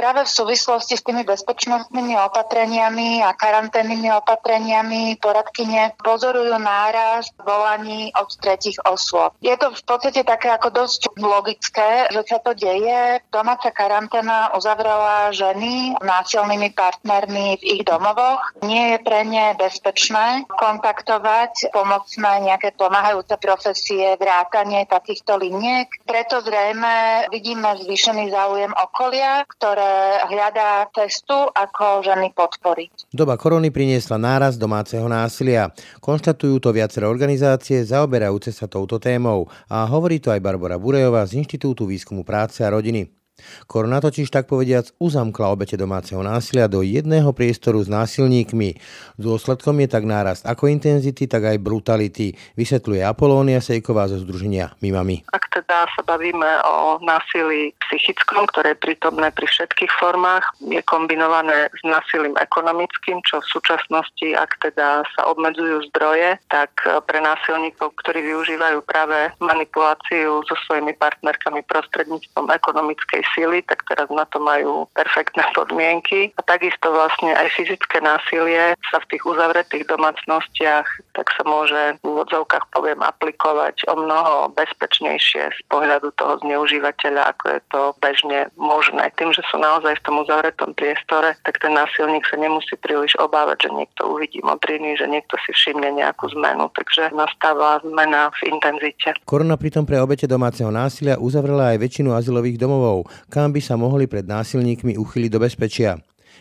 práve 0.00 0.24
v 0.24 0.32
súvislosti 0.32 0.96
s 0.96 1.04
tými 1.04 1.28
bezpečnostnými 1.28 2.16
opatreniami 2.32 3.20
a 3.20 3.36
karanténnymi 3.36 4.08
opatreniami 4.16 5.20
poradkyne 5.20 5.92
pozorujú 6.00 6.56
náraz 6.56 7.28
volaní 7.36 8.08
od 8.16 8.32
tretich 8.40 8.80
osôb. 8.88 9.36
Je 9.44 9.52
to 9.60 9.76
v 9.76 9.82
podstate 9.84 10.24
také 10.24 10.48
ako 10.48 10.72
dosť 10.72 11.12
logické, 11.20 12.08
že 12.08 12.24
sa 12.24 12.40
to 12.40 12.56
deje. 12.56 13.20
Domáca 13.28 13.68
karanténa 13.68 14.56
uzavrela 14.56 15.36
ženy 15.36 16.00
násilnými 16.00 16.72
partnermi 16.72 17.60
v 17.60 17.62
ich 17.76 17.82
domovoch. 17.84 18.40
Nie 18.64 18.96
je 18.96 18.98
pre 19.04 19.20
ne 19.28 19.52
bezpečné 19.60 20.48
kontaktovať 20.48 21.76
pomocné 21.76 22.48
nejaké 22.48 22.72
pomáhajúce 22.72 23.36
profesie, 23.36 24.16
vrátanie 24.16 24.88
takýchto 24.88 25.36
liniek. 25.36 25.92
Preto 26.08 26.40
zrejme 26.40 27.28
vidíme 27.28 27.76
zvýšený 27.84 28.32
záujem 28.32 28.72
okolia, 28.72 29.44
ktoré 29.44 29.89
hľadá 30.30 30.88
cestu, 30.96 31.36
ako 31.52 32.06
ženy 32.06 32.32
podporiť. 32.32 33.12
Doba 33.12 33.36
korony 33.36 33.68
priniesla 33.68 34.16
náraz 34.16 34.56
domáceho 34.56 35.04
násilia. 35.10 35.74
Konštatujú 36.00 36.62
to 36.62 36.70
viaceré 36.72 37.04
organizácie 37.04 37.84
zaoberajúce 37.84 38.54
sa 38.54 38.64
touto 38.70 38.96
témou 38.96 39.50
a 39.68 39.84
hovorí 39.84 40.22
to 40.22 40.32
aj 40.32 40.40
Barbara 40.40 40.80
Burejová 40.80 41.26
z 41.28 41.42
Inštitútu 41.44 41.84
výskumu 41.84 42.24
práce 42.24 42.64
a 42.64 42.72
rodiny. 42.72 43.19
Korona 43.66 44.00
totiž 44.00 44.30
tak 44.30 44.46
povediac 44.46 44.90
uzamkla 45.02 45.52
obete 45.52 45.76
domáceho 45.76 46.20
násilia 46.20 46.70
do 46.70 46.84
jedného 46.84 47.30
priestoru 47.32 47.80
s 47.80 47.88
násilníkmi. 47.88 48.76
Dôsledkom 49.20 49.76
je 49.84 49.88
tak 49.90 50.04
nárast 50.04 50.44
ako 50.46 50.70
intenzity, 50.70 51.26
tak 51.30 51.46
aj 51.50 51.62
brutality, 51.62 52.34
vysvetľuje 52.56 53.02
Apolónia 53.04 53.60
Sejková 53.62 54.08
zo 54.10 54.20
Združenia 54.20 54.74
Mimami. 54.80 55.24
Ak 55.30 55.48
teda 55.52 55.86
sa 55.94 56.02
bavíme 56.02 56.50
o 56.66 56.98
násilí 57.02 57.72
psychickom, 57.88 58.46
ktoré 58.50 58.74
je 58.74 58.82
prítomné 58.82 59.30
pri 59.34 59.46
všetkých 59.46 59.92
formách, 59.98 60.44
je 60.62 60.80
kombinované 60.86 61.70
s 61.70 61.82
násilím 61.86 62.34
ekonomickým, 62.38 63.22
čo 63.26 63.42
v 63.42 63.50
súčasnosti, 63.50 64.28
ak 64.34 64.50
teda 64.62 65.02
sa 65.16 65.22
obmedzujú 65.30 65.86
zdroje, 65.92 66.38
tak 66.50 66.70
pre 67.06 67.18
násilníkov, 67.22 67.94
ktorí 68.02 68.22
využívajú 68.22 68.78
práve 68.86 69.30
manipuláciu 69.42 70.42
so 70.46 70.54
svojimi 70.66 70.94
partnerkami 70.98 71.62
prostredníctvom 71.66 72.50
ekonomickej 72.50 73.22
sily, 73.36 73.62
tak 73.66 73.84
teraz 73.86 74.08
na 74.10 74.24
to 74.28 74.38
majú 74.42 74.86
perfektné 74.94 75.44
podmienky. 75.54 76.32
A 76.38 76.42
takisto 76.44 76.90
vlastne 76.90 77.34
aj 77.36 77.48
fyzické 77.54 78.02
násilie 78.02 78.74
sa 78.90 78.98
v 79.02 79.08
tých 79.16 79.22
uzavretých 79.26 79.84
domácnostiach 79.86 80.86
tak 81.20 81.36
sa 81.36 81.44
môže 81.44 82.00
v 82.00 82.16
úvodzovkách 82.16 82.72
poviem 82.72 83.04
aplikovať 83.04 83.84
o 83.92 83.94
mnoho 84.00 84.48
bezpečnejšie 84.56 85.52
z 85.52 85.60
pohľadu 85.68 86.16
toho 86.16 86.40
zneužívateľa, 86.40 87.36
ako 87.36 87.44
je 87.52 87.60
to 87.68 87.80
bežne 88.00 88.40
možné. 88.56 89.12
Tým, 89.20 89.28
že 89.36 89.44
sú 89.52 89.60
naozaj 89.60 90.00
v 90.00 90.04
tom 90.08 90.24
uzavretom 90.24 90.72
priestore, 90.72 91.36
tak 91.44 91.60
ten 91.60 91.76
násilník 91.76 92.24
sa 92.24 92.40
nemusí 92.40 92.72
príliš 92.80 93.20
obávať, 93.20 93.68
že 93.68 93.84
niekto 93.84 94.16
uvidí 94.16 94.40
modriny, 94.40 94.96
že 94.96 95.04
niekto 95.04 95.36
si 95.44 95.52
všimne 95.52 95.92
nejakú 96.00 96.32
zmenu. 96.40 96.72
Takže 96.72 97.12
nastáva 97.12 97.84
zmena 97.84 98.32
v 98.40 98.56
intenzite. 98.56 99.12
Korona 99.28 99.60
pritom 99.60 99.84
pre 99.84 100.00
obete 100.00 100.24
domáceho 100.24 100.72
násilia 100.72 101.20
uzavrela 101.20 101.76
aj 101.76 101.84
väčšinu 101.84 102.16
azylových 102.16 102.56
domovov 102.56 103.12
kam 103.28 103.52
by 103.52 103.60
sa 103.60 103.76
mohli 103.76 104.08
pred 104.08 104.24
násilníkmi 104.24 104.96
uchyliť 104.96 105.30
do 105.30 105.38
bezpečia. 105.42 106.00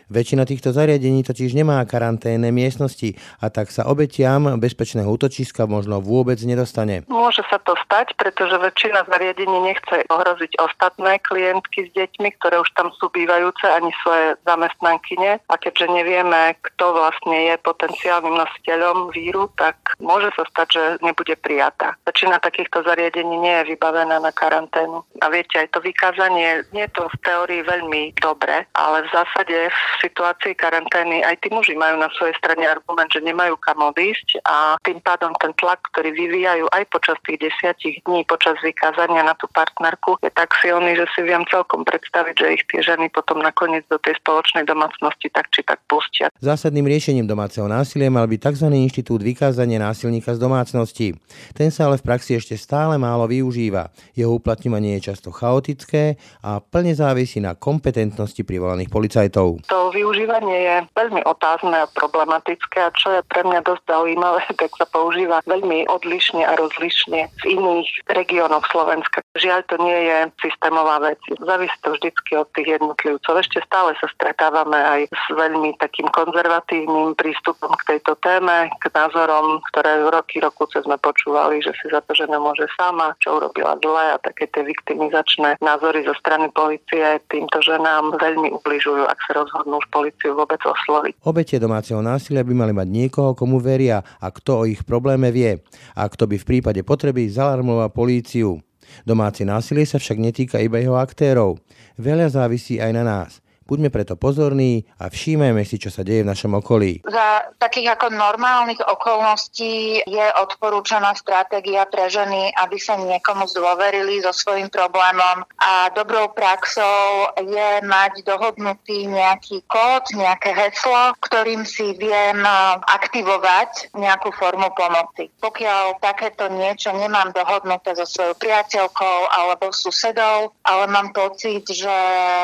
Väčšina 0.09 0.41
týchto 0.41 0.73
zariadení 0.73 1.21
totiž 1.21 1.53
nemá 1.53 1.77
karanténne 1.85 2.49
miestnosti 2.49 3.13
a 3.37 3.53
tak 3.53 3.69
sa 3.69 3.85
obetiam 3.85 4.57
bezpečného 4.57 5.05
útočiska 5.05 5.69
možno 5.69 6.01
vôbec 6.01 6.41
nedostane. 6.41 7.05
Môže 7.05 7.45
sa 7.45 7.61
to 7.61 7.77
stať, 7.85 8.17
pretože 8.17 8.57
väčšina 8.57 9.05
zariadení 9.05 9.69
nechce 9.69 10.01
ohroziť 10.09 10.57
ostatné 10.57 11.21
klientky 11.21 11.85
s 11.85 11.89
deťmi, 11.93 12.41
ktoré 12.41 12.57
už 12.57 12.73
tam 12.73 12.89
sú 12.97 13.13
bývajúce, 13.13 13.69
ani 13.69 13.93
svoje 14.01 14.33
zamestnankyne. 14.49 15.45
A 15.45 15.55
keďže 15.61 15.85
nevieme, 15.93 16.57
kto 16.57 16.89
vlastne 16.89 17.53
je 17.53 17.61
potenciálnym 17.61 18.33
nositeľom 18.33 19.13
víru, 19.13 19.45
tak 19.61 19.77
môže 20.01 20.33
sa 20.33 20.41
stať, 20.49 20.67
že 20.73 20.83
nebude 21.05 21.37
prijatá. 21.37 21.93
Väčšina 22.09 22.41
takýchto 22.41 22.81
zariadení 22.81 23.37
nie 23.37 23.55
je 23.61 23.77
vybavená 23.77 24.17
na 24.17 24.33
karanténu. 24.33 25.05
A 25.21 25.29
viete, 25.29 25.61
aj 25.61 25.69
to 25.69 25.85
vykázanie 25.85 26.65
nie 26.73 26.89
je 26.89 26.93
to 26.97 27.05
v 27.05 27.17
teórii 27.21 27.61
veľmi 27.61 28.17
dobre, 28.17 28.65
ale 28.73 29.05
v 29.05 29.13
zásade 29.13 29.69
situácii 29.99 30.55
karantény 30.55 31.21
aj 31.23 31.35
tí 31.43 31.47
muži 31.51 31.75
majú 31.75 31.99
na 31.99 32.09
svojej 32.15 32.35
strane 32.39 32.65
argument, 32.65 33.11
že 33.11 33.23
nemajú 33.23 33.59
kam 33.59 33.83
odísť 33.83 34.41
a 34.47 34.79
tým 34.81 35.03
pádom 35.03 35.35
ten 35.37 35.51
tlak, 35.59 35.83
ktorý 35.93 36.15
vyvíjajú 36.15 36.65
aj 36.71 36.83
počas 36.89 37.17
tých 37.27 37.43
desiatich 37.43 38.01
dní, 38.07 38.23
počas 38.25 38.55
vykázania 38.63 39.23
na 39.23 39.35
tú 39.35 39.45
partnerku, 39.51 40.17
je 40.23 40.31
tak 40.31 40.55
silný, 40.59 40.95
že 40.95 41.05
si 41.13 41.21
viem 41.23 41.43
celkom 41.51 41.83
predstaviť, 41.83 42.35
že 42.35 42.47
ich 42.55 42.63
tie 42.71 42.81
ženy 42.83 43.11
potom 43.11 43.43
nakoniec 43.43 43.83
do 43.91 43.99
tej 43.99 44.15
spoločnej 44.23 44.63
domácnosti 44.63 45.27
tak 45.29 45.51
či 45.51 45.61
tak 45.67 45.83
pustia. 45.85 46.31
Zásadným 46.39 46.87
riešením 46.87 47.27
domáceho 47.27 47.67
násilia 47.67 48.07
mal 48.07 48.25
byť 48.25 48.39
tzv. 48.39 48.67
inštitút 48.71 49.19
vykázania 49.21 49.83
násilníka 49.83 50.33
z 50.33 50.39
domácnosti. 50.39 51.07
Ten 51.53 51.69
sa 51.69 51.91
ale 51.91 51.99
v 51.99 52.07
praxi 52.07 52.39
ešte 52.39 52.55
stále 52.55 52.95
málo 52.95 53.27
využíva. 53.27 53.91
Jeho 54.15 54.37
uplatňovanie 54.39 54.97
je 54.99 55.11
často 55.11 55.33
chaotické 55.33 56.15
a 56.45 56.63
plne 56.63 56.95
závisí 56.95 57.43
na 57.43 57.57
kompetentnosti 57.57 58.41
privolaných 58.45 58.89
policajtov. 58.89 59.65
To 59.67 59.88
využívanie 59.93 60.57
je 60.65 60.75
veľmi 60.95 61.21
otázne 61.27 61.75
a 61.75 61.91
problematické 61.91 62.77
a 62.79 62.95
čo 62.95 63.19
je 63.19 63.21
pre 63.27 63.43
mňa 63.43 63.61
dosť 63.67 63.83
zaujímavé, 63.85 64.41
tak 64.61 64.71
sa 64.73 64.85
používa 64.89 65.43
veľmi 65.45 65.85
odlišne 65.91 66.41
a 66.47 66.55
rozlišne 66.57 67.27
v 67.27 67.43
iných 67.45 67.89
regiónoch 68.09 68.65
Slovenska. 68.71 69.21
Žiaľ, 69.37 69.59
to 69.67 69.75
nie 69.83 69.99
je 70.09 70.17
systémová 70.41 71.03
vec. 71.03 71.19
Závisí 71.43 71.77
to 71.83 71.93
vždycky 71.95 72.31
od 72.39 72.47
tých 72.55 72.79
jednotlivcov. 72.79 73.33
Ešte 73.39 73.59
stále 73.67 73.93
sa 73.99 74.07
stretávame 74.15 74.77
aj 74.77 75.01
s 75.11 75.25
veľmi 75.33 75.75
takým 75.77 76.07
konzervatívnym 76.11 77.13
prístupom 77.19 77.71
k 77.83 77.95
tejto 77.95 78.15
téme, 78.23 78.71
k 78.79 78.85
názorom, 78.93 79.59
ktoré 79.71 80.05
roky, 80.07 80.39
roku 80.39 80.69
sme 80.69 81.01
počúvali, 81.01 81.63
že 81.65 81.73
si 81.81 81.89
za 81.89 82.03
to 82.05 82.13
žena 82.13 82.37
môže 82.37 82.69
sama, 82.77 83.17
čo 83.17 83.41
urobila 83.41 83.73
zle 83.81 84.15
a 84.15 84.21
také 84.21 84.45
tie 84.51 84.61
viktimizačné 84.61 85.57
názory 85.59 86.05
zo 86.05 86.13
strany 86.19 86.51
policie 86.53 87.17
týmto 87.31 87.59
ženám 87.63 88.19
veľmi 88.19 88.53
ubližujú, 88.61 89.07
ak 89.07 89.19
sa 89.25 89.41
rozhodnú 89.41 89.78
už 89.79 89.87
policiu 89.89 90.35
vôbec 90.35 90.59
osloviť. 90.59 91.23
Obete 91.23 91.55
domáceho 91.55 92.03
násilia 92.03 92.43
by 92.43 92.53
mali 92.53 92.73
mať 92.75 92.87
niekoho, 92.91 93.31
komu 93.33 93.63
veria 93.63 94.03
a 94.19 94.27
kto 94.29 94.51
o 94.61 94.67
ich 94.67 94.83
probléme 94.83 95.31
vie 95.31 95.63
a 95.95 96.03
kto 96.05 96.27
by 96.27 96.35
v 96.35 96.47
prípade 96.47 96.83
potreby 96.83 97.31
zalarmoval 97.31 97.89
políciu. 97.95 98.59
Domáce 99.07 99.47
násilie 99.47 99.85
sa 99.87 100.01
však 100.01 100.17
netýka 100.19 100.57
iba 100.59 100.81
jeho 100.81 100.97
aktérov. 100.97 101.61
Veľa 101.95 102.29
závisí 102.35 102.77
aj 102.77 102.91
na 102.91 103.03
nás– 103.07 103.31
Buďme 103.69 103.93
preto 103.93 104.17
pozorní 104.17 104.81
a 104.97 105.13
všímajme 105.13 105.61
si, 105.61 105.77
čo 105.77 105.93
sa 105.93 106.01
deje 106.01 106.25
v 106.25 106.31
našom 106.33 106.57
okolí. 106.57 107.05
Za 107.05 107.53
takých 107.61 107.93
ako 107.93 108.17
normálnych 108.17 108.81
okolností 108.81 110.01
je 110.09 110.25
odporúčaná 110.41 111.13
stratégia 111.13 111.85
pre 111.85 112.09
ženy, 112.09 112.49
aby 112.57 112.81
sa 112.81 112.97
niekomu 112.97 113.45
zdôverili 113.45 114.25
so 114.25 114.33
svojím 114.33 114.73
problémom 114.73 115.45
a 115.61 115.93
dobrou 115.93 116.33
praxou 116.33 117.29
je 117.37 117.69
mať 117.85 118.25
dohodnutý 118.25 119.05
nejaký 119.05 119.61
kód, 119.69 120.17
nejaké 120.17 120.49
heslo, 120.49 121.13
ktorým 121.21 121.61
si 121.61 121.93
viem 121.93 122.41
aktivovať 122.89 123.93
nejakú 123.93 124.33
formu 124.33 124.73
pomoci. 124.73 125.29
Pokiaľ 125.45 126.01
takéto 126.01 126.49
niečo 126.49 126.89
nemám 126.89 127.29
dohodnuté 127.37 127.93
so 127.93 128.09
svojou 128.09 128.33
priateľkou 128.33 129.17
alebo 129.29 129.69
susedou, 129.69 130.57
ale 130.65 130.89
mám 130.89 131.13
pocit, 131.13 131.69
že 131.69 131.97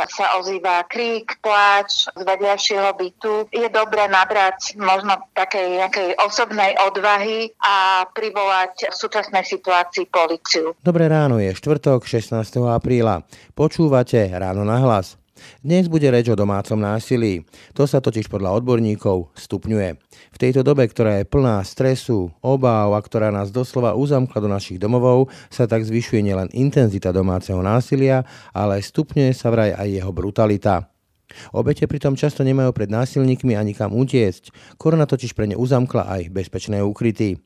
sa 0.05 0.37
ozýva 0.37 0.85
kríz, 0.85 1.14
krík, 1.15 1.39
pláč 1.39 2.11
z 2.11 2.21
vedľajšieho 2.27 2.91
bytu. 2.99 3.47
Je 3.55 3.71
dobré 3.71 4.11
nabrať 4.11 4.75
možno 4.75 5.15
takej 5.31 5.79
nejakej 5.79 6.09
osobnej 6.19 6.75
odvahy 6.83 7.55
a 7.63 8.03
privolať 8.11 8.91
v 8.91 8.95
súčasnej 8.99 9.47
situácii 9.47 10.11
policiu. 10.11 10.75
Dobré 10.83 11.07
ráno 11.07 11.39
je 11.39 11.55
štvrtok 11.55 12.03
16. 12.03 12.35
apríla. 12.67 13.23
Počúvate 13.55 14.27
ráno 14.35 14.67
na 14.67 14.75
hlas. 14.83 15.15
Dnes 15.63 15.87
bude 15.87 16.07
reč 16.11 16.27
o 16.31 16.35
domácom 16.35 16.79
násilí. 16.79 17.47
To 17.75 17.87
sa 17.87 18.03
totiž 18.03 18.27
podľa 18.27 18.59
odborníkov 18.59 19.31
stupňuje. 19.39 19.89
V 20.35 20.37
tejto 20.39 20.67
dobe, 20.67 20.83
ktorá 20.87 21.23
je 21.23 21.31
plná 21.31 21.63
stresu, 21.63 22.27
obáv 22.43 22.91
a 22.91 22.99
ktorá 22.99 23.31
nás 23.31 23.55
doslova 23.55 23.95
uzamkla 23.95 24.39
do 24.43 24.51
našich 24.51 24.79
domovov, 24.79 25.31
sa 25.47 25.63
tak 25.63 25.87
zvyšuje 25.87 26.23
nielen 26.23 26.51
intenzita 26.51 27.15
domáceho 27.15 27.59
násilia, 27.63 28.27
ale 28.51 28.83
stupňuje 28.83 29.31
sa 29.31 29.47
vraj 29.51 29.75
aj 29.75 29.87
jeho 29.91 30.11
brutalita. 30.11 30.94
Obete 31.51 31.85
pritom 31.85 32.15
často 32.15 32.43
nemajú 32.43 32.71
pred 32.75 32.89
násilníkmi 32.91 33.55
ani 33.55 33.75
kam 33.75 33.95
utiecť. 33.95 34.77
Korona 34.79 35.07
totiž 35.09 35.35
pre 35.35 35.49
ne 35.49 35.55
uzamkla 35.59 36.07
aj 36.07 36.31
bezpečné 36.31 36.81
úkryty. 36.81 37.39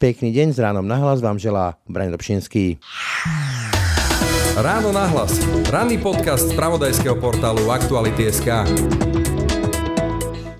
Pekný 0.00 0.32
deň 0.32 0.56
s 0.56 0.58
ránom 0.58 0.88
nahlas 0.88 1.20
vám 1.20 1.36
želá 1.36 1.76
Braň 1.84 2.16
Dobšinský. 2.16 2.80
Ráno 4.56 4.96
nahlas. 4.96 5.36
Ranný 5.68 6.00
podcast 6.00 6.48
z 6.48 6.56
pravodajského 6.56 7.20
portálu 7.20 7.68
Aktuality.sk. 7.68 8.64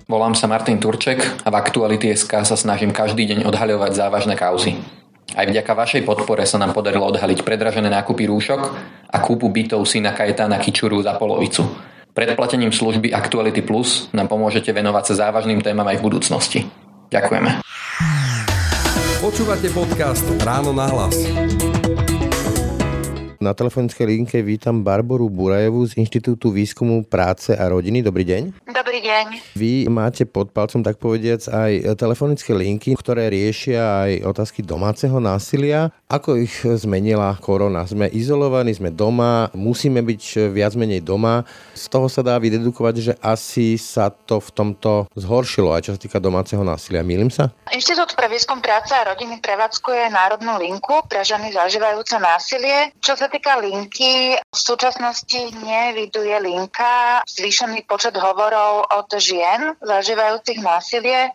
Volám 0.05 0.37
sa 0.37 0.45
Martin 0.45 0.77
Turček 0.77 1.25
a 1.41 1.49
v 1.49 1.55
Aktuality.sk 1.57 2.29
sa 2.45 2.53
snažím 2.53 2.93
každý 2.93 3.25
deň 3.33 3.49
odhaľovať 3.49 3.91
závažné 3.97 4.37
kauzy. 4.37 4.77
Aj 5.33 5.49
vďaka 5.49 5.73
vašej 5.73 6.05
podpore 6.05 6.45
sa 6.45 6.61
nám 6.61 6.77
podarilo 6.77 7.09
odhaliť 7.09 7.41
predražené 7.41 7.89
nákupy 7.89 8.29
rúšok 8.29 8.61
a 9.09 9.17
kúpu 9.25 9.49
bytov 9.49 9.89
syna 9.89 10.13
Kajetána 10.13 10.61
Kičuru 10.61 11.01
za 11.01 11.17
polovicu– 11.17 11.65
Predplatením 12.11 12.75
služby 12.75 13.15
Actuality 13.15 13.63
Plus 13.63 14.11
nám 14.11 14.27
pomôžete 14.27 14.75
venovať 14.75 15.03
sa 15.15 15.27
závažným 15.27 15.63
témam 15.63 15.87
aj 15.87 15.99
v 15.99 16.05
budúcnosti. 16.05 16.59
Ďakujeme. 17.07 17.63
Počúvate 19.23 19.71
podcast 19.71 20.25
Ráno 20.43 20.75
na 20.75 20.91
hlas. 20.91 21.15
Na 23.41 23.57
telefonickej 23.57 24.05
linke 24.05 24.37
vítam 24.45 24.85
Barboru 24.85 25.25
Burajevu 25.25 25.81
z 25.89 25.97
Inštitútu 25.97 26.53
výskumu 26.53 27.01
práce 27.01 27.57
a 27.57 27.65
rodiny. 27.65 28.05
Dobrý 28.05 28.21
deň. 28.21 28.69
Dobrý 28.69 29.01
deň. 29.01 29.57
Vy 29.57 29.89
máte 29.89 30.29
pod 30.29 30.53
palcom, 30.53 30.85
tak 30.85 31.01
povediac, 31.01 31.49
aj 31.49 31.97
telefonické 31.97 32.53
linky, 32.53 32.93
ktoré 32.93 33.33
riešia 33.33 34.05
aj 34.05 34.29
otázky 34.29 34.61
domáceho 34.61 35.17
násilia. 35.17 35.89
Ako 36.05 36.37
ich 36.37 36.53
zmenila 36.61 37.33
korona? 37.41 37.81
Sme 37.89 38.13
izolovaní, 38.13 38.77
sme 38.77 38.93
doma, 38.93 39.49
musíme 39.57 40.05
byť 40.05 40.53
viac 40.53 40.77
menej 40.77 41.01
doma. 41.01 41.41
Z 41.73 41.89
toho 41.89 42.13
sa 42.13 42.21
dá 42.21 42.37
vydedukovať, 42.37 42.95
že 43.01 43.13
asi 43.25 43.73
sa 43.81 44.13
to 44.13 44.37
v 44.37 44.49
tomto 44.53 45.09
zhoršilo, 45.17 45.73
aj 45.73 45.89
čo 45.89 45.91
sa 45.97 45.99
týka 46.05 46.21
domáceho 46.21 46.61
násilia. 46.61 47.01
Mýlim 47.01 47.33
sa? 47.33 47.49
Inštitút 47.73 48.13
pre 48.13 48.29
výskum 48.29 48.61
práce 48.61 48.93
a 48.93 49.01
rodiny 49.01 49.41
prevádzkuje 49.41 50.13
národnú 50.13 50.61
linku 50.61 51.01
pre 51.09 51.25
ženy 51.25 51.49
zažívajúce 51.57 52.21
násilie. 52.21 52.93
Čo 53.01 53.17
sa 53.17 53.30
týka 53.31 53.63
linky, 53.63 54.35
v 54.35 54.59
súčasnosti 54.59 55.55
neviduje 55.63 56.35
linka 56.43 57.23
zvýšený 57.23 57.87
počet 57.87 58.19
hovorov 58.19 58.91
od 58.91 59.07
žien 59.15 59.79
zažívajúcich 59.79 60.59
násilie. 60.59 61.31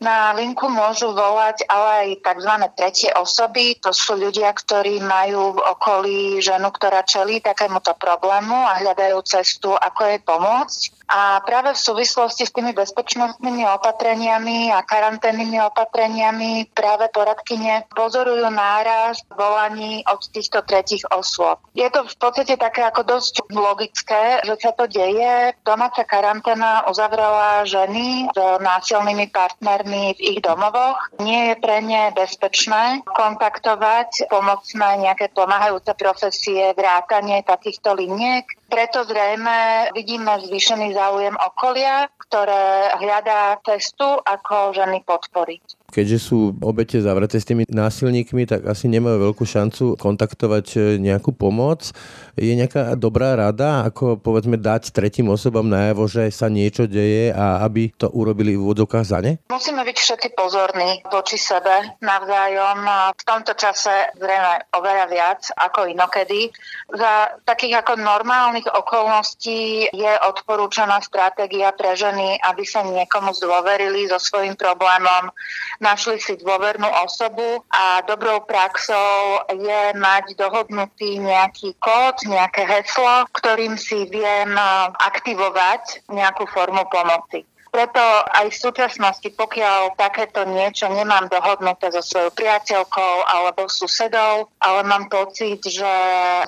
Na 0.00 0.32
linku 0.32 0.72
môžu 0.72 1.12
volať 1.12 1.68
ale 1.68 1.88
aj 1.92 2.08
tzv. 2.24 2.52
tretie 2.72 3.10
osoby. 3.12 3.76
To 3.84 3.92
sú 3.92 4.16
ľudia, 4.16 4.56
ktorí 4.56 5.04
majú 5.04 5.60
v 5.60 5.60
okolí 5.76 6.20
ženu, 6.40 6.72
ktorá 6.72 7.04
čelí 7.04 7.44
takémuto 7.44 7.92
problému 8.00 8.56
a 8.56 8.80
hľadajú 8.80 9.20
cestu, 9.28 9.76
ako 9.76 10.00
jej 10.08 10.20
pomôcť. 10.24 10.80
A 11.06 11.38
práve 11.46 11.70
v 11.70 11.78
súvislosti 11.78 12.50
s 12.50 12.54
tými 12.54 12.74
bezpečnostnými 12.74 13.62
opatreniami 13.78 14.74
a 14.74 14.82
karanténnymi 14.82 15.62
opatreniami 15.70 16.74
práve 16.74 17.06
poradkyne 17.14 17.86
pozorujú 17.94 18.50
náraz 18.50 19.22
volaní 19.30 20.02
od 20.10 20.18
týchto 20.34 20.66
tretich 20.66 21.06
osôb. 21.14 21.62
Je 21.78 21.86
to 21.94 22.02
v 22.10 22.16
podstate 22.18 22.58
také 22.58 22.82
ako 22.82 23.06
dosť 23.06 23.46
logické, 23.54 24.42
že 24.42 24.58
sa 24.58 24.74
to 24.74 24.90
deje. 24.90 25.54
Domáca 25.62 26.02
karanténa 26.02 26.90
uzavrela 26.90 27.62
ženy 27.62 28.26
s 28.26 28.38
násilnými 28.58 29.30
partnermi 29.30 30.18
v 30.18 30.20
ich 30.34 30.40
domovoch. 30.42 30.98
Nie 31.22 31.54
je 31.54 31.56
pre 31.62 31.78
ne 31.86 32.10
bezpečné 32.18 33.06
kontaktovať 33.06 34.26
pomocné 34.26 35.06
nejaké 35.06 35.30
pomáhajúce 35.30 35.94
profesie, 35.94 36.74
vrátanie 36.74 37.46
takýchto 37.46 37.94
liniek. 37.94 38.42
Preto 38.66 39.06
zrejme 39.06 39.88
vidíme 39.94 40.42
zvýšený 40.42 40.95
záujem 40.96 41.36
okolia, 41.36 42.08
ktoré 42.26 42.96
hľadá 42.96 43.60
cestu, 43.62 44.16
ako 44.24 44.72
ženy 44.72 45.04
podporiť 45.04 45.86
keďže 45.96 46.18
sú 46.20 46.52
obete 46.60 47.00
zavreté 47.00 47.40
s 47.40 47.48
tými 47.48 47.64
násilníkmi, 47.72 48.44
tak 48.44 48.68
asi 48.68 48.92
nemajú 48.92 49.32
veľkú 49.32 49.44
šancu 49.48 49.96
kontaktovať 49.96 50.66
e, 50.76 50.78
nejakú 51.00 51.32
pomoc. 51.32 51.88
Je 52.36 52.52
nejaká 52.52 53.00
dobrá 53.00 53.32
rada, 53.32 53.88
ako 53.88 54.20
povedzme 54.20 54.60
dať 54.60 54.92
tretím 54.92 55.32
osobám 55.32 55.64
najavo, 55.64 56.04
že 56.04 56.28
sa 56.28 56.52
niečo 56.52 56.84
deje 56.84 57.32
a 57.32 57.64
aby 57.64 57.88
to 57.96 58.12
urobili 58.12 58.52
v 58.52 58.60
úvodokách 58.60 59.08
za 59.08 59.24
ne? 59.24 59.40
Musíme 59.48 59.80
byť 59.80 59.96
všetci 59.96 60.28
pozorní 60.36 61.00
voči 61.08 61.40
sebe 61.40 61.96
navzájom. 62.04 62.84
V 63.16 63.22
tomto 63.24 63.56
čase 63.56 64.12
zrejme 64.20 64.68
oveľa 64.76 65.06
viac 65.08 65.48
ako 65.56 65.88
inokedy. 65.88 66.52
Za 66.92 67.40
takých 67.48 67.80
ako 67.80 68.04
normálnych 68.04 68.68
okolností 68.68 69.88
je 69.88 70.12
odporúčaná 70.28 71.00
stratégia 71.00 71.72
pre 71.72 71.96
ženy, 71.96 72.36
aby 72.44 72.68
sa 72.68 72.84
niekomu 72.84 73.32
zdôverili 73.32 74.12
so 74.12 74.20
svojím 74.20 74.60
problémom 74.60 75.32
našli 75.80 76.20
si 76.20 76.36
dôvernú 76.40 76.88
osobu 77.04 77.64
a 77.68 78.00
dobrou 78.04 78.44
praxou 78.44 79.44
je 79.52 79.82
mať 79.96 80.36
dohodnutý 80.36 81.20
nejaký 81.20 81.76
kód, 81.76 82.25
nejaké 82.26 82.66
heslo, 82.66 83.26
ktorým 83.32 83.78
si 83.78 84.06
viem 84.10 84.54
aktivovať 85.00 86.06
nejakú 86.10 86.44
formu 86.50 86.84
pomoci. 86.90 87.46
Preto 87.70 88.00
aj 88.32 88.46
v 88.52 88.56
súčasnosti, 88.56 89.28
pokiaľ 89.34 89.98
takéto 89.98 90.46
niečo 90.48 90.88
nemám 90.88 91.28
dohodnuté 91.28 91.92
so 91.92 92.00
svojou 92.00 92.32
priateľkou 92.32 93.14
alebo 93.26 93.68
susedou, 93.68 94.48
ale 94.62 94.80
mám 94.86 95.10
pocit, 95.10 95.60
že 95.62 95.92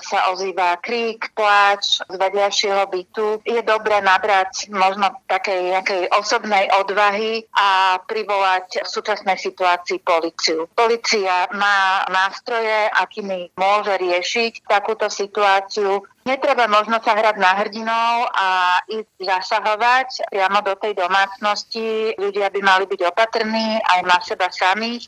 sa 0.03 0.19
ozýva 0.33 0.79
krík, 0.81 1.31
pláč 1.35 2.01
z 2.01 2.15
vedľajšieho 2.15 2.83
bytu, 2.89 3.27
je 3.45 3.61
dobré 3.61 4.01
nabrať 4.01 4.71
možno 4.73 5.13
takej 5.29 5.75
nejakej 5.75 6.01
osobnej 6.17 6.71
odvahy 6.79 7.45
a 7.53 7.99
privolať 8.03 8.83
v 8.83 8.89
súčasnej 8.89 9.37
situácii 9.37 10.01
policiu. 10.01 10.65
Polícia 10.73 11.45
má 11.53 12.03
nástroje, 12.09 12.89
akými 12.95 13.53
môže 13.55 13.93
riešiť 13.99 14.65
takúto 14.65 15.07
situáciu 15.11 16.03
Netreba 16.27 16.67
možno 16.67 16.99
sa 16.99 17.15
hrať 17.15 17.35
na 17.39 17.51
hrdinov 17.57 18.27
a 18.35 18.47
ísť 18.91 19.17
zasahovať 19.23 20.09
priamo 20.29 20.59
do 20.61 20.75
tej 20.75 20.93
domácnosti. 20.99 22.13
Ľudia 22.19 22.51
by 22.51 22.59
mali 22.59 22.85
byť 22.85 23.01
opatrní 23.07 23.79
aj 23.81 23.99
na 24.03 24.17
seba 24.19 24.51
samých. 24.51 25.07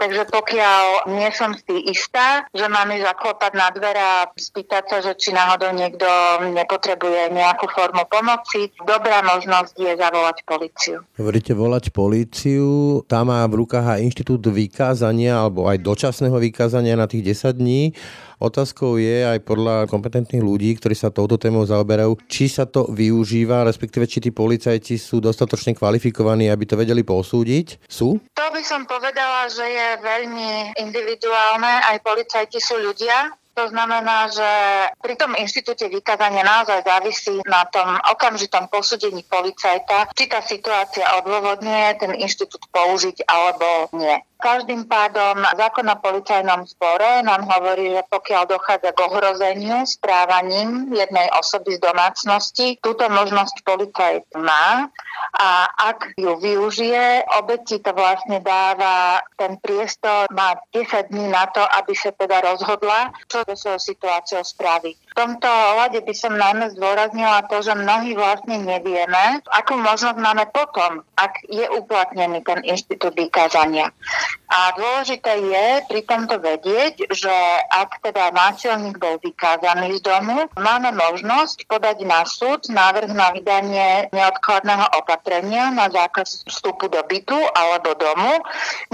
Takže 0.00 0.30
pokiaľ 0.30 1.10
nie 1.14 1.28
som 1.36 1.52
si 1.52 1.92
istá, 1.92 2.48
že 2.56 2.64
mám 2.66 2.88
ísť 2.90 3.06
zaklopať 3.06 3.52
na 3.54 3.68
dvere 3.70 4.02
a 4.02 4.18
spýtať 4.32 4.84
sa, 4.88 4.98
že 5.04 5.12
či 5.20 5.36
náhodou 5.36 5.70
niekto 5.74 6.08
nepotrebuje 6.48 7.34
nejakú 7.34 7.68
formu 7.70 8.08
pomoci, 8.08 8.72
dobrá 8.82 9.20
možnosť 9.22 9.74
je 9.76 9.92
zavolať 9.94 10.36
policiu. 10.48 11.04
Hovoríte 11.18 11.52
volať 11.52 11.90
políciu, 11.92 13.02
tá 13.04 13.20
má 13.22 13.44
v 13.46 13.62
rukách 13.62 13.98
aj 13.98 14.04
inštitút 14.06 14.42
vykázania 14.48 15.44
alebo 15.44 15.68
aj 15.68 15.82
dočasného 15.82 16.38
vykázania 16.40 16.94
na 16.96 17.06
tých 17.10 17.36
10 17.36 17.58
dní. 17.58 17.92
Otázkou 18.38 19.02
je 19.02 19.26
aj 19.26 19.42
podľa 19.42 19.90
kompetentných 19.90 20.46
ľudí, 20.46 20.70
ktorí 20.78 20.94
sa 20.94 21.10
touto 21.10 21.34
témou 21.34 21.66
zaoberajú, 21.66 22.22
či 22.30 22.46
sa 22.46 22.70
to 22.70 22.86
využíva, 22.86 23.66
respektíve 23.66 24.06
či 24.06 24.22
tí 24.22 24.30
policajti 24.30 24.94
sú 24.94 25.18
dostatočne 25.18 25.74
kvalifikovaní, 25.74 26.46
aby 26.46 26.62
to 26.62 26.78
vedeli 26.78 27.02
posúdiť. 27.02 27.82
Sú? 27.90 28.22
To 28.38 28.46
by 28.54 28.62
som 28.62 28.86
povedala, 28.86 29.50
že 29.50 29.66
je 29.66 29.88
veľmi 29.98 30.78
individuálne. 30.78 31.82
Aj 31.82 31.98
policajti 31.98 32.62
sú 32.62 32.78
ľudia, 32.78 33.34
to 33.58 33.66
znamená, 33.74 34.30
že 34.30 34.50
pri 35.02 35.18
tom 35.18 35.34
inštitúte 35.34 35.90
vykázania 35.90 36.46
naozaj 36.46 36.86
závisí 36.86 37.42
na 37.42 37.66
tom 37.66 37.90
okamžitom 38.14 38.70
posúdení 38.70 39.26
policajta, 39.26 40.14
či 40.14 40.30
tá 40.30 40.38
situácia 40.38 41.02
odôvodňuje 41.18 41.88
ten 41.98 42.14
inštitút 42.22 42.70
použiť 42.70 43.26
alebo 43.26 43.90
nie. 43.98 44.14
Každým 44.38 44.86
pádom 44.86 45.34
zákon 45.58 45.82
o 45.90 45.96
policajnom 45.98 46.62
zbore 46.62 47.26
nám 47.26 47.42
hovorí, 47.42 47.90
že 47.90 48.06
pokiaľ 48.06 48.42
dochádza 48.46 48.94
k 48.94 49.02
ohrozeniu 49.02 49.82
správaním 49.82 50.94
jednej 50.94 51.26
osoby 51.34 51.74
z 51.74 51.82
domácnosti, 51.82 52.78
túto 52.78 53.10
možnosť 53.10 53.66
policajt 53.66 54.24
má 54.38 54.86
a 55.34 55.66
ak 55.90 56.14
ju 56.14 56.38
využije, 56.38 57.26
obeti 57.34 57.82
to 57.82 57.90
vlastne 57.90 58.38
dáva 58.38 59.26
ten 59.34 59.58
priestor, 59.58 60.30
má 60.30 60.54
10 60.70 61.10
dní 61.10 61.26
na 61.34 61.50
to, 61.50 61.66
aby 61.74 61.92
sa 61.98 62.14
teda 62.14 62.38
rozhodla, 62.38 63.10
čo 63.26 63.42
so 63.42 63.54
svojou 63.58 63.80
situáciou 63.82 64.42
spraviť. 64.46 64.96
Tomto 65.18 65.50
ohľade 65.50 66.06
by 66.06 66.14
som 66.14 66.38
najmä 66.38 66.78
zdôraznila 66.78 67.42
to, 67.50 67.58
že 67.58 67.74
mnohí 67.74 68.14
vlastne 68.14 68.62
nevieme, 68.62 69.42
akú 69.50 69.74
možnosť 69.74 70.14
máme 70.14 70.46
potom, 70.54 71.02
ak 71.18 71.42
je 71.50 71.66
uplatnený 71.74 72.46
ten 72.46 72.62
inštitút 72.62 73.18
vykázania. 73.18 73.90
A 74.46 74.78
dôležité 74.78 75.42
je 75.42 75.66
pri 75.90 76.06
tomto 76.06 76.38
vedieť, 76.38 77.10
že 77.10 77.34
ak 77.66 77.98
teda 77.98 78.30
násilník 78.30 79.02
bol 79.02 79.18
vykázaný 79.18 79.98
z 79.98 80.06
domu, 80.06 80.46
máme 80.54 80.94
možnosť 80.94 81.66
podať 81.66 82.06
na 82.06 82.22
súd 82.22 82.70
návrh 82.70 83.10
na 83.10 83.34
vydanie 83.34 84.06
neodkladného 84.14 84.86
opatrenia 85.02 85.74
na 85.74 85.90
zákaz 85.90 86.46
vstupu 86.46 86.86
do 86.86 87.02
bytu 87.02 87.36
alebo 87.58 87.98
domu. 87.98 88.38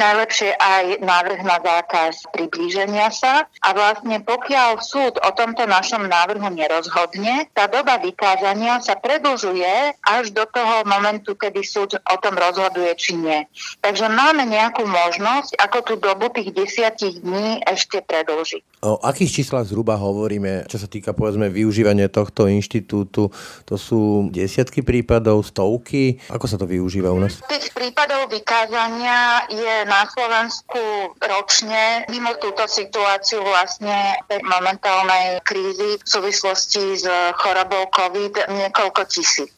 Najlepšie 0.01 0.57
aj 0.57 1.05
návrh 1.05 1.41
na 1.45 1.61
zákaz 1.61 2.33
priblíženia 2.33 3.13
sa. 3.13 3.45
A 3.61 3.69
vlastne 3.77 4.25
pokiaľ 4.25 4.81
súd 4.81 5.21
o 5.21 5.31
tomto 5.37 5.69
našom 5.69 6.09
návrhu 6.15 6.49
nerozhodne, 6.55 7.51
tá 7.51 7.67
doba 7.67 7.99
vykázania 7.99 8.79
sa 8.79 8.95
predlžuje 8.95 9.99
až 10.07 10.31
do 10.31 10.47
toho 10.47 10.87
momentu, 10.87 11.35
kedy 11.35 11.61
súd 11.67 11.99
o 11.99 12.17
tom 12.23 12.39
rozhoduje 12.39 12.95
či 12.95 13.19
nie. 13.19 13.43
Takže 13.83 14.07
máme 14.07 14.47
nejakú 14.47 14.87
možnosť 14.87 15.59
ako 15.59 15.79
tú 15.83 15.95
dobu 15.99 16.31
tých 16.31 16.55
desiatich 16.55 17.19
dní 17.19 17.59
ešte 17.67 17.99
predlžiť. 18.07 18.85
O 18.85 19.01
akých 19.01 19.43
číslach 19.43 19.65
zhruba 19.65 19.97
hovoríme, 19.97 20.69
čo 20.69 20.77
sa 20.77 20.85
týka 20.85 21.17
povedzme 21.17 21.49
využívania 21.49 22.13
tohto 22.13 22.47
inštitútu? 22.47 23.33
To 23.65 23.75
sú 23.81 24.29
desiatky 24.29 24.85
prípadov, 24.85 25.41
stovky? 25.49 26.21
Ako 26.29 26.45
sa 26.45 26.61
to 26.61 26.69
využíva 26.69 27.09
u 27.09 27.17
nás? 27.17 27.41
Tých 27.49 27.73
prípadov 27.73 28.29
vykázania 28.29 29.49
je 29.49 29.75
na 29.89 30.05
Slovensku 30.05 31.17
ročne, 31.17 32.05
mimo 32.13 32.37
túto 32.37 32.69
situáciu 32.69 33.41
vlastne 33.41 34.21
tej 34.29 34.45
momentálnej 34.45 35.41
krízy, 35.49 35.97
v 36.05 36.09
súvislosti 36.09 37.01
s 37.01 37.09
chorobou 37.41 37.89
COVID 37.89 38.53
niekoľko 38.53 39.09
tisíc. 39.09 39.57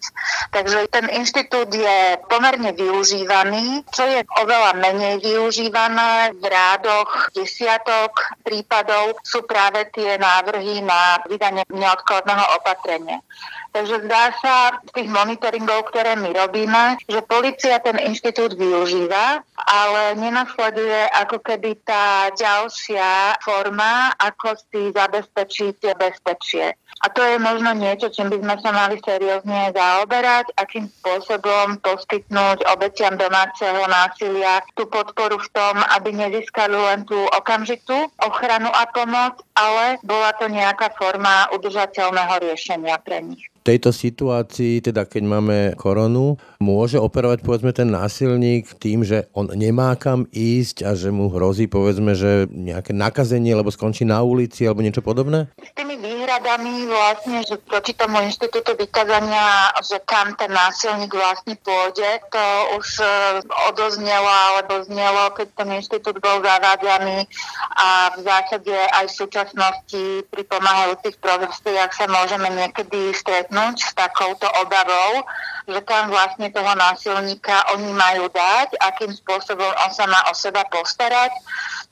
Takže 0.54 0.86
ten 0.94 1.10
inštitút 1.10 1.74
je 1.74 1.98
pomerne 2.30 2.70
využívaný, 2.70 3.82
čo 3.90 4.06
je 4.06 4.22
oveľa 4.38 4.78
menej 4.78 5.18
využívané 5.26 6.38
v 6.38 6.44
rádoch 6.46 7.34
desiatok 7.34 8.14
prípadov 8.46 9.18
sú 9.26 9.42
práve 9.42 9.90
tie 9.90 10.14
návrhy 10.16 10.86
na 10.86 11.18
vydanie 11.26 11.66
neodkladného 11.66 12.44
opatrenia. 12.62 13.18
Takže 13.76 14.08
zdá 14.08 14.32
sa 14.40 14.80
z 14.88 14.90
tých 14.96 15.08
monitoringov, 15.12 15.92
ktoré 15.92 16.16
my 16.16 16.32
robíme, 16.32 16.96
že 17.12 17.20
policia 17.20 17.76
ten 17.84 18.00
inštitút 18.00 18.56
využíva, 18.56 19.44
ale 19.52 20.16
nenasleduje 20.16 21.12
ako 21.12 21.44
keby 21.44 21.76
tá 21.84 22.32
ďalšia 22.32 23.36
forma, 23.44 24.16
ako 24.16 24.56
si 24.72 24.96
zabezpečiť 24.96 25.92
bezpečie. 25.92 26.72
A 27.04 27.12
to 27.12 27.20
je 27.20 27.36
možno 27.36 27.76
niečo, 27.76 28.08
čím 28.08 28.32
by 28.32 28.40
sme 28.40 28.56
sa 28.64 28.70
mali 28.72 28.96
seriózne 29.04 29.76
zaoberať, 29.76 30.56
akým 30.56 30.88
spôsobom 30.88 31.76
poskytnúť 31.84 32.64
obetiam 32.72 33.20
domáceho 33.20 33.84
násilia 33.84 34.64
tú 34.72 34.88
podporu 34.88 35.36
v 35.36 35.52
tom, 35.52 35.84
aby 36.00 36.16
nezískali 36.16 36.72
len 36.72 37.04
tú 37.04 37.20
okamžitú 37.36 38.08
ochranu 38.24 38.72
a 38.72 38.88
pomoc, 38.88 39.44
ale 39.56 39.96
bola 40.04 40.30
to 40.36 40.46
nejaká 40.46 40.92
forma 40.94 41.48
udržateľného 41.56 42.34
riešenia 42.44 43.00
pre 43.00 43.24
nich 43.24 43.48
tejto 43.66 43.90
situácii, 43.90 44.78
teda 44.78 45.02
keď 45.10 45.22
máme 45.26 45.58
koronu, 45.74 46.38
môže 46.62 47.02
operovať 47.02 47.42
povedzme 47.42 47.74
ten 47.74 47.90
násilník 47.90 48.78
tým, 48.78 49.02
že 49.02 49.26
on 49.34 49.50
nemá 49.50 49.98
kam 49.98 50.30
ísť 50.30 50.86
a 50.86 50.94
že 50.94 51.10
mu 51.10 51.26
hrozí 51.26 51.66
povedzme, 51.66 52.14
že 52.14 52.46
nejaké 52.46 52.94
nakazenie, 52.94 53.58
lebo 53.58 53.74
skončí 53.74 54.06
na 54.06 54.22
ulici 54.22 54.62
alebo 54.62 54.86
niečo 54.86 55.02
podobné? 55.02 55.50
S 55.58 55.74
tými 55.74 55.98
výhradami 55.98 56.86
vlastne, 56.86 57.42
že 57.42 57.58
proti 57.66 57.90
tomu 57.98 58.22
inštitútu 58.22 58.78
vykazania, 58.78 59.74
že 59.82 59.98
kam 60.06 60.38
ten 60.38 60.54
násilník 60.54 61.10
vlastne 61.10 61.58
pôjde, 61.66 62.22
to 62.30 62.44
už 62.78 63.02
e, 63.02 63.06
odoznelo 63.74 64.30
alebo 64.30 64.86
znelo, 64.86 65.34
keď 65.34 65.46
ten 65.58 65.68
inštitút 65.74 66.22
bol 66.22 66.38
zavádzaný 66.38 67.26
a 67.74 68.14
v 68.14 68.18
zásade 68.22 68.74
aj 68.94 69.10
v 69.10 69.16
súčasnosti 69.46 70.26
pri 70.26 70.42
pomáhajúcich 70.50 71.22
profesiách 71.22 71.94
sa 71.94 72.06
môžeme 72.10 72.50
niekedy 72.50 73.14
stretnúť 73.14 73.78
s 73.78 73.92
takouto 73.94 74.50
obavou, 74.58 75.22
že 75.70 75.78
tam 75.86 76.10
vlastne 76.10 76.50
toho 76.50 76.74
násilníka 76.74 77.70
oni 77.78 77.94
majú 77.94 78.26
dať, 78.30 78.74
akým 78.82 79.14
spôsobom 79.14 79.70
on 79.86 79.90
sa 79.94 80.10
má 80.10 80.18
o 80.30 80.34
seba 80.34 80.66
postarať 80.66 81.30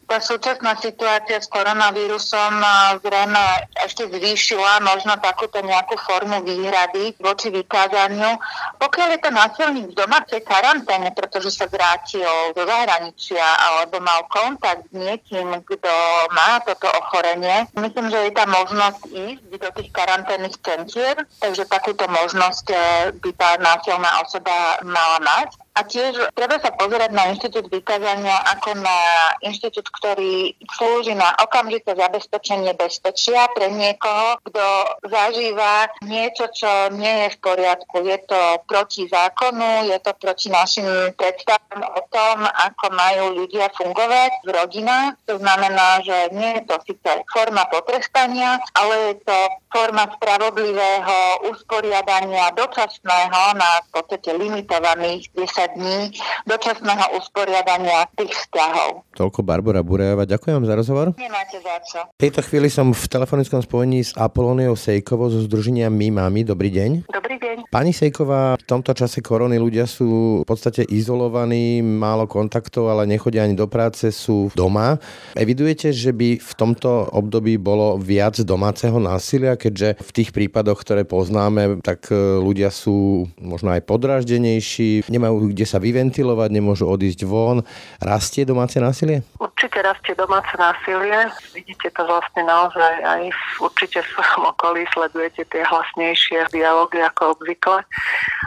tá 0.04 0.20
súčasná 0.20 0.76
situácia 0.78 1.40
s 1.40 1.48
koronavírusom 1.48 2.52
zrejme 3.00 3.44
ešte 3.84 4.06
zvýšila 4.08 4.84
možno 4.84 5.16
takúto 5.18 5.58
nejakú 5.64 5.96
formu 6.04 6.44
výhrady 6.44 7.16
voči 7.18 7.50
vykázaniu. 7.50 8.36
Pokiaľ 8.78 9.08
je 9.16 9.20
ten 9.20 9.34
násilník 9.34 9.86
v 9.92 9.98
domácej 9.98 10.40
karanténe, 10.44 11.10
pretože 11.16 11.50
sa 11.50 11.66
vrátil 11.66 12.28
do 12.52 12.62
zahraničia 12.62 13.42
alebo 13.42 13.98
mal 14.04 14.28
kontakt 14.28 14.86
s 14.88 14.94
niekým, 14.94 15.64
kto 15.64 15.92
má 16.32 16.60
toto 16.62 16.88
ochorenie, 17.00 17.66
myslím, 17.76 18.12
že 18.12 18.28
je 18.28 18.32
tá 18.32 18.44
možnosť 18.44 19.00
ísť 19.08 19.44
do 19.56 19.68
tých 19.80 19.90
karanténnych 19.90 20.56
centier, 20.60 21.16
takže 21.40 21.64
takúto 21.66 22.04
možnosť 22.06 22.66
e, 22.70 22.76
by 23.18 23.30
tá 23.34 23.56
násilná 23.58 24.10
osoba 24.20 24.78
mala 24.84 25.18
mať. 25.24 25.63
A 25.74 25.82
tiež 25.82 26.30
treba 26.38 26.62
sa 26.62 26.70
pozerať 26.70 27.10
na 27.10 27.34
inštitút 27.34 27.66
vykázania 27.66 28.38
ako 28.54 28.78
na 28.78 28.98
inštitút, 29.42 29.90
ktorý 29.90 30.54
slúži 30.78 31.18
na 31.18 31.34
okamžité 31.42 31.98
zabezpečenie 31.98 32.78
bezpečia 32.78 33.50
pre 33.58 33.74
niekoho, 33.74 34.38
kto 34.46 34.64
zažíva 35.10 35.90
niečo, 36.06 36.46
čo 36.54 36.94
nie 36.94 37.26
je 37.26 37.28
v 37.34 37.38
poriadku. 37.42 38.06
Je 38.06 38.18
to 38.22 38.62
proti 38.70 39.10
zákonu, 39.10 39.90
je 39.90 39.98
to 39.98 40.14
proti 40.14 40.46
našim 40.54 40.86
predstavám 41.18 41.82
o 41.82 42.00
tom, 42.06 42.46
ako 42.46 42.86
majú 42.94 43.24
ľudia 43.42 43.66
fungovať 43.74 44.46
v 44.46 44.48
rodinách. 44.54 45.18
To 45.26 45.42
znamená, 45.42 46.06
že 46.06 46.30
nie 46.38 46.62
je 46.62 46.70
to 46.70 46.76
síce 46.86 47.10
forma 47.34 47.66
potrestania, 47.66 48.62
ale 48.78 48.94
je 49.10 49.14
to 49.26 49.38
forma 49.74 50.06
spravodlivého 50.06 51.50
usporiadania 51.50 52.54
dočasného 52.54 53.58
na 53.58 53.82
v 53.82 53.88
podstate 53.90 54.30
limitovaných 54.30 55.26
10 55.34 55.74
dní 55.74 56.14
dočasného 56.46 57.18
usporiadania 57.18 58.06
tých 58.14 58.30
vzťahov. 58.30 59.02
Toľko 59.18 59.42
Barbara 59.42 59.82
Burejová. 59.82 60.30
Ďakujem 60.30 60.62
vám 60.62 60.66
za 60.70 60.74
rozhovor. 60.78 61.06
Nemáte 61.18 61.58
za 61.58 61.82
čo. 61.82 62.06
V 62.14 62.22
tejto 62.22 62.46
chvíli 62.46 62.70
som 62.70 62.94
v 62.94 63.04
telefonickom 63.10 63.66
spojení 63.66 64.06
s 64.06 64.14
Apolóniou 64.14 64.78
Sejkovou 64.78 65.34
zo 65.34 65.42
Združenia 65.42 65.90
My 65.90 66.14
Mami. 66.14 66.46
Dobrý 66.46 66.70
deň. 66.70 67.10
Dobrý 67.10 67.42
deň. 67.42 67.66
Pani 67.74 67.90
Sejková, 67.90 68.54
v 68.54 68.64
tomto 68.70 68.94
čase 68.94 69.18
korony 69.18 69.58
ľudia 69.58 69.90
sú 69.90 70.42
v 70.42 70.46
podstate 70.46 70.86
izolovaní, 70.86 71.82
málo 71.82 72.30
kontaktov, 72.30 72.94
ale 72.94 73.10
nechodia 73.10 73.42
ani 73.42 73.58
do 73.58 73.66
práce, 73.66 74.14
sú 74.14 74.54
doma. 74.54 75.02
Evidujete, 75.34 75.90
že 75.90 76.14
by 76.14 76.38
v 76.38 76.52
tomto 76.54 77.10
období 77.10 77.58
bolo 77.58 77.98
viac 77.98 78.38
domáceho 78.46 79.02
násilia, 79.02 79.58
keďže 79.64 79.96
v 79.96 80.10
tých 80.12 80.30
prípadoch, 80.36 80.84
ktoré 80.84 81.08
poznáme, 81.08 81.80
tak 81.80 82.12
e, 82.12 82.16
ľudia 82.36 82.68
sú 82.68 83.24
možno 83.40 83.72
aj 83.72 83.80
podráždenejší, 83.88 85.08
nemajú 85.08 85.56
kde 85.56 85.64
sa 85.64 85.80
vyventilovať, 85.80 86.52
nemôžu 86.52 86.84
odísť 86.84 87.24
von. 87.24 87.64
Rastie 88.04 88.44
domáce 88.44 88.76
násilie? 88.76 89.24
Určite 89.40 89.80
rastie 89.80 90.12
domáce 90.12 90.52
násilie. 90.60 91.32
Vidíte 91.56 91.88
to 91.96 92.04
vlastne 92.04 92.44
naozaj 92.44 92.94
aj 93.00 93.22
v, 93.32 93.42
určite 93.64 94.04
v 94.04 94.08
svojom 94.12 94.42
okolí, 94.52 94.84
sledujete 94.92 95.48
tie 95.48 95.62
hlasnejšie 95.64 96.52
dialógy 96.52 97.00
ako 97.00 97.40
obvykle. 97.40 97.80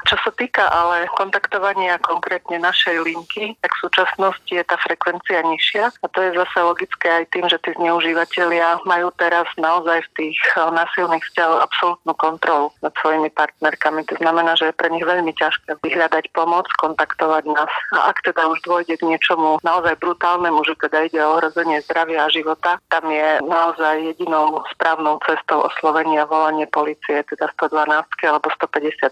Čo 0.05 0.15
sa 0.21 0.31
týka 0.37 0.69
ale 0.69 1.09
kontaktovania 1.17 1.97
konkrétne 1.99 2.61
našej 2.61 3.01
linky, 3.01 3.57
tak 3.59 3.73
v 3.73 3.81
súčasnosti 3.89 4.53
je 4.53 4.63
tá 4.63 4.77
frekvencia 4.79 5.41
nižšia 5.41 5.89
a 5.89 6.05
to 6.07 6.19
je 6.21 6.37
zase 6.37 6.57
logické 6.61 7.07
aj 7.09 7.25
tým, 7.33 7.45
že 7.49 7.57
tí 7.65 7.73
zneužívateľia 7.75 8.85
majú 8.85 9.09
teraz 9.17 9.49
naozaj 9.57 10.05
v 10.07 10.11
tých 10.15 10.39
eh, 10.55 10.69
násilných 11.07 11.23
vzťahoch 11.31 11.61
absolútnu 11.63 12.13
kontrolu 12.19 12.67
nad 12.83 12.91
svojimi 12.99 13.31
partnerkami. 13.31 14.03
To 14.11 14.15
znamená, 14.19 14.59
že 14.59 14.69
je 14.69 14.75
pre 14.75 14.91
nich 14.91 15.07
veľmi 15.07 15.31
ťažké 15.31 15.79
vyhľadať 15.79 16.35
pomoc, 16.35 16.67
kontaktovať 16.75 17.43
nás. 17.47 17.71
A 17.95 18.11
ak 18.11 18.27
teda 18.27 18.51
už 18.51 18.59
dôjde 18.67 18.99
k 18.99 19.07
niečomu 19.07 19.63
naozaj 19.63 19.95
brutálnemu, 20.03 20.59
že 20.67 20.75
teda 20.75 21.07
ide 21.07 21.23
o 21.23 21.39
ohrozenie 21.39 21.79
zdravia 21.87 22.27
a 22.27 22.33
života, 22.33 22.83
tam 22.91 23.07
je 23.07 23.39
naozaj 23.47 23.95
jedinou 24.03 24.59
správnou 24.75 25.23
cestou 25.23 25.63
oslovenia 25.63 26.27
volanie 26.27 26.67
policie, 26.67 27.23
teda 27.23 27.47
112 27.55 27.87
alebo 28.27 28.51
158, 28.51 29.07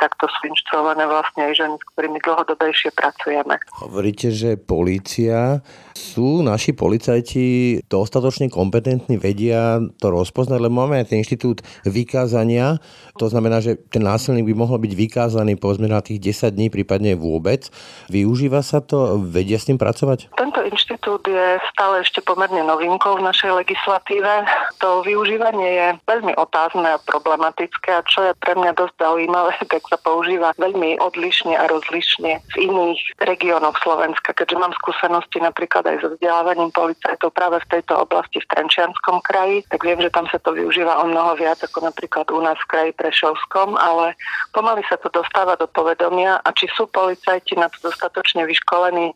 takto 0.00 0.24
sú 0.32 0.40
inštruované 0.48 1.04
vlastne 1.04 1.52
aj 1.52 1.52
ženy, 1.60 1.76
s 1.76 1.84
ktorými 1.92 2.18
dlhodobejšie 2.24 2.90
pracujeme. 2.96 3.60
Hovoríte, 3.84 4.32
že 4.32 4.56
policia 4.56 5.60
sú 5.96 6.44
naši 6.44 6.76
policajti 6.76 7.80
dostatočne 7.88 8.52
kompetentní, 8.52 9.16
vedia 9.16 9.80
to 9.96 10.12
rozpoznať, 10.12 10.60
lebo 10.60 10.84
máme 10.84 11.00
ten 11.08 11.24
inštitút 11.24 11.64
vykázania, 11.88 12.76
to 13.16 13.32
znamená, 13.32 13.64
že 13.64 13.80
ten 13.88 14.04
násilník 14.04 14.44
by 14.44 14.54
mohol 14.54 14.76
byť 14.76 14.92
vykázaný 14.92 15.56
povedzme 15.56 15.88
na 15.88 16.04
tých 16.04 16.20
10 16.20 16.52
dní, 16.52 16.68
prípadne 16.68 17.16
vôbec. 17.16 17.72
Využíva 18.12 18.60
sa 18.60 18.84
to, 18.84 19.16
vedia 19.24 19.56
s 19.56 19.72
tým 19.72 19.80
pracovať? 19.80 20.36
Tento 20.36 20.60
inštitút 20.60 21.24
je 21.24 21.56
stále 21.72 22.04
ešte 22.04 22.20
pomerne 22.20 22.60
novinkou 22.60 23.16
v 23.16 23.24
našej 23.24 23.64
legislatíve. 23.64 24.44
To 24.84 25.00
využívanie 25.00 25.68
je 25.72 25.86
veľmi 26.04 26.36
otázne 26.36 26.84
a 26.84 27.00
problematické 27.00 27.96
a 27.96 28.04
čo 28.04 28.28
je 28.28 28.32
pre 28.36 28.52
mňa 28.52 28.76
dosť 28.76 28.94
zaujímavé, 29.00 29.56
tak 29.72 29.82
sa 29.88 29.96
používa 29.96 30.52
veľmi 30.60 31.00
odlišne 31.00 31.56
a 31.56 31.64
rozlišne 31.72 32.44
v 32.52 32.56
iných 32.68 33.00
regiónoch 33.24 33.80
Slovenska, 33.80 34.36
keďže 34.36 34.60
mám 34.60 34.76
skúsenosti 34.76 35.40
napríklad 35.40 35.85
aj 35.86 35.98
so 36.02 36.08
vzdelávaním 36.14 36.70
policajtov 36.74 37.30
práve 37.32 37.62
v 37.62 37.70
tejto 37.78 38.02
oblasti 38.02 38.42
v 38.42 38.50
Trenčianskom 38.50 39.22
kraji, 39.22 39.62
tak 39.70 39.80
viem, 39.86 40.02
že 40.02 40.10
tam 40.10 40.26
sa 40.30 40.38
to 40.42 40.52
využíva 40.52 41.02
o 41.02 41.04
mnoho 41.06 41.38
viac 41.38 41.62
ako 41.62 41.86
napríklad 41.86 42.26
u 42.34 42.40
nás 42.42 42.58
v 42.66 42.70
kraji 42.70 42.92
Prešovskom, 42.98 43.78
ale 43.78 44.18
pomaly 44.50 44.82
sa 44.86 44.96
to 44.98 45.08
dostáva 45.12 45.54
do 45.58 45.70
povedomia 45.70 46.42
a 46.42 46.48
či 46.54 46.66
sú 46.72 46.88
policajti 46.90 47.58
na 47.58 47.68
to 47.68 47.90
dostatočne 47.90 48.46
vyškolení. 48.48 49.12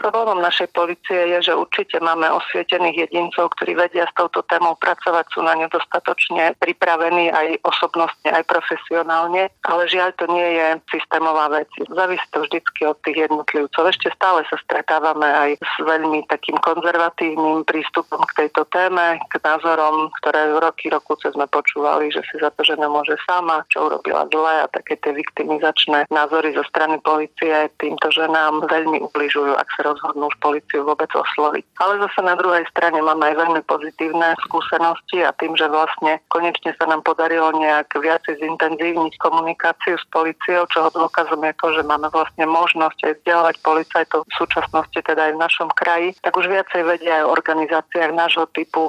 Problémom 0.00 0.40
našej 0.42 0.72
policie 0.72 1.36
je, 1.36 1.52
že 1.52 1.52
určite 1.54 2.00
máme 2.00 2.26
osvietených 2.32 3.08
jedincov, 3.08 3.52
ktorí 3.58 3.76
vedia 3.76 4.08
s 4.08 4.16
touto 4.16 4.42
témou 4.48 4.74
pracovať, 4.80 5.24
sú 5.30 5.44
na 5.44 5.54
ňu 5.54 5.68
dostatočne 5.70 6.58
pripravení 6.58 7.30
aj 7.30 7.62
osobnostne, 7.62 8.34
aj 8.34 8.44
profesionálne, 8.48 9.52
ale 9.68 9.82
žiaľ 9.86 10.10
to 10.18 10.26
nie 10.32 10.48
je 10.58 10.68
systémová 10.90 11.52
vec. 11.52 11.70
Závisí 11.86 12.26
to 12.34 12.42
vždycky 12.42 12.80
od 12.88 12.98
tých 13.06 13.30
jednotlivcov. 13.30 13.82
Ešte 13.86 14.08
stále 14.16 14.42
sa 14.50 14.56
stretávame 14.64 15.28
aj 15.28 15.50
s 15.62 15.74
veľmi 15.84 16.09
veľmi 16.10 16.26
takým 16.26 16.58
konzervatívnym 16.58 17.62
prístupom 17.62 18.18
k 18.34 18.42
tejto 18.42 18.66
téme, 18.74 19.22
k 19.30 19.38
názorom, 19.46 20.10
ktoré 20.18 20.58
roky, 20.58 20.90
rokuce 20.90 21.30
sme 21.30 21.46
počúvali, 21.46 22.10
že 22.10 22.26
si 22.26 22.42
za 22.42 22.50
to 22.50 22.66
žena 22.66 22.90
môže 22.90 23.14
sama, 23.22 23.62
čo 23.70 23.86
urobila 23.86 24.26
zle 24.34 24.66
a 24.66 24.70
také 24.74 24.98
tie 24.98 25.14
viktimizačné 25.14 26.10
názory 26.10 26.50
zo 26.58 26.66
strany 26.66 26.98
policie 27.06 27.70
týmto 27.78 28.10
ženám 28.10 28.66
veľmi 28.66 29.06
ubližujú, 29.06 29.54
ak 29.54 29.70
sa 29.78 29.94
rozhodnú 29.94 30.26
už 30.26 30.36
policiu 30.42 30.82
vôbec 30.82 31.14
osloviť. 31.14 31.62
Ale 31.78 32.02
zase 32.02 32.26
na 32.26 32.34
druhej 32.34 32.66
strane 32.74 32.98
máme 32.98 33.30
aj 33.30 33.46
veľmi 33.46 33.62
pozitívne 33.70 34.34
skúsenosti 34.50 35.22
a 35.22 35.30
tým, 35.38 35.54
že 35.54 35.70
vlastne 35.70 36.18
konečne 36.34 36.74
sa 36.74 36.90
nám 36.90 37.06
podarilo 37.06 37.54
nejak 37.54 37.94
viacej 37.94 38.42
zintenzívniť 38.42 39.14
komunikáciu 39.22 39.94
s 39.94 40.04
policiou, 40.10 40.66
čo 40.74 40.90
dôkazom 40.90 41.38
je 41.46 41.54
to, 41.62 41.66
že 41.78 41.82
máme 41.86 42.10
vlastne 42.10 42.50
možnosť 42.50 42.98
aj 43.06 43.12
vzdelávať 43.22 43.56
policajtov 43.62 44.26
v 44.26 44.34
súčasnosti, 44.34 44.98
teda 44.98 45.30
aj 45.30 45.32
v 45.38 45.42
našom 45.46 45.68
kraji, 45.76 45.99
tak 46.24 46.32
už 46.36 46.46
viacej 46.48 46.82
vedia 46.86 47.20
aj 47.20 47.24
o 47.26 47.34
organizáciách 47.34 48.12
nášho 48.14 48.46
typu 48.54 48.88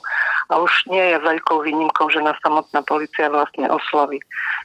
a 0.51 0.59
už 0.59 0.71
nie 0.91 1.01
je 1.15 1.17
veľkou 1.19 1.63
výnimkou, 1.63 2.11
že 2.11 2.19
nás 2.19 2.35
samotná 2.43 2.83
policia 2.83 3.31
vlastne 3.31 3.71
osloví. 3.71 4.19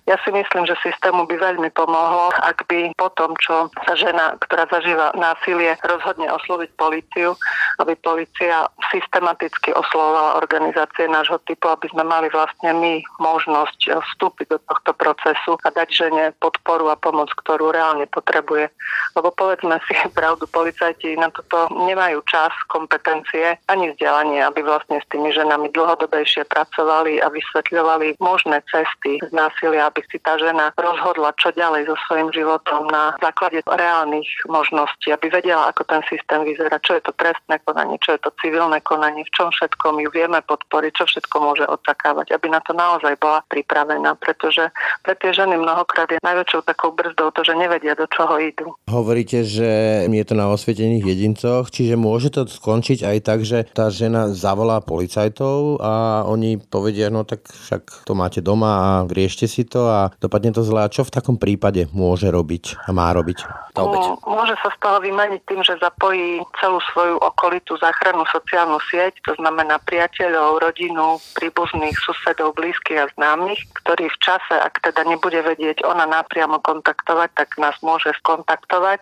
Ja 0.06 0.14
si 0.22 0.30
myslím, 0.30 0.66
že 0.70 0.78
systému 0.86 1.26
by 1.26 1.34
veľmi 1.34 1.70
pomohlo, 1.74 2.30
ak 2.42 2.62
by 2.70 2.94
po 2.94 3.10
tom, 3.18 3.34
čo 3.42 3.70
sa 3.86 3.94
žena, 3.98 4.38
ktorá 4.38 4.70
zažíva 4.70 5.10
násilie, 5.18 5.74
rozhodne 5.82 6.30
osloviť 6.30 6.70
policiu, 6.78 7.34
aby 7.82 7.98
policia 7.98 8.70
systematicky 8.94 9.74
oslovovala 9.74 10.38
organizácie 10.38 11.10
nášho 11.10 11.42
typu, 11.46 11.66
aby 11.70 11.90
sme 11.90 12.06
mali 12.06 12.30
vlastne 12.30 12.70
my 12.70 13.02
možnosť 13.18 13.98
vstúpiť 13.98 14.46
do 14.54 14.58
tohto 14.70 14.94
procesu 14.94 15.58
a 15.66 15.68
dať 15.74 15.88
žene 15.90 16.24
podporu 16.38 16.90
a 16.92 16.96
pomoc, 16.98 17.32
ktorú 17.42 17.74
reálne 17.74 18.06
potrebuje. 18.06 18.70
Lebo 19.18 19.34
povedzme 19.34 19.80
si 19.90 19.94
pravdu, 20.18 20.46
policajti 20.46 21.18
na 21.18 21.34
toto 21.34 21.66
nemajú 21.74 22.22
čas, 22.30 22.35
kompetencie 22.68 23.58
ani 23.68 23.92
vzdelanie, 23.92 24.42
aby 24.44 24.62
vlastne 24.62 25.00
s 25.02 25.06
tými 25.12 25.30
ženami 25.32 25.70
dlhodobejšie 25.72 26.48
pracovali 26.50 27.20
a 27.22 27.30
vysvetľovali 27.30 28.18
možné 28.18 28.62
cesty 28.70 29.20
z 29.22 29.30
násilia, 29.30 29.88
aby 29.88 30.02
si 30.10 30.18
tá 30.22 30.38
žena 30.40 30.72
rozhodla, 30.80 31.36
čo 31.38 31.52
ďalej 31.52 31.90
so 31.90 31.96
svojím 32.08 32.32
životom 32.32 32.88
na 32.90 33.14
základe 33.22 33.62
reálnych 33.66 34.28
možností, 34.50 35.12
aby 35.12 35.30
vedela, 35.30 35.70
ako 35.70 35.82
ten 35.86 36.02
systém 36.10 36.42
vyzerá, 36.42 36.80
čo 36.82 36.98
je 36.98 37.02
to 37.04 37.12
trestné 37.14 37.60
konanie, 37.62 38.00
čo 38.02 38.16
je 38.16 38.20
to 38.24 38.30
civilné 38.42 38.80
konanie, 38.82 39.22
v 39.22 39.34
čom 39.36 39.48
všetkom 39.52 40.00
ju 40.02 40.08
vieme 40.10 40.40
podporiť, 40.42 40.92
čo 40.96 41.04
všetko 41.06 41.36
môže 41.38 41.64
očakávať, 41.68 42.32
aby 42.32 42.46
na 42.50 42.60
to 42.64 42.72
naozaj 42.72 43.14
bola 43.20 43.44
pripravená, 43.46 44.16
pretože 44.18 44.72
pre 45.04 45.14
tie 45.20 45.30
ženy 45.36 45.60
mnohokrát 45.60 46.08
je 46.10 46.18
najväčšou 46.24 46.64
takou 46.64 46.90
brzdou 46.96 47.30
to, 47.30 47.44
že 47.44 47.54
nevedia, 47.54 47.94
do 47.94 48.08
čoho 48.10 48.40
idú. 48.40 48.72
Hovoríte, 48.88 49.44
že 49.44 49.68
je 50.08 50.24
to 50.24 50.34
na 50.34 50.48
osvietených 50.48 51.04
jedincoch, 51.04 51.68
čiže 51.68 51.94
môže 52.00 52.15
to 52.32 52.48
skončiť 52.48 53.04
aj 53.04 53.18
tak, 53.24 53.40
že 53.44 53.68
tá 53.70 53.92
žena 53.92 54.32
zavolá 54.32 54.80
policajtov 54.80 55.80
a 55.80 56.24
oni 56.24 56.56
povedia, 56.60 57.12
no 57.12 57.22
tak 57.28 57.46
však 57.46 58.06
to 58.08 58.12
máte 58.16 58.40
doma 58.40 58.70
a 58.76 58.88
riešte 59.04 59.44
si 59.44 59.68
to 59.68 59.88
a 59.88 60.10
dopadne 60.20 60.52
to 60.56 60.64
zle. 60.64 60.84
A 60.84 60.92
čo 60.92 61.04
v 61.04 61.14
takom 61.14 61.36
prípade 61.36 61.88
môže 61.92 62.28
robiť 62.32 62.88
a 62.88 62.90
má 62.96 63.12
robiť 63.12 63.38
tá 63.76 63.84
obeď? 63.84 64.20
Môže 64.24 64.54
sa 64.62 64.68
z 64.72 64.78
toho 64.80 64.98
vymeniť 65.02 65.42
tým, 65.48 65.60
že 65.60 65.80
zapojí 65.80 66.40
celú 66.60 66.78
svoju 66.92 67.20
okolitú 67.20 67.76
záchrannú 67.76 68.24
sociálnu 68.30 68.78
sieť, 68.88 69.18
to 69.26 69.32
znamená 69.36 69.80
priateľov, 69.84 70.62
rodinu, 70.62 71.18
príbuzných, 71.34 71.96
susedov, 71.98 72.54
blízkych 72.54 72.98
a 73.02 73.10
známych, 73.18 73.60
ktorí 73.82 74.08
v 74.08 74.18
čase, 74.22 74.54
ak 74.54 74.80
teda 74.80 75.04
nebude 75.04 75.42
vedieť 75.42 75.82
ona 75.82 76.06
napriamo 76.06 76.62
kontaktovať, 76.62 77.30
tak 77.34 77.48
nás 77.58 77.76
môže 77.82 78.12
skontaktovať 78.22 79.00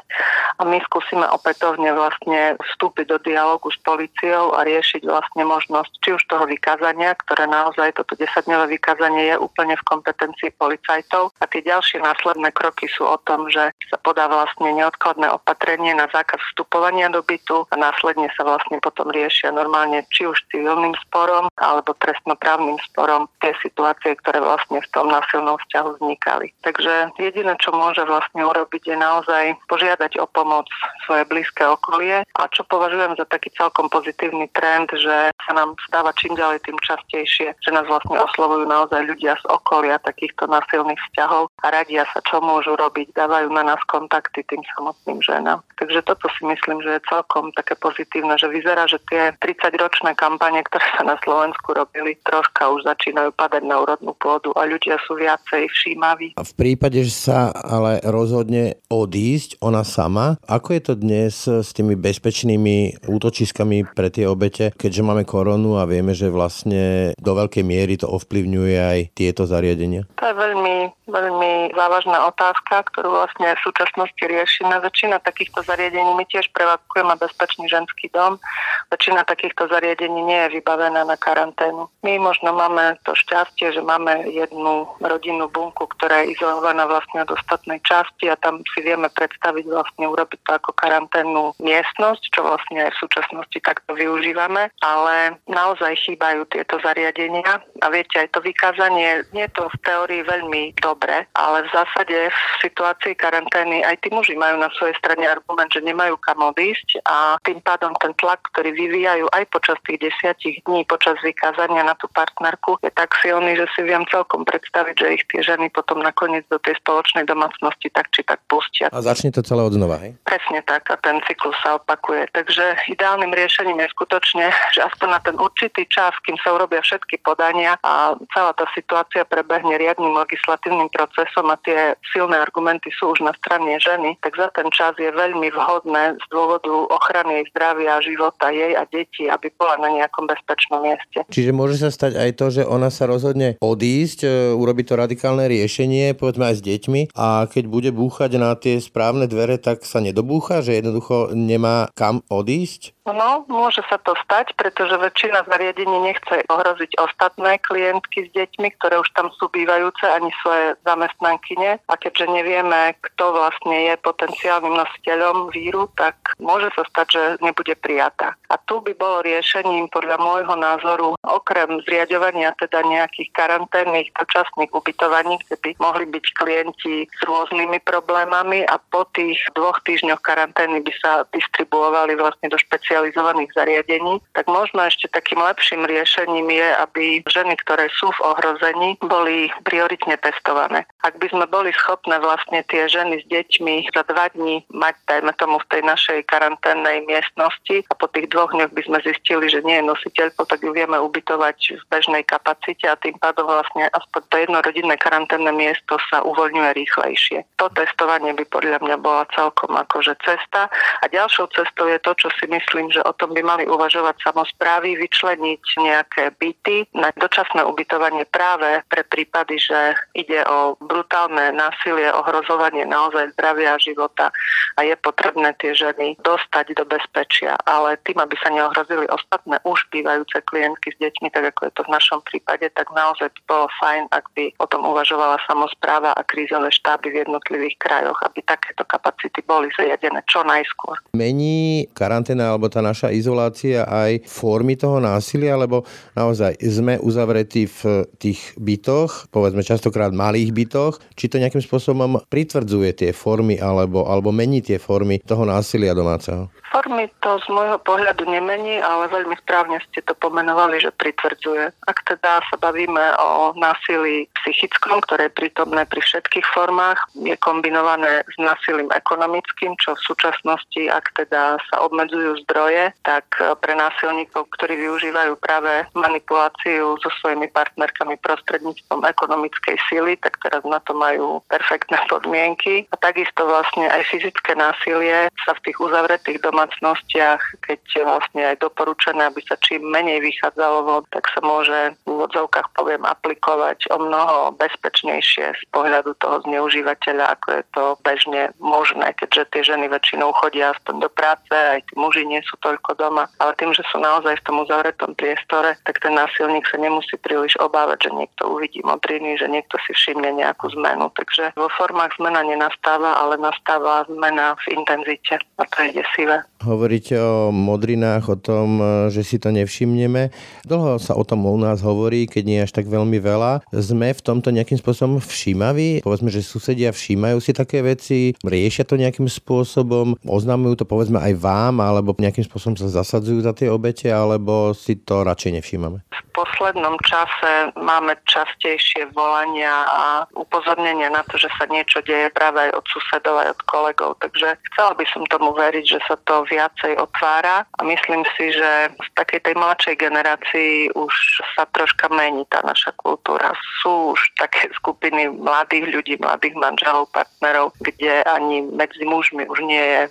a 0.58 0.62
my 0.64 0.78
skúsime 0.86 1.26
opätovne 1.28 1.92
vlastne 1.92 2.56
vstúpiť 2.72 3.03
do 3.04 3.20
dialogu 3.20 3.70
s 3.70 3.78
policiou 3.84 4.56
a 4.56 4.64
riešiť 4.64 5.04
vlastne 5.04 5.44
možnosť 5.44 5.92
či 6.00 6.10
už 6.16 6.22
toho 6.28 6.44
vykázania, 6.48 7.14
ktoré 7.24 7.44
naozaj 7.46 7.96
toto 8.00 8.16
10-dňové 8.16 8.80
vykázanie 8.80 9.34
je 9.34 9.36
úplne 9.38 9.76
v 9.76 9.86
kompetencii 9.88 10.50
policajtov 10.56 11.36
a 11.40 11.44
tie 11.48 11.60
ďalšie 11.60 12.00
následné 12.00 12.50
kroky 12.56 12.88
sú 12.88 13.04
o 13.04 13.18
tom, 13.28 13.46
že 13.52 13.70
sa 13.92 13.96
podá 14.00 14.26
vlastne 14.26 14.72
neodkladné 14.72 15.28
opatrenie 15.28 15.92
na 15.92 16.08
zákaz 16.08 16.40
vstupovania 16.52 17.12
do 17.12 17.20
bytu 17.20 17.68
a 17.68 17.74
následne 17.76 18.32
sa 18.32 18.48
vlastne 18.48 18.80
potom 18.80 19.12
riešia 19.12 19.52
normálne 19.52 20.06
či 20.08 20.24
už 20.24 20.40
civilným 20.48 20.96
sporom 21.04 21.52
alebo 21.60 21.92
trestnoprávnym 22.00 22.80
sporom 22.90 23.28
tie 23.44 23.52
situácie, 23.60 24.16
ktoré 24.24 24.40
vlastne 24.40 24.80
v 24.80 24.88
tom 24.94 25.10
násilnom 25.10 25.60
vzťahu 25.66 25.88
vznikali. 26.00 26.54
Takže 26.64 27.12
jediné, 27.20 27.52
čo 27.60 27.74
môže 27.74 28.02
vlastne 28.06 28.40
urobiť, 28.40 28.82
je 28.88 28.96
naozaj 28.96 29.44
požiadať 29.68 30.16
o 30.22 30.26
pomoc 30.30 30.70
svoje 31.04 31.26
blízke 31.28 31.66
okolie 31.66 32.22
a 32.24 32.42
čo 32.48 32.62
považujem 32.64 32.93
za 32.96 33.26
taký 33.28 33.50
celkom 33.54 33.90
pozitívny 33.90 34.50
trend, 34.54 34.90
že 34.94 35.30
sa 35.34 35.52
nám 35.52 35.76
stáva 35.86 36.14
čím 36.16 36.34
ďalej 36.38 36.64
tým 36.64 36.78
častejšie, 36.80 37.54
že 37.58 37.70
nás 37.70 37.86
vlastne 37.86 38.16
oslovujú 38.18 38.64
naozaj 38.66 39.04
ľudia 39.04 39.36
z 39.40 39.44
okolia 39.50 40.00
takýchto 40.02 40.46
násilných 40.48 41.00
vzťahov 41.10 41.50
a 41.62 41.66
radia 41.70 42.06
sa, 42.10 42.20
čo 42.24 42.40
môžu 42.40 42.74
robiť, 42.78 43.12
dávajú 43.14 43.48
na 43.52 43.62
nás 43.64 43.80
kontakty 43.88 44.44
tým 44.46 44.62
samotným 44.76 45.20
ženám. 45.20 45.60
Takže 45.80 46.06
toto 46.06 46.30
si 46.38 46.42
myslím, 46.46 46.80
že 46.82 46.98
je 46.98 47.08
celkom 47.10 47.50
také 47.58 47.74
pozitívne, 47.74 48.38
že 48.38 48.46
vyzerá, 48.46 48.86
že 48.86 49.02
tie 49.10 49.34
30-ročné 49.42 50.14
kampane, 50.14 50.62
ktoré 50.70 50.86
sa 50.94 51.02
na 51.02 51.16
Slovensku 51.22 51.74
robili, 51.74 52.14
troška 52.22 52.70
už 52.70 52.86
začínajú 52.86 53.34
padať 53.34 53.62
na 53.66 53.82
úrodnú 53.82 54.14
pôdu 54.16 54.54
a 54.54 54.68
ľudia 54.68 55.00
sú 55.04 55.18
viacej 55.18 55.66
všímaví. 55.66 56.38
V 56.38 56.54
prípade, 56.54 57.02
že 57.02 57.14
sa 57.14 57.50
ale 57.50 57.98
rozhodne 58.04 58.78
odísť 58.92 59.58
ona 59.58 59.82
sama, 59.82 60.38
ako 60.46 60.68
je 60.76 60.82
to 60.84 60.94
dnes 60.94 61.34
s 61.48 61.70
tými 61.72 61.96
bezpečnými 61.96 62.83
útočiskami 63.04 63.88
pre 63.96 64.08
tie 64.08 64.28
obete, 64.30 64.70
keďže 64.74 65.02
máme 65.02 65.22
koronu 65.26 65.80
a 65.80 65.88
vieme, 65.88 66.14
že 66.14 66.30
vlastne 66.30 67.12
do 67.18 67.32
veľkej 67.34 67.64
miery 67.66 67.98
to 67.98 68.06
ovplyvňuje 68.08 68.76
aj 68.78 68.98
tieto 69.16 69.48
zariadenia? 69.48 70.06
To 70.20 70.24
je 70.30 70.34
veľmi, 70.34 70.74
veľmi 71.06 71.76
závažná 71.76 72.28
otázka, 72.28 72.84
ktorú 72.92 73.20
vlastne 73.22 73.52
v 73.54 73.64
súčasnosti 73.64 74.22
riešime. 74.24 74.80
Väčšina 74.80 75.20
takýchto 75.20 75.62
zariadení, 75.64 76.16
my 76.16 76.24
tiež 76.28 76.48
prevádzkujeme 76.56 77.14
bezpečný 77.20 77.68
ženský 77.68 78.08
dom, 78.12 78.40
väčšina 78.88 79.24
takýchto 79.28 79.68
zariadení 79.68 80.20
nie 80.24 80.40
je 80.48 80.60
vybavená 80.60 81.04
na 81.04 81.16
karanténu. 81.16 81.88
My 82.02 82.16
možno 82.16 82.56
máme 82.56 82.96
to 83.04 83.12
šťastie, 83.12 83.76
že 83.76 83.82
máme 83.84 84.28
jednu 84.32 84.88
rodinnú 85.00 85.48
bunku, 85.52 85.88
ktorá 85.98 86.24
je 86.24 86.36
izolovaná 86.36 86.88
vlastne 86.88 87.24
od 87.24 87.30
ostatnej 87.36 87.80
časti 87.84 88.32
a 88.32 88.40
tam 88.40 88.64
si 88.72 88.80
vieme 88.80 89.08
predstaviť 89.12 89.64
vlastne 89.68 90.04
urobiť 90.08 90.40
to 90.44 90.50
ako 90.56 90.70
karanténnu 90.76 91.52
miestnosť, 91.60 92.22
čo 92.32 92.40
vlastne 92.44 92.88
aj 92.88 92.92
v 92.96 93.00
súčasnosti 93.04 93.58
takto 93.60 93.92
využívame, 93.92 94.72
ale 94.80 95.36
naozaj 95.48 95.96
chýbajú 96.00 96.48
tieto 96.48 96.80
zariadenia 96.80 97.60
a 97.80 97.86
viete, 97.92 98.20
aj 98.20 98.32
to 98.32 98.40
vykázanie 98.40 99.24
nie 99.32 99.44
je 99.46 99.54
to 99.56 99.68
v 99.68 99.80
teórii 99.84 100.22
veľmi 100.24 100.76
dobre, 100.94 101.26
ale 101.34 101.66
v 101.66 101.70
zásade 101.74 102.16
v 102.30 102.40
situácii 102.62 103.18
karantény 103.18 103.82
aj 103.82 103.98
tí 103.98 104.08
muži 104.14 104.38
majú 104.38 104.62
na 104.62 104.70
svojej 104.78 104.94
strane 105.02 105.26
argument, 105.26 105.68
že 105.74 105.82
nemajú 105.82 106.14
kam 106.22 106.38
odísť 106.38 107.02
a 107.02 107.34
tým 107.42 107.58
pádom 107.66 107.90
ten 107.98 108.14
tlak, 108.14 108.38
ktorý 108.54 108.70
vyvíjajú 108.70 109.26
aj 109.34 109.44
počas 109.50 109.76
tých 109.82 110.06
desiatich 110.06 110.62
dní, 110.64 110.86
počas 110.86 111.18
vykázania 111.26 111.82
na 111.82 111.98
tú 111.98 112.06
partnerku, 112.14 112.78
je 112.86 112.94
tak 112.94 113.10
silný, 113.18 113.58
že 113.58 113.66
si 113.74 113.82
viem 113.82 114.06
celkom 114.06 114.46
predstaviť, 114.46 114.94
že 114.94 115.08
ich 115.18 115.24
tie 115.26 115.42
ženy 115.42 115.68
potom 115.74 115.98
nakoniec 115.98 116.46
do 116.46 116.62
tej 116.62 116.78
spoločnej 116.78 117.26
domácnosti 117.26 117.90
tak 117.90 118.06
či 118.14 118.22
tak 118.22 118.38
pustia. 118.46 118.86
A 118.94 119.02
začne 119.02 119.34
to 119.34 119.42
celé 119.42 119.66
od 119.66 119.74
znova, 119.74 119.98
hej? 119.98 120.14
Presne 120.22 120.62
tak 120.62 120.86
a 120.88 120.96
ten 121.02 121.18
cyklus 121.26 121.58
sa 121.60 121.76
opakuje. 121.76 122.30
Takže 122.30 122.94
ideálnym 122.94 123.34
riešením 123.34 123.82
je 123.82 123.88
skutočne, 123.90 124.46
že 124.70 124.80
aspoň 124.86 125.08
na 125.10 125.20
ten 125.20 125.36
určitý 125.36 125.82
čas, 125.90 126.14
kým 126.22 126.38
sa 126.38 126.54
urobia 126.54 126.78
všetky 126.84 127.18
podania 127.26 127.74
a 127.82 128.14
celá 128.30 128.54
tá 128.54 128.68
situácia 128.76 129.26
prebehne 129.26 129.74
riadnym 129.74 130.14
legislatívnym 130.14 130.83
procesom 130.90 131.48
a 131.52 131.56
tie 131.62 131.94
silné 132.12 132.40
argumenty 132.40 132.90
sú 132.92 133.12
už 133.12 133.24
na 133.24 133.32
strane 133.38 133.76
ženy, 133.80 134.16
tak 134.20 134.36
za 134.36 134.48
ten 134.52 134.68
čas 134.72 134.96
je 134.98 135.10
veľmi 135.10 135.48
vhodné 135.52 136.18
z 136.18 136.24
dôvodu 136.32 136.72
ochrany 136.90 137.42
jej 137.42 137.46
zdravia, 137.54 138.04
života 138.04 138.50
jej 138.50 138.72
a 138.76 138.84
detí, 138.88 139.28
aby 139.28 139.52
bola 139.56 139.80
na 139.80 139.90
nejakom 140.00 140.28
bezpečnom 140.28 140.84
mieste. 140.84 141.24
Čiže 141.30 141.50
môže 141.54 141.80
sa 141.80 141.90
stať 141.92 142.18
aj 142.18 142.30
to, 142.36 142.46
že 142.50 142.62
ona 142.64 142.88
sa 142.88 143.08
rozhodne 143.08 143.56
odísť, 143.62 144.18
e, 144.24 144.28
urobiť 144.54 144.84
to 144.90 144.94
radikálne 144.94 145.44
riešenie, 145.46 146.16
povedzme 146.16 146.50
aj 146.52 146.56
s 146.60 146.62
deťmi 146.62 147.00
a 147.14 147.46
keď 147.48 147.64
bude 147.70 147.90
búchať 147.94 148.30
na 148.36 148.52
tie 148.58 148.80
správne 148.80 149.30
dvere, 149.30 149.56
tak 149.60 149.86
sa 149.86 150.02
nedobúcha, 150.02 150.60
že 150.60 150.78
jednoducho 150.78 151.32
nemá 151.32 151.88
kam 151.94 152.20
odísť? 152.28 152.94
No, 153.04 153.44
môže 153.52 153.84
sa 153.84 154.00
to 154.00 154.16
stať, 154.24 154.56
pretože 154.56 154.96
väčšina 154.96 155.44
zariadení 155.44 156.08
nechce 156.08 156.40
ohroziť 156.48 156.96
ostatné 156.96 157.60
klientky 157.60 158.24
s 158.26 158.30
deťmi, 158.32 158.80
ktoré 158.80 158.96
už 158.96 159.12
tam 159.12 159.28
sú 159.36 159.52
bývajúce, 159.52 160.08
ani 160.08 160.32
svoje 160.40 160.73
zamestnankyne. 160.82 161.78
A 161.86 161.94
keďže 161.94 162.26
nevieme, 162.26 162.98
kto 162.98 163.36
vlastne 163.36 163.92
je 163.92 163.94
potenciálnym 164.02 164.74
nositeľom 164.74 165.54
víru, 165.54 165.86
tak 165.94 166.16
môže 166.42 166.72
sa 166.74 166.82
stať, 166.88 167.06
že 167.14 167.22
nebude 167.44 167.78
prijatá. 167.78 168.34
A 168.50 168.58
tu 168.66 168.82
by 168.82 168.94
bolo 168.96 169.22
riešením 169.22 169.92
podľa 169.92 170.18
môjho 170.18 170.54
názoru, 170.56 171.08
okrem 171.22 171.82
zriadovania 171.84 172.56
teda 172.56 172.80
nejakých 172.86 173.30
karanténnych 173.36 174.08
dočasných 174.16 174.72
ubytovaní, 174.72 175.38
kde 175.46 175.56
by 175.60 175.70
mohli 175.78 176.06
byť 176.08 176.26
klienti 176.38 177.04
s 177.04 177.20
rôznymi 177.26 177.78
problémami 177.84 178.64
a 178.64 178.80
po 178.80 179.04
tých 179.12 179.38
dvoch 179.52 179.78
týždňoch 179.84 180.22
karantény 180.24 180.80
by 180.80 180.92
sa 180.98 181.12
distribuovali 181.30 182.16
vlastne 182.16 182.48
do 182.48 182.56
špecializovaných 182.56 183.52
zariadení, 183.52 184.22
tak 184.32 184.48
možno 184.48 184.86
ešte 184.88 185.10
takým 185.12 185.42
lepším 185.42 185.84
riešením 185.84 186.48
je, 186.48 186.68
aby 186.80 187.04
ženy, 187.28 187.54
ktoré 187.60 187.92
sú 187.92 188.08
v 188.16 188.24
ohrození, 188.24 188.96
boli 189.04 189.52
prioritne 189.66 190.16
testované. 190.16 190.63
Ak 191.04 191.20
by 191.20 191.26
sme 191.28 191.44
boli 191.50 191.74
schopné 191.76 192.16
vlastne 192.22 192.64
tie 192.70 192.88
ženy 192.88 193.20
s 193.20 193.24
deťmi 193.28 193.92
za 193.92 194.02
dva 194.08 194.32
dní 194.32 194.64
mať, 194.72 194.94
dajme 195.08 195.32
tomu, 195.36 195.60
v 195.60 195.68
tej 195.68 195.82
našej 195.84 196.18
karanténnej 196.30 197.04
miestnosti 197.04 197.84
a 197.90 197.92
po 197.92 198.08
tých 198.08 198.32
dvoch 198.32 198.52
dňoch 198.54 198.72
by 198.72 198.82
sme 198.88 198.98
zistili, 199.04 199.46
že 199.50 199.60
nie 199.66 199.82
je 199.82 199.88
nositeľko, 199.90 200.48
tak 200.48 200.64
ju 200.64 200.72
vieme 200.72 200.96
ubytovať 200.96 201.58
v 201.76 201.84
bežnej 201.92 202.24
kapacite 202.24 202.86
a 202.88 202.96
tým 202.96 203.16
pádom 203.20 203.44
vlastne 203.44 203.90
aspoň 203.92 204.20
to 204.30 204.36
jedno 204.40 204.58
rodinné 204.64 204.96
karanténne 204.96 205.52
miesto 205.52 206.00
sa 206.08 206.24
uvoľňuje 206.24 206.70
rýchlejšie. 206.72 207.38
To 207.60 207.68
testovanie 207.74 208.32
by 208.32 208.44
podľa 208.48 208.78
mňa 208.80 208.96
bola 209.02 209.28
celkom 209.34 209.74
akože 209.76 210.16
cesta. 210.24 210.70
A 211.02 211.04
ďalšou 211.10 211.50
cestou 211.52 211.90
je 211.90 211.98
to, 212.00 212.12
čo 212.16 212.28
si 212.38 212.46
myslím, 212.48 212.88
že 212.94 213.02
o 213.04 213.12
tom 213.16 213.34
by 213.34 213.42
mali 213.42 213.64
uvažovať 213.66 214.22
samozprávy, 214.24 214.96
vyčleniť 214.96 215.62
nejaké 215.80 216.24
byty 216.38 216.88
na 216.94 217.10
dočasné 217.18 217.66
ubytovanie 217.66 218.24
práve 218.30 218.80
pre 218.88 219.02
prípady, 219.04 219.58
že 219.58 219.78
ide 220.14 220.40
o 220.46 220.53
brutálne 220.82 221.54
násilie, 221.54 222.10
ohrozovanie 222.12 222.84
naozaj 222.84 223.32
zdravia 223.38 223.78
života 223.80 224.34
a 224.76 224.80
je 224.82 224.94
potrebné 224.98 225.54
tie 225.62 225.72
ženy 225.72 226.18
dostať 226.20 226.74
do 226.74 226.84
bezpečia. 226.84 227.54
Ale 227.64 227.96
tým, 228.02 228.18
aby 228.18 228.34
sa 228.42 228.50
neohrozili 228.50 229.06
ostatné 229.08 229.62
už 229.62 229.78
bývajúce 229.94 230.42
klientky 230.50 230.90
s 230.92 231.00
deťmi, 231.00 231.30
tak 231.30 231.54
ako 231.54 231.70
je 231.70 231.72
to 231.78 231.82
v 231.86 231.94
našom 231.94 232.20
prípade, 232.26 232.66
tak 232.74 232.90
naozaj 232.90 233.30
by 233.30 233.40
bolo 233.46 233.66
fajn, 233.78 234.02
ak 234.10 234.24
by 234.34 234.44
o 234.58 234.66
tom 234.66 234.82
uvažovala 234.84 235.38
samozpráva 235.46 236.10
a 236.18 236.22
krízové 236.26 236.74
štáby 236.74 237.14
v 237.14 237.20
jednotlivých 237.24 237.76
krajoch, 237.78 238.18
aby 238.26 238.42
takéto 238.42 238.82
kapacity 238.84 239.40
boli 239.46 239.70
zriadené 239.78 240.20
čo 240.26 240.42
najskôr. 240.42 240.98
Mení 241.14 241.86
karanténa 241.94 242.50
alebo 242.50 242.66
tá 242.66 242.82
naša 242.82 243.14
izolácia 243.14 243.86
aj 243.86 244.26
formy 244.26 244.74
toho 244.74 244.98
násilia, 244.98 245.54
lebo 245.54 245.86
naozaj 246.18 246.58
sme 246.58 246.98
uzavretí 246.98 247.70
v 247.70 248.04
tých 248.18 248.58
bytoch, 248.58 249.30
povedzme 249.30 249.62
častokrát 249.62 250.10
malých 250.10 250.43
bytoch, 250.50 251.00
či 251.14 251.30
to 251.30 251.38
nejakým 251.40 251.62
spôsobom 251.62 252.20
pritvrdzuje 252.28 252.90
tie 252.92 253.10
formy 253.14 253.56
alebo, 253.56 254.04
alebo 254.04 254.34
mení 254.34 254.60
tie 254.60 254.82
formy 254.82 255.22
toho 255.22 255.46
násilia 255.46 255.94
domáceho? 255.94 256.50
Formy 256.74 257.06
to 257.22 257.38
z 257.38 257.46
môjho 257.54 257.78
pohľadu 257.86 258.26
nemení, 258.26 258.82
ale 258.82 259.06
veľmi 259.06 259.38
správne 259.46 259.78
ste 259.86 260.02
to 260.02 260.10
pomenovali, 260.18 260.82
že 260.82 260.90
pritvrdzuje. 260.98 261.70
Ak 261.86 262.02
teda 262.02 262.42
sa 262.50 262.56
bavíme 262.58 263.14
o 263.22 263.54
násilí 263.54 264.26
psychickom, 264.42 264.98
ktoré 265.06 265.30
je 265.30 265.38
prítomné 265.38 265.86
pri 265.86 266.02
všetkých 266.02 266.42
formách, 266.50 266.98
je 267.14 267.38
kombinované 267.38 268.26
s 268.26 268.36
násilím 268.42 268.90
ekonomickým, 268.90 269.78
čo 269.78 269.94
v 269.94 270.02
súčasnosti, 270.02 270.82
ak 270.90 271.14
teda 271.14 271.62
sa 271.70 271.76
obmedzujú 271.86 272.42
zdroje, 272.42 272.90
tak 273.06 273.22
pre 273.62 273.78
násilníkov, 273.78 274.50
ktorí 274.58 274.74
využívajú 274.74 275.38
práve 275.38 275.86
manipuláciu 275.94 276.98
so 276.98 277.08
svojimi 277.22 277.54
partnerkami 277.54 278.18
prostredníctvom 278.18 279.06
ekonomickej 279.06 279.76
síly, 279.86 280.18
tak 280.24 280.40
teraz 280.40 280.64
na 280.64 280.80
to 280.80 280.96
majú 280.96 281.44
perfektné 281.52 282.00
podmienky. 282.12 282.88
A 282.88 282.96
takisto 282.96 283.44
vlastne 283.44 283.92
aj 283.92 284.08
fyzické 284.08 284.56
násilie 284.56 285.28
sa 285.44 285.52
v 285.52 285.62
tých 285.68 285.76
uzavretých 285.76 286.40
domácnostiach, 286.40 287.60
keď 287.60 287.80
je 287.92 288.02
vlastne 288.02 288.42
aj 288.48 288.56
doporučené, 288.64 289.28
aby 289.28 289.44
sa 289.44 289.60
čím 289.60 289.84
menej 289.92 290.24
vychádzalo 290.24 291.04
tak 291.12 291.26
sa 291.30 291.40
môže 291.44 291.96
úvodzovkách 292.14 292.72
poviem 292.78 293.02
aplikovať 293.02 293.90
o 293.90 293.98
mnoho 293.98 294.54
bezpečnejšie 294.56 295.46
z 295.58 295.62
pohľadu 295.74 296.14
toho 296.22 296.40
zneužívateľa, 296.46 297.34
ako 297.38 297.48
je 297.58 297.62
to 297.74 297.84
bežne 298.06 298.42
možné, 298.62 299.10
keďže 299.18 299.42
tie 299.50 299.62
ženy 299.74 299.90
väčšinou 299.90 300.30
chodia 300.38 300.70
aspoň 300.70 300.94
do 301.04 301.10
práce, 301.10 301.50
aj 301.50 301.82
tí 301.88 301.94
muži 301.98 302.22
nie 302.28 302.38
sú 302.46 302.54
toľko 302.62 302.94
doma, 303.00 303.26
ale 303.40 303.56
tým, 303.58 303.74
že 303.74 303.82
sú 303.90 303.98
naozaj 303.98 304.38
v 304.38 304.44
tom 304.46 304.62
uzavretom 304.62 305.16
priestore, 305.16 305.74
tak 305.88 305.98
ten 305.98 306.14
násilník 306.14 306.68
sa 306.68 306.78
nemusí 306.78 307.18
príliš 307.18 307.58
obávať, 307.58 308.08
že 308.08 308.10
niekto 308.14 308.42
uvidí 308.54 308.84
modriny, 308.84 309.40
že 309.40 309.48
niekto 309.48 309.80
si 309.88 309.96
všimne 309.96 310.36
nejakú 310.36 310.68
zmenu. 310.76 311.08
Takže 311.16 311.56
vo 311.56 311.72
formách 311.74 312.14
zmena 312.20 312.44
nenastáva, 312.44 313.16
ale 313.24 313.40
nastáva 313.40 314.04
zmena 314.06 314.54
v 314.68 314.76
intenzite 314.76 315.40
a 315.56 315.64
to 315.64 315.76
je 315.88 316.04
desivé. 316.04 316.44
Hovoríte 316.60 317.16
o 317.16 317.48
modrinách, 317.48 318.24
o 318.28 318.36
tom, 318.36 318.68
že 319.08 319.24
si 319.24 319.40
to 319.40 319.48
nevšimneme. 319.48 320.28
Dlho 320.68 321.00
sa 321.00 321.16
o 321.16 321.24
tom 321.24 321.48
u 321.48 321.56
nás 321.56 321.80
hovorí, 321.80 322.03
keď 322.28 322.42
nie 322.44 322.58
až 322.64 322.72
tak 322.76 322.86
veľmi 322.86 323.16
veľa. 323.18 323.64
Sme 323.72 324.12
v 324.12 324.24
tomto 324.24 324.52
nejakým 324.52 324.76
spôsobom 324.76 325.18
všímaví? 325.18 326.04
Povedzme, 326.04 326.28
že 326.28 326.44
susedia 326.44 326.92
všímajú 326.92 327.38
si 327.40 327.56
také 327.56 327.80
veci, 327.80 328.36
riešia 328.44 328.84
to 328.84 329.00
nejakým 329.00 329.26
spôsobom, 329.26 330.20
oznamujú 330.22 330.82
to 330.82 330.86
povedzme 330.88 331.16
aj 331.16 331.32
vám, 331.40 331.80
alebo 331.80 332.12
nejakým 332.16 332.44
spôsobom 332.44 332.76
sa 332.76 332.88
zasadzujú 332.90 333.42
za 333.42 333.56
tie 333.56 333.72
obete, 333.72 334.12
alebo 334.12 334.76
si 334.76 335.00
to 335.00 335.24
radšej 335.24 335.60
nevšímame? 335.60 335.98
V 336.12 336.22
poslednom 336.34 336.98
čase 337.06 337.70
máme 337.78 338.18
častejšie 338.26 339.14
volania 339.14 339.86
a 339.86 340.04
upozornenia 340.34 341.08
na 341.08 341.22
to, 341.30 341.38
že 341.38 341.46
sa 341.54 341.64
niečo 341.70 342.02
deje 342.02 342.28
práve 342.34 342.58
aj 342.58 342.70
od 342.74 342.84
susedov, 342.90 343.38
aj 343.38 343.54
od 343.54 343.62
kolegov. 343.70 344.10
Takže 344.18 344.58
chcela 344.72 344.92
by 344.98 345.06
som 345.14 345.22
tomu 345.30 345.54
veriť, 345.54 345.84
že 345.86 346.00
sa 346.10 346.18
to 346.26 346.42
viacej 346.50 346.98
otvára 346.98 347.62
a 347.78 347.80
myslím 347.86 348.26
si, 348.34 348.50
že 348.50 348.70
v 348.90 349.08
takej 349.14 349.40
tej 349.46 349.54
mladšej 349.54 349.96
generácii 349.98 350.90
už 350.98 351.14
sa 351.54 351.64
troška 351.94 352.10
mení 352.10 352.42
tá 352.50 352.58
naša 352.66 352.90
kultúra. 352.98 353.54
Sú 353.78 354.18
už 354.18 354.20
také 354.34 354.66
skupiny 354.74 355.30
mladých 355.30 355.94
ľudí, 355.94 356.14
mladých 356.18 356.58
manželov, 356.58 357.06
partnerov, 357.14 357.70
kde 357.78 358.26
ani 358.26 358.66
medzi 358.74 359.06
mužmi 359.06 359.46
už 359.46 359.62
nie 359.62 359.78
je 359.78 360.10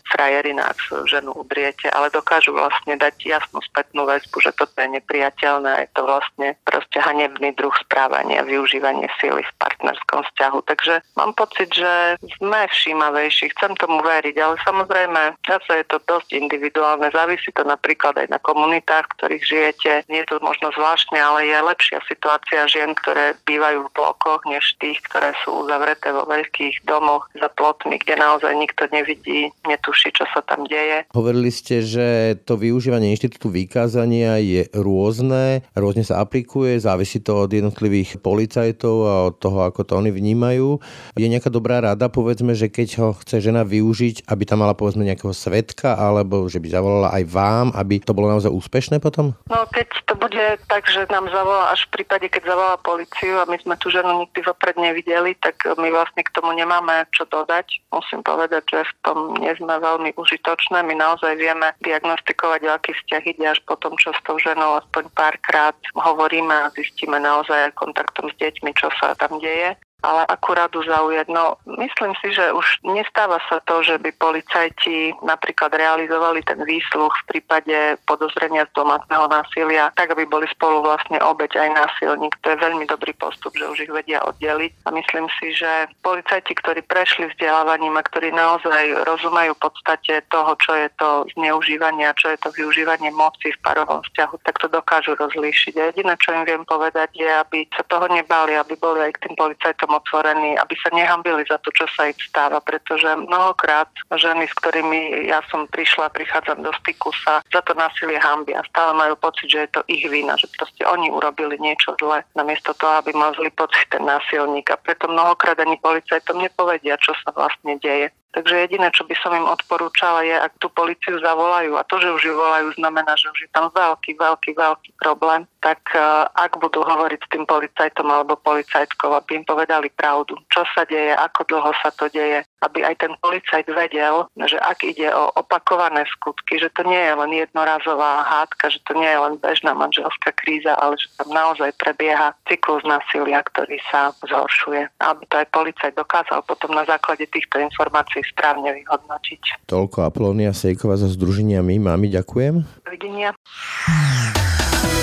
svoju 0.87 1.05
ženu 1.19 1.31
udriete, 1.35 1.91
ale 1.91 2.07
dokážu 2.07 2.55
vlastne 2.55 2.95
dať 2.95 3.19
jasnú 3.19 3.59
spätnú 3.67 4.07
väzbu, 4.07 4.39
že 4.39 4.55
toto 4.55 4.79
je 4.79 4.95
nepriateľné 4.95 5.69
a 5.75 5.81
je 5.83 5.89
to 5.91 6.01
vlastne 6.07 6.47
proste 6.63 6.97
hanebný 7.03 7.51
druh 7.59 7.75
správania, 7.83 8.47
využívanie 8.47 9.11
síly 9.19 9.43
v 9.43 9.53
partnerskom 9.59 10.23
vzťahu. 10.31 10.59
Takže 10.63 10.93
mám 11.19 11.35
pocit, 11.35 11.67
že 11.75 12.15
sme 12.39 12.63
všímavejší, 12.71 13.51
chcem 13.57 13.75
tomu 13.75 13.99
veriť, 13.99 14.35
ale 14.39 14.55
samozrejme 14.63 15.21
zase 15.43 15.83
je 15.83 15.85
to 15.91 15.99
dosť 16.07 16.31
individuálne. 16.31 17.11
Závisí 17.11 17.51
to 17.51 17.67
napríklad 17.67 18.15
aj 18.23 18.27
na 18.31 18.39
komunitách, 18.39 19.05
v 19.11 19.15
ktorých 19.19 19.43
žijete. 19.43 19.91
Nie 20.07 20.23
je 20.23 20.31
to 20.31 20.37
možno 20.39 20.71
zvláštne, 20.71 21.19
ale 21.19 21.49
je 21.49 21.57
lepšia 21.73 22.05
situácia 22.05 22.69
žien, 22.69 22.93
ktoré 22.93 23.33
bývajú 23.49 23.89
v 23.89 23.93
blokoch, 23.97 24.45
než 24.45 24.77
tých, 24.77 25.01
ktoré 25.09 25.33
sú 25.41 25.65
uzavreté 25.65 26.13
vo 26.13 26.29
veľkých 26.29 26.85
domoch 26.85 27.25
za 27.33 27.49
plotmi, 27.57 27.97
kde 27.97 28.21
naozaj 28.21 28.53
nikto 28.53 28.85
nevidí, 28.93 29.49
netuší, 29.65 30.13
čo 30.13 30.29
sa 30.29 30.45
tam 30.45 30.69
deje. 30.69 31.09
Hovorili 31.17 31.49
ste, 31.49 31.81
že 31.81 32.37
to 32.45 32.61
využívanie 32.61 33.09
inštitútu 33.09 33.49
vykázania 33.49 34.37
je 34.37 34.69
rôzne, 34.77 35.65
rôzne 35.73 36.05
sa 36.05 36.21
aplikuje, 36.21 36.77
závisí 36.77 37.17
to 37.25 37.49
od 37.49 37.51
jednotlivých 37.51 38.21
policajtov 38.21 38.95
a 39.01 39.13
od 39.33 39.35
toho, 39.41 39.65
ako 39.65 39.81
to 39.81 39.97
oni 39.97 40.13
vnímajú. 40.13 40.77
Je 41.17 41.25
nejaká 41.25 41.49
dobrá 41.49 41.81
rada, 41.81 42.05
povedzme, 42.11 42.53
že 42.53 42.69
keď 42.69 42.89
ho 43.01 43.09
chce 43.17 43.41
žena 43.41 43.65
využiť, 43.65 44.29
aby 44.29 44.43
tam 44.45 44.61
mala 44.61 44.77
povedzme 44.77 45.01
nejakého 45.01 45.33
svetka, 45.33 45.97
alebo 45.97 46.45
že 46.45 46.61
by 46.61 46.67
zavolala 46.69 47.09
aj 47.17 47.23
vám, 47.25 47.67
aby 47.73 47.97
to 47.97 48.13
bolo 48.13 48.29
naozaj 48.29 48.53
úspešné 48.53 49.01
potom? 49.01 49.33
No 49.49 49.65
keď 49.71 49.87
to 50.05 50.13
bude 50.19 50.45
tak, 50.67 50.83
že 50.91 51.07
nám 51.07 51.31
zavolá 51.31 51.62
až 51.69 51.87
v 51.87 52.01
prípade, 52.01 52.27
keď 52.27 52.53
zavolá 52.53 52.75
policiu 52.79 53.39
a 53.39 53.47
my 53.47 53.57
sme 53.59 53.75
tú 53.79 53.87
ženu 53.93 54.25
nikdy 54.25 54.43
vopred 54.43 54.75
nevideli, 54.75 55.35
tak 55.39 55.59
my 55.77 55.87
vlastne 55.93 56.21
k 56.23 56.33
tomu 56.35 56.51
nemáme 56.51 57.07
čo 57.15 57.23
dodať. 57.29 57.79
Musím 57.93 58.21
povedať, 58.25 58.63
že 58.67 58.79
v 58.83 58.93
tom 59.05 59.17
nie 59.39 59.53
sme 59.55 59.79
veľmi 59.79 60.15
užitočné. 60.17 60.83
My 60.83 60.95
naozaj 60.97 61.39
vieme 61.39 61.71
diagnostikovať, 61.85 62.61
aký 62.67 62.91
vzťah 62.93 63.23
ide 63.23 63.45
až 63.47 63.59
po 63.63 63.79
tom, 63.79 63.95
čo 63.95 64.11
s 64.11 64.21
tou 64.27 64.35
ženou 64.39 64.81
aspoň 64.83 65.07
párkrát 65.15 65.77
hovoríme 65.95 66.53
a 66.53 66.71
zistíme 66.75 67.17
naozaj 67.21 67.71
aj 67.71 67.77
kontaktom 67.79 68.27
s 68.31 68.35
deťmi, 68.41 68.71
čo 68.75 68.91
sa 68.99 69.15
tam 69.15 69.39
deje 69.39 69.77
ale 70.03 70.27
akurát 70.27 70.69
zaujať. 70.73 71.27
No, 71.29 71.57
myslím 71.65 72.13
si, 72.21 72.33
že 72.33 72.51
už 72.53 72.65
nestáva 72.85 73.39
sa 73.49 73.63
to, 73.65 73.81
že 73.81 73.97
by 74.01 74.09
policajti 74.17 75.13
napríklad 75.21 75.73
realizovali 75.73 76.43
ten 76.45 76.59
výsluch 76.65 77.13
v 77.23 77.37
prípade 77.37 77.97
podozrenia 78.05 78.67
z 78.69 78.75
domáceho 78.77 79.25
násilia, 79.29 79.93
tak 79.95 80.11
aby 80.13 80.27
boli 80.27 80.49
spolu 80.51 80.83
vlastne 80.83 81.21
obeď 81.21 81.57
aj 81.57 81.69
násilník. 81.73 82.33
To 82.43 82.53
je 82.53 82.63
veľmi 82.63 82.85
dobrý 82.89 83.13
postup, 83.15 83.53
že 83.55 83.69
už 83.69 83.77
ich 83.85 83.93
vedia 83.93 84.19
oddeliť. 84.25 84.71
A 84.85 84.89
myslím 84.91 85.29
si, 85.39 85.55
že 85.55 85.87
policajti, 86.03 86.53
ktorí 86.57 86.83
prešli 86.83 87.29
vzdelávaním 87.31 87.95
a 87.95 88.03
ktorí 88.03 88.35
naozaj 88.35 89.07
rozumejú 89.07 89.55
podstate 89.63 90.19
toho, 90.27 90.51
čo 90.59 90.75
je 90.75 90.87
to 90.99 91.23
zneužívanie 91.39 92.03
a 92.03 92.17
čo 92.19 92.35
je 92.35 92.37
to 92.43 92.51
využívanie 92.51 93.07
moci 93.15 93.55
v 93.55 93.61
parovom 93.63 94.03
vzťahu, 94.03 94.35
tak 94.43 94.59
to 94.59 94.67
dokážu 94.67 95.15
rozlíšiť. 95.15 95.73
A 95.79 95.87
jediné, 95.93 96.13
čo 96.19 96.35
im 96.35 96.43
viem 96.43 96.67
povedať, 96.67 97.15
je, 97.15 97.29
aby 97.29 97.63
sa 97.71 97.87
toho 97.87 98.11
nebali, 98.11 98.59
aby 98.59 98.75
boli 98.75 98.99
aj 99.07 99.15
k 99.15 99.29
tým 99.29 99.35
policajtom 99.39 99.92
otvorení, 99.93 100.57
aby 100.57 100.75
sa 100.81 100.89
nehambili 100.91 101.45
za 101.45 101.61
to, 101.61 101.69
čo 101.71 101.85
sa 101.93 102.09
im 102.09 102.17
stáva, 102.17 102.59
pretože 102.59 103.05
mnohokrát 103.05 103.89
ženy, 104.09 104.49
s 104.49 104.53
ktorými 104.57 105.29
ja 105.29 105.45
som 105.53 105.69
prišla, 105.69 106.09
prichádzam 106.11 106.65
do 106.65 106.73
styku, 106.83 107.13
sa 107.23 107.45
za 107.53 107.61
to 107.61 107.77
násilie 107.77 108.17
hambia. 108.17 108.65
Stále 108.73 108.97
majú 108.97 109.13
pocit, 109.17 109.47
že 109.53 109.59
je 109.65 109.69
to 109.77 109.81
ich 109.87 110.03
vina, 110.09 110.33
že 110.35 110.49
proste 110.57 110.83
oni 110.83 111.13
urobili 111.13 111.55
niečo 111.61 111.93
zle, 112.01 112.25
namiesto 112.33 112.73
toho, 112.77 112.99
aby 112.99 113.13
mal 113.13 113.31
pocit 113.53 113.85
ten 113.93 114.03
násilník. 114.03 114.73
A 114.73 114.81
preto 114.81 115.05
mnohokrát 115.05 115.59
ani 115.61 115.77
policajtom 115.77 116.41
nepovedia, 116.41 116.97
čo 116.97 117.13
sa 117.21 117.29
vlastne 117.31 117.77
deje. 117.77 118.09
Takže 118.33 118.65
jediné, 118.65 118.89
čo 118.89 119.05
by 119.05 119.13
som 119.21 119.29
im 119.37 119.45
odporúčala 119.45 120.25
je, 120.25 120.33
ak 120.33 120.57
tú 120.57 120.65
policiu 120.73 121.21
zavolajú 121.21 121.77
a 121.77 121.85
to, 121.85 122.01
že 122.01 122.09
už 122.09 122.21
ju 122.25 122.33
volajú, 122.33 122.73
znamená, 122.81 123.13
že 123.13 123.29
už 123.29 123.45
je 123.45 123.49
tam 123.53 123.69
veľký, 123.69 124.17
veľký, 124.17 124.57
veľký 124.57 124.89
problém, 124.97 125.45
tak 125.61 125.77
uh, 125.93 126.25
ak 126.33 126.57
budú 126.57 126.81
hovoriť 126.81 127.21
s 127.21 127.29
tým 127.29 127.45
policajtom 127.45 128.09
alebo 128.09 128.33
policajtkou, 128.41 129.13
aby 129.13 129.37
im 129.37 129.45
povedali 129.45 129.93
pravdu, 129.93 130.33
čo 130.49 130.65
sa 130.73 130.81
deje, 130.89 131.13
ako 131.13 131.45
dlho 131.45 131.71
sa 131.77 131.93
to 131.93 132.09
deje, 132.09 132.41
aby 132.65 132.81
aj 132.81 133.05
ten 133.05 133.13
policajt 133.21 133.69
vedel, 133.69 134.25
že 134.49 134.57
ak 134.57 134.81
ide 134.81 135.13
o 135.13 135.29
opakované 135.37 136.01
skutky, 136.17 136.57
že 136.57 136.73
to 136.73 136.81
nie 136.89 136.99
je 136.99 137.13
len 137.13 137.31
jednorazová 137.37 138.25
hádka, 138.25 138.73
že 138.73 138.81
to 138.89 138.97
nie 138.97 139.07
je 139.07 139.19
len 139.29 139.37
bežná 139.37 139.77
manželská 139.77 140.33
kríza, 140.33 140.73
ale 140.81 140.97
že 140.97 141.05
tam 141.21 141.29
naozaj 141.29 141.69
prebieha 141.77 142.33
cyklus 142.49 142.81
násilia, 142.81 143.45
ktorý 143.45 143.77
sa 143.93 144.09
zhoršuje. 144.25 144.89
Aby 145.05 145.23
to 145.29 145.35
aj 145.37 145.47
policajt 145.53 145.93
dokázal 145.93 146.41
potom 146.49 146.73
na 146.73 146.87
základe 146.89 147.29
týchto 147.29 147.61
informácií 147.61 148.22
správne 148.31 148.71
vyhodnotiť. 148.79 149.67
Toľko 149.67 150.07
Apolónia 150.07 150.55
Sejková 150.55 150.95
zo 150.95 151.11
Združenia 151.11 151.59
My. 151.59 151.77
Mami, 151.77 152.07
ďakujem. 152.09 152.63
Dovidenia. 152.87 153.35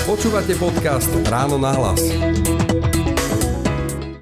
Počúvate 0.09 0.57
podcast 0.57 1.09
Ráno 1.29 1.61
na 1.61 1.71
hlas. 1.77 2.01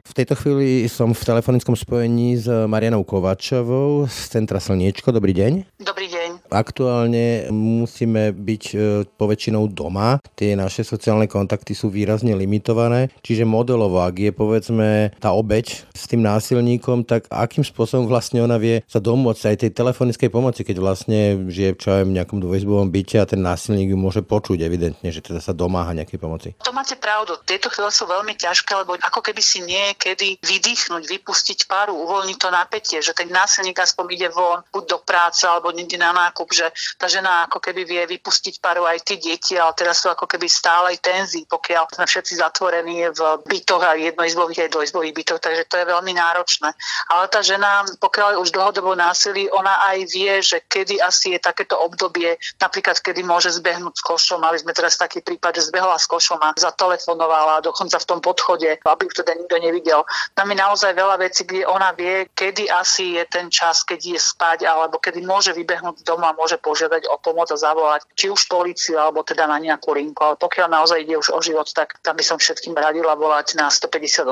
V 0.03 0.13
tejto 0.17 0.35
chvíli 0.35 0.83
som 0.91 1.15
v 1.15 1.21
telefonickom 1.23 1.79
spojení 1.79 2.35
s 2.35 2.49
Marianou 2.67 3.07
Kovačovou 3.07 4.03
z 4.11 4.17
Centra 4.27 4.59
Slniečko. 4.59 5.15
Dobrý 5.15 5.31
deň. 5.31 5.79
Dobrý 5.79 6.11
deň. 6.11 6.18
Aktuálne 6.49 7.45
musíme 7.53 8.33
byť 8.33 8.63
e, 8.73 8.77
poväčšinou 9.05 9.69
doma. 9.69 10.17
Tie 10.33 10.57
naše 10.57 10.81
sociálne 10.81 11.29
kontakty 11.29 11.77
sú 11.77 11.93
výrazne 11.93 12.33
limitované, 12.33 13.13
čiže 13.21 13.45
modelovo, 13.45 14.01
ak 14.01 14.15
je 14.17 14.31
povedzme 14.33 15.13
tá 15.21 15.29
obeď 15.29 15.85
s 15.93 16.03
tým 16.09 16.25
násilníkom, 16.25 17.05
tak 17.05 17.29
akým 17.29 17.61
spôsobom 17.61 18.09
vlastne 18.09 18.41
ona 18.41 18.57
vie 18.57 18.81
sa 18.89 18.97
domôcť 18.97 19.43
aj 19.45 19.55
tej 19.61 19.71
telefonickej 19.77 20.29
pomoci, 20.33 20.65
keď 20.65 20.77
vlastne 20.81 21.49
žije 21.49 21.77
čo 21.77 21.95
aj 21.95 22.03
v 22.09 22.15
nejakom 22.17 22.41
dvojizbovom 22.41 22.89
byte 22.89 23.21
a 23.21 23.29
ten 23.29 23.39
násilník 23.39 23.93
ju 23.93 23.97
môže 23.99 24.25
počuť 24.25 24.59
evidentne, 24.65 25.09
že 25.13 25.21
teda 25.21 25.39
sa 25.39 25.53
domáha 25.53 25.93
nejakej 25.93 26.19
pomoci. 26.19 26.49
To 26.65 26.73
máte 26.73 26.97
pravdu. 26.97 27.37
Tieto 27.45 27.69
chvíle 27.69 27.93
sú 27.93 28.09
veľmi 28.09 28.33
ťažké, 28.35 28.73
lebo 28.73 28.97
ako 28.97 29.21
keby 29.21 29.39
si 29.39 29.61
niekedy 29.61 30.41
vydýchnuť, 30.41 31.03
vypustiť 31.05 31.59
paru, 31.69 31.93
uvoľniť 31.93 32.37
to 32.41 32.49
napätie, 32.49 32.99
že 32.99 33.13
ten 33.13 33.29
násilník 33.29 33.77
aspoň 33.77 34.05
ide 34.11 34.29
von, 34.33 34.65
buď 34.73 34.83
do 34.89 34.97
práce 35.05 35.45
alebo 35.45 35.69
niekde 35.71 36.01
na 36.01 36.11
nákup 36.11 36.38
nákup, 36.39 36.55
že 36.55 36.71
tá 36.95 37.11
žena 37.11 37.51
ako 37.51 37.59
keby 37.59 37.83
vie 37.83 38.03
vypustiť 38.15 38.63
paru 38.63 38.87
aj 38.87 39.03
tie 39.03 39.19
deti, 39.19 39.59
ale 39.59 39.75
teraz 39.75 39.99
sú 39.99 40.07
ako 40.07 40.23
keby 40.23 40.47
stále 40.47 40.95
tenzí, 40.95 41.43
pokiaľ 41.43 41.91
sme 41.91 42.07
všetci 42.07 42.39
zatvorení 42.39 43.11
v 43.11 43.19
bytoch 43.43 43.83
a 43.83 43.99
jednoizbových 43.99 44.63
aj 44.63 44.71
dvojizbových 44.71 45.15
bytoch, 45.19 45.39
takže 45.43 45.67
to 45.67 45.75
je 45.83 45.85
veľmi 45.91 46.15
náročné. 46.15 46.71
Ale 47.11 47.27
tá 47.27 47.43
žena, 47.43 47.83
pokiaľ 47.99 48.39
je 48.39 48.41
už 48.47 48.55
dlhodobo 48.55 48.95
násilí, 48.95 49.51
ona 49.51 49.83
aj 49.91 49.97
vie, 50.07 50.33
že 50.39 50.63
kedy 50.63 51.03
asi 51.03 51.35
je 51.35 51.39
takéto 51.43 51.75
obdobie, 51.75 52.39
napríklad 52.63 52.95
kedy 53.03 53.19
môže 53.27 53.51
zbehnúť 53.51 53.99
s 53.99 54.03
košom. 54.07 54.39
Mali 54.39 54.63
sme 54.63 54.71
teraz 54.71 54.95
taký 54.95 55.19
prípad, 55.19 55.59
že 55.59 55.67
zbehla 55.67 55.99
s 55.99 56.07
košom 56.07 56.39
a 56.39 56.55
zatelefonovala 56.55 57.59
dokonca 57.59 57.99
v 57.99 58.07
tom 58.07 58.19
podchode, 58.23 58.79
aby 58.79 59.03
už 59.03 59.15
teda 59.25 59.35
nikto 59.35 59.59
nevidel. 59.59 60.07
Tam 60.31 60.47
je 60.47 60.55
naozaj 60.55 60.95
veľa 60.95 61.19
vecí, 61.19 61.43
kde 61.43 61.67
ona 61.67 61.91
vie, 61.91 62.29
kedy 62.31 62.71
asi 62.71 63.19
je 63.19 63.23
ten 63.27 63.51
čas, 63.51 63.83
keď 63.83 64.15
je 64.15 64.19
spať 64.21 64.63
alebo 64.69 65.01
kedy 65.01 65.25
môže 65.25 65.51
vybehnúť 65.51 66.05
doma 66.05 66.28
a 66.29 66.37
môže 66.37 66.61
požiadať 66.61 67.09
o 67.09 67.17
pomoc 67.17 67.49
a 67.49 67.57
zavolať 67.57 68.05
či 68.13 68.29
už 68.29 68.45
policiu 68.45 69.01
alebo 69.01 69.25
teda 69.25 69.49
na 69.49 69.57
nejakú 69.57 69.97
linku. 69.97 70.21
Ale 70.21 70.37
pokiaľ 70.37 70.67
naozaj 70.69 71.01
ide 71.01 71.17
už 71.17 71.33
o 71.33 71.39
život, 71.41 71.65
tak 71.73 71.97
tam 72.05 72.13
by 72.13 72.23
som 72.23 72.37
všetkým 72.37 72.77
radila 72.77 73.17
volať 73.17 73.57
na 73.57 73.73
158, 73.73 74.29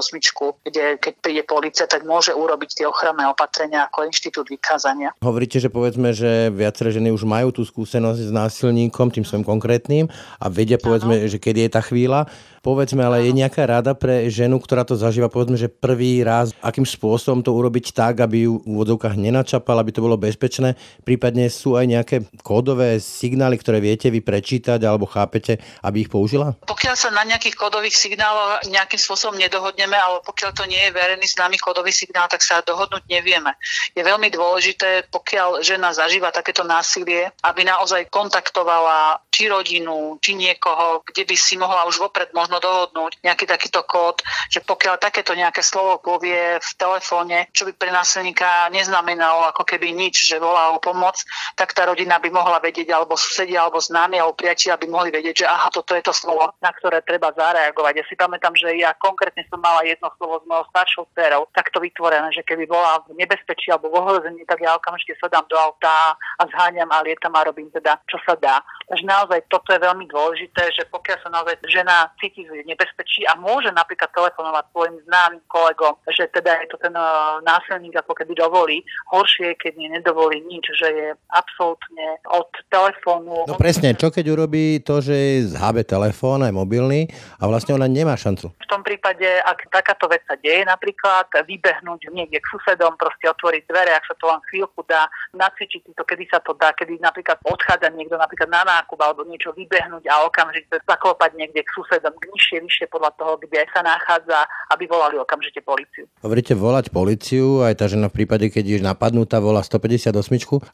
kde 0.62 1.02
keď 1.02 1.14
príde 1.18 1.44
policia, 1.44 1.90
tak 1.90 2.06
môže 2.06 2.32
urobiť 2.38 2.84
tie 2.84 2.86
ochranné 2.86 3.26
opatrenia 3.26 3.90
ako 3.90 4.06
inštitút 4.06 4.48
vykázania. 4.54 5.18
Hovoríte, 5.20 5.58
že 5.58 5.74
povedzme, 5.74 6.14
že 6.14 6.54
viaceré 6.54 6.94
ženy 6.94 7.10
už 7.10 7.26
majú 7.26 7.50
tú 7.50 7.66
skúsenosť 7.66 8.30
s 8.30 8.32
násilníkom, 8.32 9.10
tým 9.10 9.26
svojim 9.26 9.48
konkrétnym 9.48 10.06
a 10.38 10.46
vedia 10.52 10.78
povedzme, 10.78 11.26
ano. 11.26 11.30
že 11.30 11.42
kedy 11.42 11.68
je 11.68 11.72
tá 11.74 11.82
chvíľa. 11.82 12.30
Povedzme, 12.66 13.06
ale 13.06 13.28
je 13.28 13.34
nejaká 13.34 13.64
rada 13.68 13.94
pre 13.94 14.28
ženu, 14.28 14.58
ktorá 14.58 14.84
to 14.84 14.98
zažíva, 14.98 15.30
povedzme, 15.30 15.56
že 15.56 15.72
prvý 15.72 16.26
raz, 16.26 16.52
akým 16.62 16.84
spôsobom 16.84 17.46
to 17.46 17.54
urobiť 17.54 17.94
tak, 17.94 18.22
aby 18.24 18.50
ju 18.50 18.60
v 18.62 18.66
úvodzovkách 18.66 19.16
nenačapal, 19.16 19.78
aby 19.80 19.92
to 19.94 20.04
bolo 20.04 20.18
bezpečné. 20.18 20.76
Prípadne 21.06 21.48
sú 21.48 21.78
aj 21.78 21.86
nejaké 21.88 22.18
kódové 22.42 22.98
signály, 23.00 23.56
ktoré 23.58 23.80
viete 23.80 24.10
vy 24.10 24.20
prečítať 24.22 24.82
alebo 24.84 25.08
chápete, 25.08 25.62
aby 25.86 26.06
ich 26.06 26.12
použila? 26.12 26.58
Pokiaľ 26.66 26.96
sa 26.98 27.10
na 27.14 27.24
nejakých 27.24 27.56
kódových 27.56 27.96
signáloch 27.96 28.68
nejakým 28.68 29.00
spôsobom 29.00 29.38
nedohodneme, 29.40 29.96
alebo 29.96 30.26
pokiaľ 30.28 30.52
to 30.54 30.64
nie 30.66 30.80
je 30.90 30.96
verejný 30.96 31.28
známy 31.28 31.58
kódový 31.62 31.94
signál, 31.94 32.28
tak 32.28 32.44
sa 32.44 32.62
dohodnúť 32.66 33.06
nevieme. 33.08 33.56
Je 33.96 34.02
veľmi 34.04 34.28
dôležité, 34.34 35.08
pokiaľ 35.10 35.64
žena 35.64 35.94
zažíva 35.96 36.34
takéto 36.34 36.68
násilie, 36.68 37.32
aby 37.46 37.62
naozaj 37.64 38.10
kontaktovala 38.12 39.22
či 39.32 39.48
rodinu, 39.48 40.18
či 40.18 40.34
niekoho, 40.34 41.06
kde 41.06 41.24
by 41.24 41.36
si 41.38 41.56
mohla 41.56 41.86
už 41.86 42.02
vopred 42.02 42.34
možno 42.34 42.57
možno 42.58 42.90
dohodnúť 42.90 43.22
nejaký 43.22 43.46
takýto 43.46 43.86
kód, 43.86 44.26
že 44.50 44.66
pokiaľ 44.66 44.98
takéto 44.98 45.38
nejaké 45.38 45.62
slovo 45.62 46.02
povie 46.02 46.58
v 46.58 46.72
telefóne, 46.78 47.48
čo 47.54 47.70
by 47.70 47.74
pre 47.78 47.94
násilníka 47.94 48.70
neznamenalo 48.74 49.46
ako 49.54 49.64
keby 49.64 49.94
nič, 49.94 50.26
že 50.26 50.42
volá 50.42 50.74
o 50.74 50.82
pomoc, 50.82 51.22
tak 51.54 51.74
tá 51.78 51.86
rodina 51.86 52.18
by 52.18 52.30
mohla 52.34 52.58
vedieť, 52.58 52.90
alebo 52.94 53.14
susedia, 53.14 53.62
alebo 53.62 53.78
známi, 53.78 54.18
alebo 54.18 54.38
priatelia 54.38 54.78
by 54.78 54.88
mohli 54.90 55.10
vedieť, 55.14 55.46
že 55.46 55.46
aha, 55.46 55.70
toto 55.70 55.94
je 55.94 56.02
to 56.02 56.14
slovo, 56.14 56.50
na 56.62 56.74
ktoré 56.74 57.06
treba 57.06 57.30
zareagovať. 57.34 57.94
Ja 58.02 58.06
si 58.10 58.16
pamätám, 58.18 58.54
že 58.58 58.74
ja 58.78 58.98
konkrétne 58.98 59.46
som 59.48 59.62
mala 59.62 59.86
jedno 59.86 60.10
slovo 60.18 60.42
s 60.42 60.46
mojou 60.50 60.66
staršou 60.74 61.04
dcerou, 61.14 61.46
takto 61.54 61.78
vytvorené, 61.78 62.34
že 62.34 62.42
keby 62.42 62.66
bola 62.66 63.06
v 63.06 63.18
nebezpečí 63.22 63.70
alebo 63.70 63.94
v 63.94 64.02
ohrození, 64.02 64.42
tak 64.50 64.64
ja 64.64 64.74
okamžite 64.74 65.14
sa 65.22 65.30
dám 65.30 65.46
do 65.46 65.58
auta 65.58 66.18
a 66.18 66.44
zháňam 66.50 66.90
a 66.90 67.04
lietam 67.06 67.34
a 67.38 67.46
robím 67.46 67.70
teda, 67.70 68.02
čo 68.10 68.18
sa 68.26 68.34
dá. 68.40 68.64
Takže 68.88 69.04
naozaj 69.04 69.40
toto 69.52 69.70
je 69.76 69.84
veľmi 69.84 70.06
dôležité, 70.08 70.72
že 70.74 70.88
pokiaľ 70.88 71.18
sa 71.20 71.30
naozaj 71.30 71.60
žena 71.68 72.08
cíti 72.24 72.37
v 72.46 72.68
nebezpečí 72.68 73.26
a 73.26 73.34
môže 73.40 73.72
napríklad 73.74 74.12
telefonovať 74.14 74.66
svojim 74.70 74.98
známym 75.10 75.42
kolegom, 75.50 75.96
že 76.12 76.30
teda 76.30 76.62
je 76.62 76.68
to 76.70 76.78
ten 76.78 76.94
uh, 76.94 77.42
násilník 77.42 77.96
ako 77.98 78.14
keby 78.14 78.34
dovolí. 78.38 78.84
Horšie, 79.10 79.58
keď 79.58 79.74
nie 79.80 79.90
nedovolí 79.90 80.44
nič, 80.46 80.68
že 80.78 80.88
je 80.92 81.08
absolútne 81.34 82.22
od 82.30 82.50
telefónu. 82.70 83.48
No 83.48 83.56
presne, 83.58 83.96
čo 83.98 84.12
keď 84.14 84.26
urobí 84.36 84.84
to, 84.84 85.02
že 85.02 85.48
zhábe 85.48 85.88
telefón 85.88 86.44
aj 86.44 86.54
mobilný 86.54 87.08
a 87.40 87.48
vlastne 87.48 87.74
ona 87.74 87.88
nemá 87.88 88.20
šancu? 88.20 88.52
V 88.54 88.68
tom 88.68 88.84
prípade, 88.84 89.26
ak 89.48 89.72
takáto 89.72 90.12
vec 90.12 90.22
sa 90.28 90.36
deje, 90.36 90.68
napríklad 90.68 91.32
vybehnúť 91.48 92.12
niekde 92.12 92.44
k 92.44 92.50
susedom, 92.52 93.00
proste 93.00 93.32
otvoriť 93.32 93.64
dvere, 93.70 93.96
ak 93.96 94.06
sa 94.10 94.16
to 94.20 94.28
len 94.28 94.42
chvíľku 94.52 94.84
dá, 94.90 95.08
nacvičiť 95.38 95.82
si 95.88 95.92
to, 95.96 96.04
kedy 96.04 96.28
sa 96.28 96.44
to 96.44 96.52
dá, 96.58 96.76
kedy 96.76 97.00
napríklad 97.00 97.40
odchádza 97.48 97.88
niekto 97.96 98.20
napríklad 98.20 98.50
na 98.52 98.68
nákup 98.68 99.00
alebo 99.00 99.24
niečo 99.24 99.56
vybehnúť 99.56 100.04
a 100.12 100.28
okamžite 100.28 100.84
zaklopať 100.84 101.32
niekde 101.40 101.64
k 101.64 101.74
susedom, 101.76 102.16
k 102.20 102.27
nižšie, 102.28 102.58
vyššie 102.64 102.86
podľa 102.92 103.12
toho, 103.16 103.40
kde 103.40 103.64
sa 103.72 103.82
nachádza, 103.82 104.46
aby 104.76 104.84
volali 104.88 105.16
okamžite 105.18 105.64
policiu. 105.64 106.06
Hovoríte 106.24 106.54
volať 106.54 106.92
policiu, 106.92 107.64
aj 107.64 107.80
tá 107.80 107.86
žena 107.88 108.12
v 108.12 108.24
prípade, 108.24 108.52
keď 108.52 108.66
je 108.66 108.80
napadnutá, 108.84 109.40
volá 109.40 109.64
158, 109.64 110.12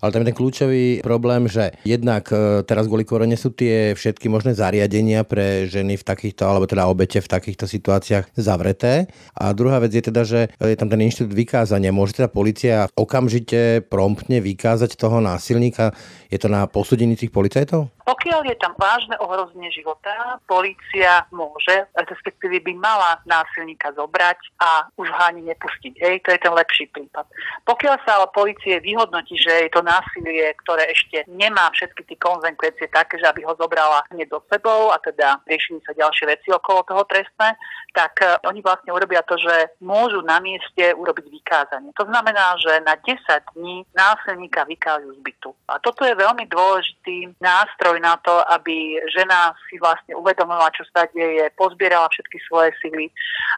ale 0.01 0.09
tam 0.09 0.21
je 0.23 0.27
ten 0.29 0.37
kľúčový 0.37 0.85
problém, 1.03 1.45
že 1.45 1.75
jednak 1.83 2.29
e, 2.31 2.63
teraz 2.63 2.87
kvôli 2.87 3.03
korone 3.03 3.35
sú 3.35 3.53
tie 3.53 3.93
všetky 3.93 4.31
možné 4.31 4.55
zariadenia 4.55 5.27
pre 5.27 5.67
ženy 5.67 5.99
v 5.99 6.03
takýchto, 6.03 6.47
alebo 6.47 6.65
teda 6.65 6.87
obete 6.87 7.19
v 7.19 7.29
takýchto 7.29 7.69
situáciách 7.69 8.33
zavreté. 8.33 9.11
A 9.35 9.51
druhá 9.51 9.77
vec 9.83 9.93
je 9.93 10.03
teda, 10.03 10.21
že 10.23 10.49
je 10.57 10.77
tam 10.79 10.89
ten 10.89 11.01
inštitút 11.03 11.35
vykázania. 11.35 11.93
Môže 11.93 12.17
teda 12.17 12.29
policia 12.31 12.87
okamžite 12.95 13.83
promptne 13.87 14.39
vykázať 14.39 14.95
toho 14.95 15.19
násilníka? 15.19 15.91
Je 16.31 16.39
to 16.39 16.47
na 16.49 16.65
posúdení 16.65 17.13
tých 17.19 17.29
policajtov? 17.29 17.91
Pokiaľ 18.03 18.41
je 18.51 18.57
tam 18.59 18.73
vážne 18.75 19.15
ohrozenie 19.19 19.71
života, 19.71 20.39
policia 20.47 21.23
môže, 21.31 21.42
respektíve 21.95 22.61
by 22.63 22.73
mala 22.77 23.19
násilníka 23.25 23.91
zobrať 23.95 24.39
a 24.61 24.87
už 24.99 25.07
ho 25.09 25.21
ani 25.23 25.47
nepustiť. 25.49 25.93
Hej, 25.99 26.15
to 26.23 26.29
je 26.35 26.39
ten 26.39 26.53
lepší 26.53 26.85
prípad. 26.91 27.25
Pokiaľ 27.65 27.95
sa 28.03 28.21
ale 28.21 28.27
policie 28.35 28.79
vyhodnotí, 28.79 29.35
že 29.39 29.67
je 29.67 29.71
to 29.71 29.81
násilie, 29.81 30.53
ktoré 30.63 30.87
ešte 30.91 31.25
nemá 31.27 31.71
všetky 31.73 32.05
tie 32.07 32.17
konzekvencie 32.19 32.87
také, 32.91 33.17
že 33.19 33.27
aby 33.29 33.43
ho 33.47 33.53
zobrala 33.57 34.05
hneď 34.11 34.29
do 34.29 34.39
sebou 34.51 34.93
a 34.93 34.97
teda 35.01 35.41
riešili 35.49 35.81
sa 35.83 35.95
ďalšie 35.97 36.25
veci 36.29 36.49
okolo 36.51 36.85
toho 36.85 37.03
trestné, 37.09 37.55
tak 37.93 38.13
uh, 38.21 38.41
oni 38.49 38.59
vlastne 38.65 38.89
urobia 38.91 39.21
to, 39.25 39.37
že 39.37 39.77
môžu 39.79 40.25
na 40.25 40.41
mieste 40.41 40.93
urobiť 40.97 41.25
vykázanie. 41.29 41.93
To 41.97 42.05
znamená, 42.09 42.57
že 42.57 42.81
na 42.81 42.97
10 42.97 43.21
dní 43.53 43.85
násilníka 43.93 44.65
vykážu 44.65 45.13
z 45.13 45.19
bytu. 45.21 45.53
A 45.69 45.77
toto 45.79 46.05
je 46.05 46.17
veľmi 46.17 46.49
dôležitý 46.49 47.37
nástroj 47.37 48.01
na 48.01 48.17
to, 48.21 48.33
aby 48.49 48.97
žena 49.13 49.53
si 49.69 49.77
vlastne 49.77 50.17
uvedomila, 50.17 50.73
čo 50.73 50.83
sa 50.89 51.05
deje, 51.13 51.32
pozbierala 51.55 52.09
všetky 52.09 52.37
svoje 52.47 52.71
sily. 52.81 53.09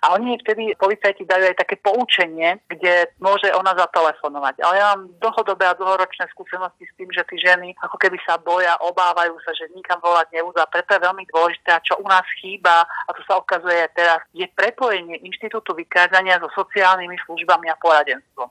A 0.04 0.16
oni 0.16 0.38
vtedy 0.44 0.76
policajti 0.76 1.24
dajú 1.26 1.50
aj 1.50 1.58
také 1.60 1.76
poučenie, 1.80 2.60
kde 2.68 3.10
môže 3.20 3.48
ona 3.56 3.74
zatelefonovať. 3.76 4.56
Ale 4.62 4.76
ja 4.78 4.86
mám 4.94 5.10
dlhodobé 5.20 5.66
a 5.68 5.78
dlhoročné 5.78 6.28
skúsenosti 6.32 6.86
s 6.86 6.96
tým, 7.00 7.10
že 7.12 7.24
tí 7.28 7.40
ženy 7.40 7.74
ako 7.82 7.98
keby 7.98 8.18
sa 8.24 8.38
boja, 8.40 8.76
obávajú 8.84 9.36
sa, 9.44 9.52
že 9.56 9.72
nikam 9.74 10.00
volať 10.04 10.32
nebudú. 10.36 10.60
A 10.62 10.72
preto 10.72 10.96
je 10.96 11.06
veľmi 11.06 11.24
dôležité, 11.32 11.80
čo 11.84 11.98
u 12.00 12.06
nás 12.08 12.26
chýba, 12.40 12.84
a 12.84 13.10
to 13.12 13.22
sa 13.26 13.40
ukazuje 13.40 13.88
teraz, 13.96 14.22
je 14.36 14.46
prepojenie 14.54 15.20
inštitútu 15.24 15.74
vykázania 15.74 16.40
so 16.40 16.50
sociálnymi 16.54 17.18
službami 17.26 17.68
a 17.72 17.80
poradenstvom. 17.80 18.50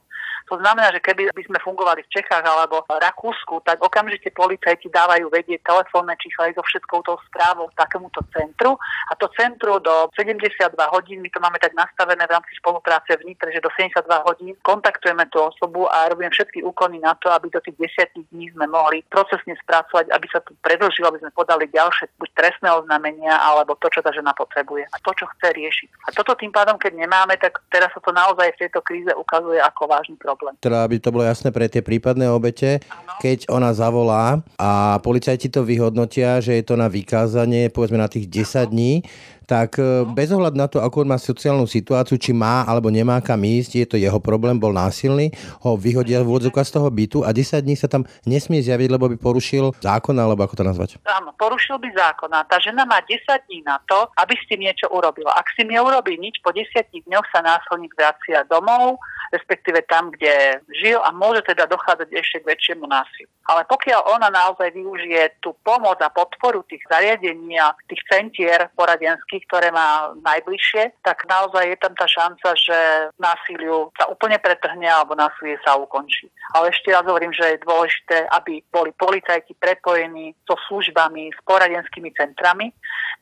To 0.53 0.61
znamená, 0.61 0.93
že 0.93 1.01
keby 1.01 1.33
by 1.33 1.45
sme 1.49 1.59
fungovali 1.65 2.05
v 2.05 2.13
Čechách 2.21 2.45
alebo 2.45 2.85
v 2.85 3.01
Rakúsku, 3.01 3.65
tak 3.65 3.81
okamžite 3.81 4.29
policajti 4.37 4.93
dávajú 4.93 5.33
vedieť 5.33 5.65
telefónne 5.65 6.13
čísla 6.21 6.53
aj 6.53 6.61
so 6.61 6.63
všetkou 6.69 7.01
tou 7.01 7.17
správou 7.33 7.73
takémuto 7.73 8.21
centru 8.29 8.77
a 9.09 9.13
to 9.17 9.33
centru 9.33 9.81
do 9.81 10.13
72 10.13 10.69
hodín, 10.93 11.25
my 11.25 11.31
to 11.33 11.41
máme 11.41 11.57
tak 11.57 11.73
nastavené 11.73 12.21
v 12.29 12.35
rámci 12.37 12.53
spolupráce 12.61 13.17
v 13.17 13.33
Nitre, 13.33 13.49
že 13.57 13.65
do 13.65 13.73
72 13.73 14.05
hodín 14.29 14.53
kontaktujeme 14.61 15.25
tú 15.33 15.41
osobu 15.41 15.89
a 15.89 16.13
robíme 16.13 16.29
všetky 16.29 16.61
úkony 16.61 17.01
na 17.01 17.17
to, 17.17 17.33
aby 17.33 17.49
do 17.49 17.65
tých 17.65 17.97
10 18.13 18.29
dní 18.33 18.53
sme 18.53 18.69
mohli 18.69 19.01
procesne 19.09 19.57
spracovať, 19.65 20.13
aby 20.13 20.27
sa 20.29 20.45
tu 20.45 20.53
predlžilo, 20.61 21.09
aby 21.09 21.25
sme 21.25 21.33
podali 21.33 21.65
ďalšie 21.73 22.21
buď 22.21 22.31
trestné 22.37 22.69
oznámenia 22.69 23.33
alebo 23.33 23.81
to, 23.81 23.89
čo 23.89 24.05
tá 24.05 24.13
žena 24.13 24.37
potrebuje 24.37 24.85
a 24.93 24.97
to, 25.01 25.11
čo 25.17 25.25
chce 25.37 25.49
riešiť. 25.57 25.89
A 26.05 26.09
toto 26.13 26.37
tým 26.37 26.53
pádom, 26.53 26.77
keď 26.77 26.93
nemáme, 27.01 27.41
tak 27.41 27.65
teraz 27.73 27.89
sa 27.97 28.01
to 28.05 28.13
naozaj 28.13 28.53
v 28.53 28.61
tejto 28.61 28.85
kríze 28.85 29.13
ukazuje 29.17 29.63
ako 29.63 29.89
vážny 29.89 30.17
problém. 30.21 30.34
Teda, 30.61 30.85
aby 30.87 31.01
to 31.01 31.11
bolo 31.11 31.25
jasné 31.27 31.51
pre 31.51 31.67
tie 31.71 31.81
prípadné 31.81 32.31
obete, 32.31 32.83
ano. 32.87 33.19
keď 33.21 33.49
ona 33.51 33.71
zavolá 33.73 34.43
a 34.61 34.99
policajti 35.01 35.51
to 35.51 35.67
vyhodnotia, 35.67 36.39
že 36.43 36.59
je 36.59 36.65
to 36.65 36.75
na 36.75 36.91
vykázanie, 36.91 37.71
povedzme 37.71 37.99
na 37.99 38.11
tých 38.11 38.27
10 38.27 38.71
dní, 38.71 39.03
tak 39.45 39.77
e, 39.79 40.09
bez 40.13 40.33
ohľadu 40.33 40.57
na 40.57 40.69
to, 40.69 40.81
ako 40.81 41.05
má 41.05 41.21
sociálnu 41.21 41.69
situáciu, 41.69 42.17
či 42.17 42.33
má 42.33 42.65
alebo 42.65 42.89
nemá 42.89 43.21
kam 43.21 43.41
ísť, 43.45 43.71
je 43.77 43.87
to 43.87 43.97
jeho 44.01 44.19
problém, 44.21 44.57
bol 44.57 44.73
násilný, 44.73 45.33
ho 45.63 45.77
vyhodia 45.77 46.25
v 46.25 46.41
z 46.45 46.71
toho 46.73 46.89
bytu 46.89 47.19
a 47.25 47.31
10 47.33 47.61
dní 47.61 47.77
sa 47.77 47.89
tam 47.89 48.09
nesmie 48.25 48.65
zjaviť, 48.65 48.89
lebo 48.89 49.13
by 49.13 49.17
porušil 49.21 49.77
zákon, 49.85 50.17
alebo 50.17 50.49
ako 50.49 50.61
to 50.61 50.65
nazvať? 50.65 50.91
Áno, 51.05 51.37
porušil 51.37 51.77
by 51.77 51.89
zákon 51.93 52.31
a 52.33 52.45
tá 52.49 52.57
žena 52.57 52.89
má 52.89 53.05
10 53.05 53.21
dní 53.49 53.61
na 53.69 53.77
to, 53.85 54.09
aby 54.17 54.33
s 54.33 54.45
tým 54.49 54.65
niečo 54.65 54.89
urobila. 54.89 55.37
Ak 55.37 55.51
si 55.53 55.67
neurobí 55.67 56.17
nič, 56.17 56.41
po 56.41 56.55
10 56.55 56.73
dňoch 56.89 57.27
sa 57.29 57.45
násilník 57.45 57.93
vracia 57.97 58.49
domov, 58.49 58.97
respektíve 59.35 59.83
tam, 59.91 60.15
kde 60.15 60.63
žil 60.79 61.03
a 61.03 61.11
môže 61.11 61.43
teda 61.43 61.67
dochádzať 61.67 62.09
ešte 62.15 62.39
k 62.39 62.49
väčšiemu 62.55 62.87
násiliu. 62.87 63.27
Ale 63.51 63.67
pokiaľ 63.67 64.01
ona 64.15 64.31
naozaj 64.31 64.71
využije 64.71 65.43
tú 65.43 65.59
pomoc 65.67 65.99
a 65.99 66.09
podporu 66.09 66.63
tých 66.71 66.87
zariadení 66.87 67.59
a 67.59 67.75
tých 67.91 67.99
centier 68.07 68.71
poradenských, 68.79 69.34
ktoré 69.43 69.75
má 69.75 70.15
najbližšie, 70.21 71.03
tak 71.03 71.27
naozaj 71.27 71.75
je 71.75 71.79
tam 71.81 71.95
tá 71.99 72.07
šanca, 72.07 72.49
že 72.55 72.79
násiliu 73.19 73.91
sa 73.99 74.07
úplne 74.07 74.39
pretrhne 74.39 74.87
alebo 74.87 75.19
násilie 75.19 75.59
sa 75.67 75.75
ukončí. 75.75 76.31
Ale 76.55 76.71
ešte 76.71 76.95
raz 76.95 77.03
hovorím, 77.03 77.35
že 77.35 77.57
je 77.57 77.65
dôležité, 77.67 78.29
aby 78.31 78.63
boli 78.71 78.95
policajti 78.95 79.57
prepojení 79.59 80.35
so 80.47 80.55
službami, 80.69 81.33
s 81.35 81.41
poradenskými 81.43 82.11
centrami. 82.15 82.71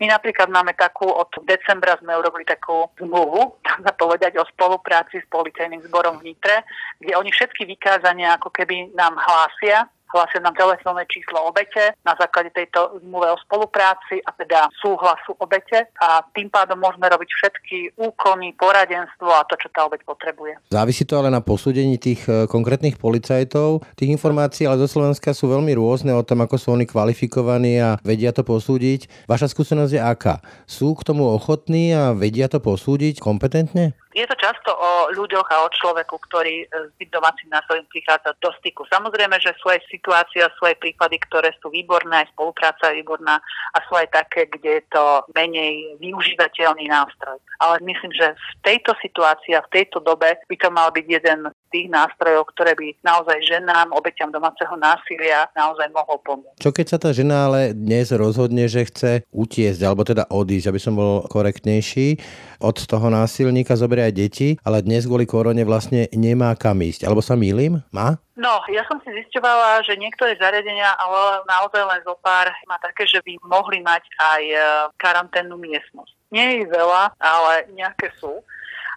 My 0.01 0.11
napríklad 0.11 0.51
máme 0.51 0.75
takú, 0.75 1.07
od 1.07 1.31
decembra 1.46 1.96
sme 2.03 2.18
urobili 2.18 2.44
takú 2.44 2.90
zmluvu, 2.98 3.57
tak 3.87 3.96
povedať, 3.96 4.37
o 4.37 4.44
spolupráci 4.51 5.22
s 5.22 5.27
policajným 5.31 5.85
zborom 5.88 6.18
v 6.20 6.33
Nitre, 6.33 6.66
kde 6.98 7.14
oni 7.14 7.31
všetky 7.31 7.64
vykázania 7.64 8.37
ako 8.37 8.51
keby 8.51 8.92
nám 8.98 9.14
hlásia 9.16 9.87
hlásia 10.12 10.44
nám 10.44 10.55
telefónne 10.55 11.09
číslo 11.09 11.48
obete 11.48 11.96
na 12.05 12.12
základe 12.14 12.53
tejto 12.53 13.01
zmluve 13.01 13.33
o 13.33 13.38
spolupráci 13.48 14.20
a 14.22 14.31
teda 14.37 14.68
súhlasu 14.79 15.35
obete 15.40 15.88
a 15.98 16.22
tým 16.37 16.53
pádom 16.53 16.79
môžeme 16.79 17.09
robiť 17.09 17.31
všetky 17.33 17.77
úkony, 17.96 18.53
poradenstvo 18.55 19.29
a 19.33 19.42
to, 19.48 19.57
čo 19.57 19.72
tá 19.72 19.88
obeť 19.88 20.05
potrebuje. 20.05 20.61
Závisí 20.70 21.09
to 21.09 21.18
ale 21.18 21.33
na 21.33 21.40
posúdení 21.40 21.96
tých 21.96 22.22
e, 22.29 22.44
konkrétnych 22.46 23.01
policajtov. 23.01 23.83
Tých 23.96 24.12
informácií 24.12 24.68
ale 24.68 24.85
zo 24.85 24.88
Slovenska 24.88 25.33
sú 25.33 25.48
veľmi 25.48 25.72
rôzne 25.75 26.12
o 26.12 26.22
tom, 26.22 26.44
ako 26.44 26.57
sú 26.61 26.68
oni 26.77 26.85
kvalifikovaní 26.85 27.81
a 27.81 27.96
vedia 28.05 28.31
to 28.31 28.44
posúdiť. 28.44 29.27
Vaša 29.27 29.48
skúsenosť 29.51 29.92
je 29.96 30.03
aká? 30.03 30.44
Sú 30.68 30.92
k 30.92 31.07
tomu 31.09 31.27
ochotní 31.27 31.96
a 31.96 32.12
vedia 32.12 32.46
to 32.53 32.61
posúdiť 32.61 33.18
kompetentne? 33.18 33.96
Je 34.12 34.29
to 34.29 34.37
často 34.37 34.68
o 34.72 35.09
ľuďoch 35.16 35.48
a 35.48 35.64
o 35.64 35.72
človeku, 35.72 36.20
ktorý 36.29 36.64
e, 36.64 36.66
s 36.68 36.92
tým 37.01 37.09
domácim 37.09 37.48
násilím 37.48 37.88
prichádza 37.88 38.37
do 38.44 38.53
styku. 38.61 38.85
Samozrejme, 38.92 39.40
že 39.40 39.57
sú 39.57 39.72
aj 39.72 39.81
situácia, 39.88 40.53
sú 40.61 40.68
aj 40.68 40.77
prípady, 40.77 41.16
ktoré 41.25 41.57
sú 41.64 41.72
výborné, 41.72 42.25
aj 42.25 42.33
spolupráca 42.37 42.92
je 42.92 43.01
výborná 43.01 43.40
a 43.72 43.79
sú 43.88 43.96
aj 43.96 44.12
také, 44.12 44.44
kde 44.53 44.81
je 44.81 44.85
to 44.92 45.25
menej 45.33 45.96
využívateľný 45.96 46.92
nástroj. 46.92 47.40
Ale 47.64 47.81
myslím, 47.81 48.12
že 48.12 48.37
v 48.37 48.55
tejto 48.61 48.92
situácii 49.01 49.57
a 49.57 49.64
v 49.64 49.72
tejto 49.81 50.05
dobe 50.05 50.37
by 50.44 50.57
to 50.61 50.68
mal 50.68 50.92
byť 50.92 51.07
jeden 51.09 51.48
tých 51.72 51.88
nástrojov, 51.88 52.52
ktoré 52.52 52.76
by 52.76 53.00
naozaj 53.00 53.40
ženám, 53.48 53.96
obeťam 53.96 54.28
domáceho 54.28 54.76
násilia 54.76 55.48
naozaj 55.56 55.88
mohol 55.90 56.20
pomôcť. 56.20 56.61
Čo 56.61 56.70
keď 56.70 56.87
sa 56.87 56.98
tá 57.00 57.11
žena 57.16 57.48
ale 57.48 57.72
dnes 57.72 58.12
rozhodne, 58.12 58.68
že 58.68 58.85
chce 58.85 59.24
utiesť, 59.32 59.80
alebo 59.82 60.04
teda 60.04 60.28
odísť, 60.28 60.68
aby 60.68 60.80
som 60.80 60.94
bol 60.94 61.24
korektnejší, 61.26 62.20
od 62.62 62.76
toho 62.78 63.08
násilníka 63.11 63.74
zoberie 63.74 64.06
aj 64.06 64.14
deti, 64.14 64.48
ale 64.62 64.85
dnes 64.85 65.08
kvôli 65.08 65.26
korone 65.26 65.64
vlastne 65.66 66.06
nemá 66.14 66.54
kam 66.54 66.78
ísť. 66.78 67.08
Alebo 67.08 67.24
sa 67.24 67.35
mýlim? 67.35 67.82
Má? 67.90 68.20
No, 68.38 68.64
ja 68.72 68.82
som 68.88 68.96
si 69.04 69.12
zisťovala, 69.12 69.85
že 69.85 69.98
niektoré 70.00 70.35
zariadenia, 70.40 70.96
ale 70.96 71.44
naozaj 71.44 71.82
len 71.85 72.00
zo 72.02 72.16
pár, 72.24 72.48
má 72.64 72.80
také, 72.80 73.04
že 73.04 73.20
by 73.20 73.37
mohli 73.44 73.85
mať 73.85 74.02
aj 74.18 74.42
e, 74.42 74.56
karanténnu 74.96 75.61
miestnosť. 75.61 76.12
Nie 76.32 76.64
je 76.64 76.72
veľa, 76.72 77.12
ale 77.20 77.68
nejaké 77.76 78.08
sú 78.16 78.40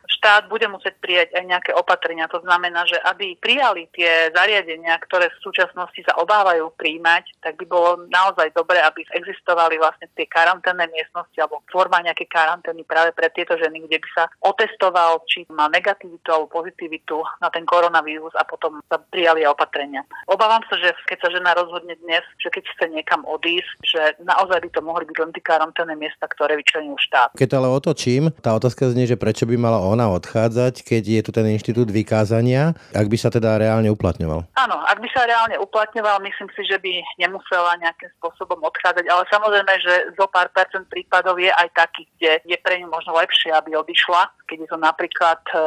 štát 0.07 0.47
bude 0.49 0.65
musieť 0.69 0.95
prijať 1.01 1.29
aj 1.37 1.43
nejaké 1.45 1.71
opatrenia. 1.73 2.29
To 2.31 2.41
znamená, 2.41 2.85
že 2.85 2.97
aby 3.05 3.37
prijali 3.37 3.89
tie 3.93 4.29
zariadenia, 4.33 4.97
ktoré 5.05 5.29
v 5.29 5.41
súčasnosti 5.43 6.01
sa 6.05 6.17
obávajú 6.21 6.73
príjmať, 6.77 7.41
tak 7.41 7.57
by 7.61 7.65
bolo 7.65 7.89
naozaj 8.09 8.53
dobre, 8.53 8.81
aby 8.81 9.05
existovali 9.13 9.77
vlastne 9.77 10.09
tie 10.17 10.25
karanténne 10.25 10.89
miestnosti 10.89 11.37
alebo 11.37 11.61
forma 11.69 12.01
nejaké 12.01 12.25
karantény 12.29 12.85
práve 12.85 13.13
pre 13.13 13.29
tieto 13.31 13.57
ženy, 13.57 13.85
kde 13.85 13.97
by 14.01 14.09
sa 14.13 14.23
otestoval, 14.43 15.21
či 15.29 15.45
má 15.49 15.69
negativitu 15.71 16.27
alebo 16.29 16.51
pozitivitu 16.61 17.21
na 17.41 17.49
ten 17.49 17.65
koronavírus 17.65 18.33
a 18.37 18.43
potom 18.45 18.81
sa 18.89 18.99
prijali 18.99 19.45
opatrenia. 19.47 20.05
Obávam 20.27 20.61
sa, 20.67 20.75
že 20.81 20.91
keď 21.07 21.17
sa 21.21 21.29
žena 21.31 21.51
rozhodne 21.55 21.95
dnes, 22.01 22.25
že 22.41 22.51
keď 22.51 22.63
chce 22.75 22.85
niekam 22.91 23.23
odísť, 23.23 23.75
že 23.85 24.01
naozaj 24.21 24.59
by 24.65 24.69
to 24.73 24.81
mohli 24.83 25.05
byť 25.07 25.17
len 25.21 25.31
tie 25.31 25.43
karanténne 25.43 25.95
miesta, 25.95 26.27
ktoré 26.27 26.59
vyčlenil 26.59 26.97
štát. 26.99 27.37
Keď 27.37 27.49
ale 27.55 27.71
otočím, 27.71 28.33
tá 28.43 28.51
otázka 28.57 28.91
znie, 28.91 29.07
že 29.07 29.15
prečo 29.15 29.47
by 29.47 29.55
mala 29.55 29.79
ona 29.79 29.94
odchádzať, 30.03 30.83
keď 30.83 31.03
je 31.07 31.21
tu 31.23 31.31
ten 31.31 31.47
inštitút 31.47 31.87
vykázania, 31.87 32.75
ak 32.91 33.07
by 33.07 33.15
sa 33.15 33.31
teda 33.31 33.55
reálne 33.55 33.87
uplatňoval? 33.87 34.43
Áno, 34.59 34.75
ak 34.83 34.99
by 34.99 35.07
sa 35.15 35.23
reálne 35.23 35.55
uplatňoval, 35.55 36.19
myslím 36.27 36.51
si, 36.51 36.67
že 36.67 36.75
by 36.75 36.99
nemusela 37.15 37.79
nejakým 37.79 38.11
spôsobom 38.19 38.59
odchádzať, 38.67 39.07
ale 39.07 39.23
samozrejme, 39.31 39.73
že 39.79 39.93
zo 40.19 40.27
pár 40.27 40.51
percent 40.51 40.83
prípadov 40.91 41.39
je 41.39 41.49
aj 41.49 41.71
takých, 41.71 42.09
kde 42.19 42.31
je 42.43 42.57
pre 42.59 42.83
ňu 42.83 42.91
možno 42.91 43.15
lepšie, 43.15 43.55
aby 43.55 43.79
odišla, 43.79 44.27
keď 44.45 44.57
je 44.65 44.69
to 44.69 44.77
napríklad 44.77 45.41
e, 45.49 45.57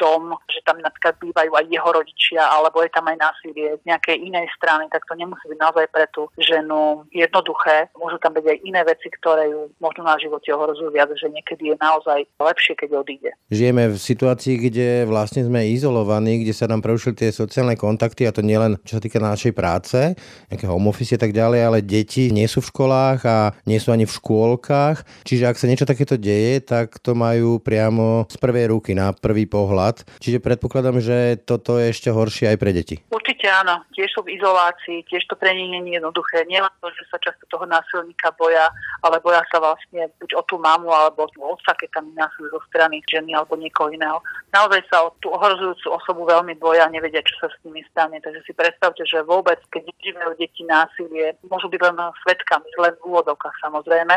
dom, 0.00 0.34
že 0.50 0.64
tam 0.66 0.80
napríklad 0.82 1.14
bývajú 1.22 1.50
aj 1.54 1.66
jeho 1.70 1.90
rodičia, 1.92 2.42
alebo 2.42 2.82
je 2.82 2.90
tam 2.90 3.06
aj 3.06 3.18
násilie 3.18 3.78
z 3.78 3.82
nejakej 3.86 4.16
inej 4.18 4.46
strany, 4.58 4.90
tak 4.90 5.06
to 5.06 5.14
nemusí 5.14 5.46
byť 5.46 5.58
naozaj 5.60 5.86
pre 5.92 6.06
tú 6.10 6.26
ženu 6.38 7.06
jednoduché. 7.14 7.90
Môžu 7.94 8.18
tam 8.18 8.34
byť 8.34 8.44
aj 8.46 8.58
iné 8.66 8.80
veci, 8.82 9.08
ktoré 9.20 9.50
ju 9.50 9.70
možno 9.78 10.06
na 10.06 10.18
živote 10.18 10.50
ohrozujú 10.50 10.90
viac, 10.90 11.10
že 11.14 11.30
niekedy 11.30 11.74
je 11.74 11.76
naozaj 11.78 12.26
lepšie, 12.38 12.74
keď 12.74 12.90
odíde. 13.02 13.30
Žijeme 13.66 13.90
v 13.90 13.98
situácii, 13.98 14.54
kde 14.62 14.88
vlastne 15.10 15.42
sme 15.42 15.66
izolovaní, 15.74 16.38
kde 16.46 16.54
sa 16.54 16.70
nám 16.70 16.86
prerušili 16.86 17.18
tie 17.18 17.34
sociálne 17.34 17.74
kontakty 17.74 18.22
a 18.22 18.30
to 18.30 18.38
nielen 18.38 18.78
čo 18.86 18.94
sa 18.94 19.02
týka 19.02 19.18
našej 19.18 19.58
práce, 19.58 20.14
nejaké 20.54 20.70
home 20.70 20.86
office 20.86 21.18
a 21.18 21.26
tak 21.26 21.34
ďalej, 21.34 21.66
ale 21.66 21.78
deti 21.82 22.30
nie 22.30 22.46
sú 22.46 22.62
v 22.62 22.70
školách 22.70 23.26
a 23.26 23.50
nie 23.66 23.82
sú 23.82 23.90
ani 23.90 24.06
v 24.06 24.14
škôlkach. 24.14 25.02
Čiže 25.26 25.50
ak 25.50 25.58
sa 25.58 25.66
niečo 25.66 25.82
takéto 25.82 26.14
deje, 26.14 26.62
tak 26.62 27.02
to 27.02 27.18
majú 27.18 27.58
priamo 27.58 28.30
z 28.30 28.38
prvej 28.38 28.70
ruky 28.70 28.94
na 28.94 29.10
prvý 29.10 29.50
pohľad. 29.50 30.06
Čiže 30.22 30.38
predpokladám, 30.38 31.02
že 31.02 31.34
toto 31.42 31.82
je 31.82 31.90
ešte 31.90 32.14
horšie 32.14 32.54
aj 32.54 32.58
pre 32.62 32.70
deti. 32.70 33.02
Určite 33.10 33.50
áno, 33.50 33.82
tiež 33.98 34.14
sú 34.14 34.22
v 34.22 34.38
izolácii, 34.38 35.10
tiež 35.10 35.26
to 35.26 35.34
pre 35.34 35.50
nich 35.58 35.74
nie 35.74 35.90
je 35.90 35.98
jednoduché. 35.98 36.46
Nielen 36.46 36.70
to, 36.78 36.86
že 36.94 37.02
sa 37.10 37.18
často 37.18 37.42
toho 37.50 37.66
násilníka 37.66 38.30
boja, 38.38 38.70
ale 39.02 39.18
boja 39.18 39.42
sa 39.50 39.58
vlastne 39.58 40.06
buď 40.22 40.38
o 40.38 40.42
tú 40.46 40.54
mamu 40.62 40.86
alebo 40.86 41.26
o 41.26 41.50
otca, 41.50 41.74
keď 41.74 41.98
tam 41.98 42.14
násil 42.14 42.46
zo 42.46 42.62
strany 42.70 43.02
ženy 43.10 43.34
alebo 43.34 43.55
niekoho 43.56 43.90
iného. 43.90 44.22
Naozaj 44.52 44.80
sa 44.88 45.04
o 45.04 45.12
tú 45.20 45.32
ohrozujúcu 45.32 45.92
osobu 45.92 46.28
veľmi 46.28 46.56
boja, 46.56 46.88
nevedia, 46.88 47.24
čo 47.24 47.34
sa 47.40 47.48
s 47.50 47.56
nimi 47.64 47.82
stane. 47.90 48.20
Takže 48.20 48.40
si 48.44 48.52
predstavte, 48.52 49.02
že 49.04 49.26
vôbec, 49.26 49.58
keď 49.72 49.88
žijeme 50.00 50.24
deti 50.38 50.62
násilie, 50.64 51.34
môžu 51.48 51.66
byť 51.72 51.80
len 51.80 51.96
svetkami, 52.24 52.68
len 52.78 52.94
v 53.00 53.04
úvodokách 53.08 53.56
samozrejme. 53.60 54.16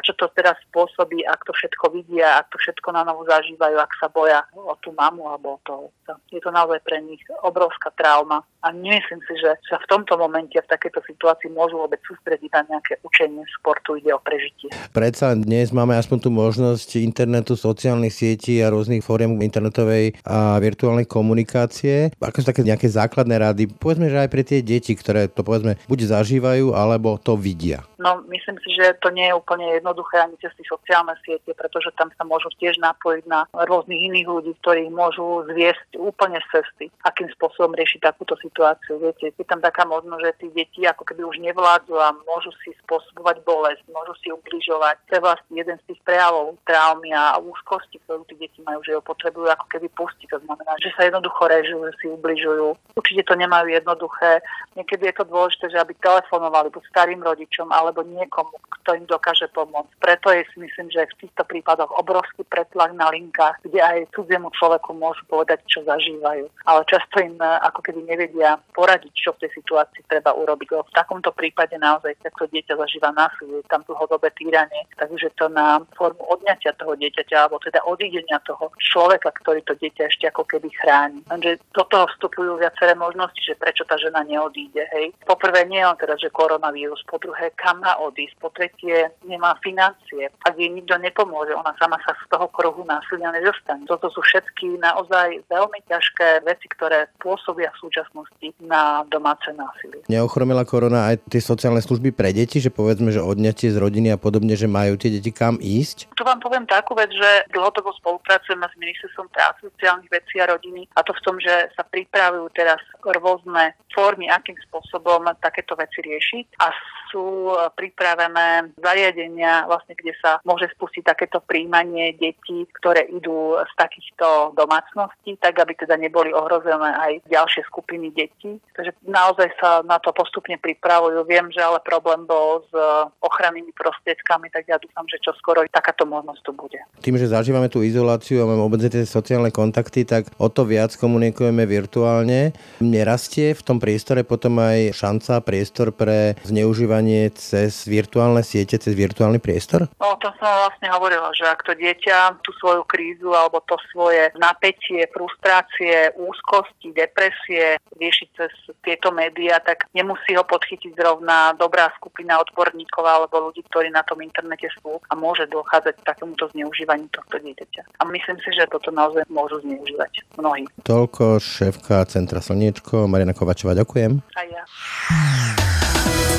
A 0.00 0.04
čo 0.08 0.16
to 0.16 0.32
teraz 0.32 0.56
spôsobí, 0.72 1.28
ak 1.28 1.44
to 1.44 1.52
všetko 1.52 1.92
vidia, 1.92 2.40
ak 2.40 2.48
to 2.48 2.56
všetko 2.56 2.88
na 2.96 3.04
novo 3.04 3.28
zažívajú, 3.28 3.76
ak 3.76 3.92
sa 4.00 4.08
boja 4.08 4.48
o 4.56 4.72
tú 4.80 4.96
mamu 4.96 5.28
alebo 5.28 5.60
o 5.60 5.62
to. 5.68 5.92
Je 6.32 6.40
to 6.40 6.48
naozaj 6.48 6.80
pre 6.88 7.04
nich 7.04 7.20
obrovská 7.44 7.92
trauma. 7.92 8.40
A 8.64 8.72
nemyslím 8.72 9.20
si, 9.28 9.36
že 9.40 9.60
sa 9.68 9.76
v 9.76 9.88
tomto 9.92 10.16
momente 10.16 10.56
v 10.56 10.70
takejto 10.72 11.04
situácii 11.04 11.52
môžu 11.52 11.80
vôbec 11.84 12.00
sústrediť 12.04 12.48
na 12.48 12.64
nejaké 12.64 12.96
učenie 13.04 13.44
sportu, 13.60 14.00
ide 14.00 14.12
o 14.12 14.20
prežitie. 14.20 14.72
Predsa 14.96 15.36
dnes 15.36 15.68
máme 15.68 15.96
aspoň 16.00 16.18
tú 16.24 16.30
možnosť 16.32 16.96
internetu, 17.00 17.56
sociálnych 17.56 18.12
sietí 18.12 18.60
a 18.64 18.72
rôznych 18.72 19.04
fóriem 19.04 19.36
internetovej 19.44 20.16
a 20.24 20.56
virtuálnej 20.60 21.04
komunikácie. 21.04 22.12
Ako 22.20 22.40
sú 22.40 22.48
také 22.48 22.64
nejaké 22.64 22.88
základné 22.88 23.36
rady? 23.36 23.68
Povedzme, 23.68 24.08
že 24.08 24.24
aj 24.24 24.32
pre 24.32 24.44
tie 24.48 24.64
deti, 24.64 24.96
ktoré 24.96 25.28
to 25.28 25.44
povedzme 25.44 25.76
buď 25.88 26.20
zažívajú, 26.20 26.72
alebo 26.72 27.20
to 27.20 27.36
vidia. 27.40 27.84
No 27.96 28.20
myslím 28.28 28.56
si, 28.60 28.76
že 28.76 28.96
to 29.00 29.08
nie 29.12 29.28
je 29.28 29.36
úplne 29.36 29.80
jednoduché 29.90 30.22
ani 30.22 30.38
cez 30.38 30.54
tie 30.54 30.66
sociálne 30.70 31.18
siete, 31.26 31.50
pretože 31.50 31.90
tam 31.98 32.14
sa 32.14 32.22
môžu 32.22 32.46
tiež 32.62 32.78
napojiť 32.78 33.26
na 33.26 33.50
rôznych 33.50 34.06
iných 34.06 34.26
ľudí, 34.30 34.52
ktorí 34.62 34.86
môžu 34.94 35.42
zviesť 35.50 35.98
úplne 35.98 36.38
z 36.46 36.62
cesty, 36.62 36.86
akým 37.02 37.26
spôsobom 37.34 37.74
riešiť 37.74 38.06
takúto 38.06 38.38
situáciu. 38.38 39.02
Viete, 39.02 39.34
je 39.34 39.46
tam 39.46 39.58
taká 39.58 39.82
možnosť, 39.82 40.22
že 40.22 40.38
tí 40.38 40.46
deti 40.54 40.80
ako 40.86 41.02
keby 41.02 41.26
už 41.26 41.42
nevládzu 41.42 41.98
a 41.98 42.14
môžu 42.22 42.54
si 42.62 42.70
spôsobovať 42.86 43.42
bolesť, 43.42 43.82
môžu 43.90 44.14
si 44.22 44.30
ubližovať. 44.30 44.94
To 45.10 45.12
je 45.18 45.24
vlastne 45.26 45.54
jeden 45.58 45.76
z 45.82 45.86
tých 45.90 46.00
prejavov 46.06 46.54
traumy 46.62 47.10
a 47.10 47.42
úzkosti, 47.42 47.98
ktorú 48.06 48.22
tí 48.30 48.38
deti 48.38 48.62
majú, 48.62 48.78
že 48.86 48.94
ho 48.94 49.02
potrebujú 49.02 49.50
ako 49.50 49.66
keby 49.74 49.90
pustiť. 49.98 50.30
To 50.30 50.38
znamená, 50.46 50.72
že 50.78 50.94
sa 50.94 51.10
jednoducho 51.10 51.42
režujú, 51.50 51.80
že 51.90 51.94
si 51.98 52.06
ubližujú. 52.06 52.66
Určite 52.94 53.26
to 53.26 53.34
nemajú 53.34 53.66
jednoduché. 53.74 54.38
Niekedy 54.78 55.10
je 55.10 55.14
to 55.18 55.24
dôležité, 55.26 55.66
že 55.74 55.82
aby 55.82 55.98
telefonovali 55.98 56.70
buď 56.70 56.82
starým 56.86 57.20
rodičom 57.24 57.72
alebo 57.74 58.06
niekomu, 58.06 58.54
kto 58.80 59.00
im 59.00 59.06
dokáže 59.08 59.48
pomôcť. 59.50 59.79
Preto 60.00 60.32
je 60.32 60.42
si 60.50 60.56
myslím, 60.60 60.88
že 60.90 61.08
v 61.14 61.26
týchto 61.26 61.42
prípadoch 61.44 61.92
obrovský 61.98 62.42
pretlak 62.48 62.92
na 62.96 63.12
linkách, 63.12 63.60
kde 63.64 63.80
aj 63.80 64.10
cudziemu 64.16 64.50
človeku 64.56 64.96
môžu 64.96 65.22
povedať, 65.28 65.62
čo 65.68 65.84
zažívajú. 65.84 66.48
Ale 66.66 66.80
často 66.88 67.16
im 67.20 67.36
eh, 67.38 67.48
ako 67.66 67.80
keby 67.84 68.00
nevedia 68.04 68.58
poradiť, 68.72 69.12
čo 69.14 69.30
v 69.36 69.46
tej 69.46 69.50
situácii 69.60 70.02
treba 70.08 70.34
urobiť. 70.34 70.68
Lebo 70.72 70.84
v 70.88 70.96
takomto 70.96 71.30
prípade 71.30 71.76
naozaj, 71.76 72.16
ak 72.24 72.34
to 72.36 72.46
dieťa 72.50 72.74
zažíva 72.76 73.12
násilie, 73.14 73.62
tam 73.68 73.84
dlhodobé 73.86 74.32
týranie, 74.34 74.88
takže 74.96 75.30
to 75.36 75.46
na 75.52 75.84
formu 75.94 76.24
odňatia 76.32 76.72
toho 76.80 76.96
dieťaťa, 76.96 77.36
alebo 77.46 77.60
teda 77.60 77.84
odídenia 77.84 78.40
toho 78.48 78.72
človeka, 78.80 79.30
ktorý 79.42 79.60
to 79.68 79.76
dieťa 79.76 80.08
ešte 80.08 80.24
ako 80.32 80.48
keby 80.48 80.72
chráni. 80.80 81.20
Lenže 81.28 81.60
do 81.76 81.84
toho 81.86 82.08
vstupujú 82.16 82.58
viaceré 82.58 82.96
možnosti, 82.96 83.38
že 83.40 83.58
prečo 83.58 83.84
tá 83.84 84.00
žena 84.00 84.24
neodíde. 84.24 84.88
Hej. 84.96 85.12
Poprvé 85.28 85.68
nie 85.68 85.84
on 85.84 85.94
teda, 86.00 86.16
že 86.16 86.32
koronavírus, 86.32 87.04
po 87.04 87.20
druhé 87.20 87.52
kam 87.60 87.84
má 87.84 88.00
odísť, 88.00 88.34
po 88.40 88.48
tretie 88.50 89.12
nemá 89.28 89.59
financie. 89.60 90.28
Ak 90.44 90.56
jej 90.56 90.68
nikto 90.68 90.96
nepomôže, 90.98 91.54
ona 91.56 91.72
sama 91.76 91.96
sa 92.04 92.16
z 92.16 92.24
toho 92.32 92.48
kruhu 92.50 92.82
násilia 92.84 93.32
nedostane. 93.32 93.86
Toto 93.86 94.08
sú 94.12 94.20
všetky 94.24 94.80
naozaj 94.80 95.44
veľmi 95.48 95.80
ťažké 95.86 96.44
veci, 96.44 96.66
ktoré 96.72 97.08
pôsobia 97.20 97.70
v 97.76 97.80
súčasnosti 97.88 98.46
na 98.64 99.04
domáce 99.08 99.52
násilie. 99.54 100.02
Neochromila 100.08 100.64
korona 100.64 101.12
aj 101.12 101.22
tie 101.28 101.40
sociálne 101.40 101.80
služby 101.80 102.12
pre 102.12 102.32
deti, 102.34 102.58
že 102.58 102.72
povedzme, 102.72 103.12
že 103.14 103.22
odňatie 103.22 103.70
z 103.70 103.78
rodiny 103.78 104.12
a 104.12 104.18
podobne, 104.20 104.56
že 104.56 104.66
majú 104.66 104.96
tie 104.96 105.12
deti 105.12 105.30
kam 105.30 105.60
ísť? 105.60 106.12
Tu 106.16 106.22
vám 106.26 106.40
poviem 106.42 106.66
takú 106.66 106.96
vec, 106.98 107.08
že 107.12 107.48
dlhodobo 107.54 107.92
spolupracujeme 108.00 108.66
s 108.66 108.74
ministerstvom 108.76 109.28
práce, 109.30 109.64
sociálnych 109.64 110.10
vecí 110.10 110.42
a 110.42 110.50
rodiny 110.50 110.88
a 110.96 111.04
to 111.04 111.12
v 111.14 111.24
tom, 111.24 111.36
že 111.38 111.70
sa 111.76 111.84
pripravujú 111.86 112.50
teraz 112.52 112.80
rôzne 113.00 113.76
formy, 113.94 114.28
akým 114.28 114.56
spôsobom 114.68 115.24
takéto 115.40 115.74
veci 115.76 116.02
riešiť 116.02 116.46
a 116.60 116.66
sú 117.10 117.50
pripravené 117.74 118.72
zariadenia, 118.78 119.66
vlastne, 119.66 119.98
kde 119.98 120.14
sa 120.22 120.38
môže 120.46 120.70
spustiť 120.78 121.02
takéto 121.02 121.42
príjmanie 121.42 122.14
detí, 122.16 122.64
ktoré 122.80 123.10
idú 123.10 123.58
z 123.58 123.72
takýchto 123.74 124.54
domácností, 124.54 125.36
tak 125.42 125.58
aby 125.58 125.74
teda 125.74 125.98
neboli 125.98 126.30
ohrozené 126.30 126.94
aj 126.94 127.12
ďalšie 127.26 127.66
skupiny 127.66 128.14
detí. 128.14 128.62
Takže 128.78 128.94
naozaj 129.04 129.48
sa 129.58 129.82
na 129.82 129.98
to 129.98 130.14
postupne 130.14 130.54
pripravujú. 130.62 131.26
Viem, 131.26 131.50
že 131.50 131.60
ale 131.60 131.82
problém 131.82 132.24
bol 132.24 132.62
s 132.70 132.72
ochrannými 133.20 133.74
prostriedkami, 133.74 134.52
tak 134.54 134.70
ja 134.70 134.78
dúfam, 134.78 135.04
že 135.10 135.18
čo 135.18 135.34
skoro 135.36 135.66
takáto 135.68 136.06
možnosť 136.06 136.40
tu 136.46 136.52
bude. 136.54 136.78
Tým, 137.02 137.18
že 137.18 137.26
zažívame 137.32 137.66
tú 137.66 137.82
izoláciu 137.82 138.44
a 138.44 138.48
máme 138.48 138.78
tie 138.78 139.02
sociálne 139.02 139.50
kontakty, 139.50 140.06
tak 140.06 140.30
o 140.38 140.46
to 140.46 140.62
viac 140.62 140.94
komunikujeme 140.94 141.66
virtuálne. 141.66 142.54
Nerastie 142.78 143.56
v 143.56 143.62
tom 143.66 143.82
priestore 143.82 144.22
potom 144.22 144.62
aj 144.62 144.94
šanca, 144.94 145.42
priestor 145.42 145.90
pre 145.90 146.38
zneužívanie 146.46 146.99
cez 147.32 147.88
virtuálne 147.88 148.44
siete, 148.44 148.76
cez 148.76 148.92
virtuálny 148.92 149.40
priestor? 149.40 149.88
No, 149.96 150.14
o 150.14 150.20
tom 150.20 150.34
som 150.36 150.48
vlastne 150.48 150.88
hovorila, 150.92 151.32
že 151.32 151.48
ak 151.48 151.64
to 151.64 151.72
dieťa 151.72 152.42
tú 152.44 152.50
svoju 152.60 152.84
krízu 152.84 153.32
alebo 153.32 153.62
to 153.64 153.80
svoje 153.94 154.28
napätie, 154.36 155.08
frustrácie, 155.14 156.12
úzkosti, 156.18 156.92
depresie 156.92 157.80
rieši 157.96 158.26
cez 158.36 158.52
tieto 158.84 159.12
médiá, 159.12 159.60
tak 159.60 159.88
nemusí 159.96 160.32
ho 160.36 160.44
podchytiť 160.44 160.96
zrovna 160.96 161.52
dobrá 161.56 161.92
skupina 161.96 162.40
odborníkov 162.40 163.04
alebo 163.04 163.50
ľudí, 163.50 163.64
ktorí 163.68 163.92
na 163.92 164.04
tom 164.04 164.20
internete 164.20 164.68
sú 164.80 165.00
a 165.08 165.12
môže 165.16 165.46
dochádzať 165.48 165.94
k 166.00 166.06
takémuto 166.06 166.48
zneužívaniu 166.52 167.08
tohto 167.12 167.36
dieťaťa. 167.40 168.00
A 168.00 168.02
myslím 168.08 168.38
si, 168.40 168.50
že 168.56 168.68
toto 168.68 168.88
naozaj 168.90 169.28
môžu 169.28 169.60
zneužívať 169.62 170.24
mnohí. 170.40 170.64
Toľko 170.82 171.38
šéfka 171.38 172.04
Centra 172.08 172.40
Slniečko, 172.40 173.04
Mariana 173.06 173.36
Kovačová, 173.36 173.76
ďakujem. 173.76 174.24
A 174.36 174.42
ja. 174.48 174.62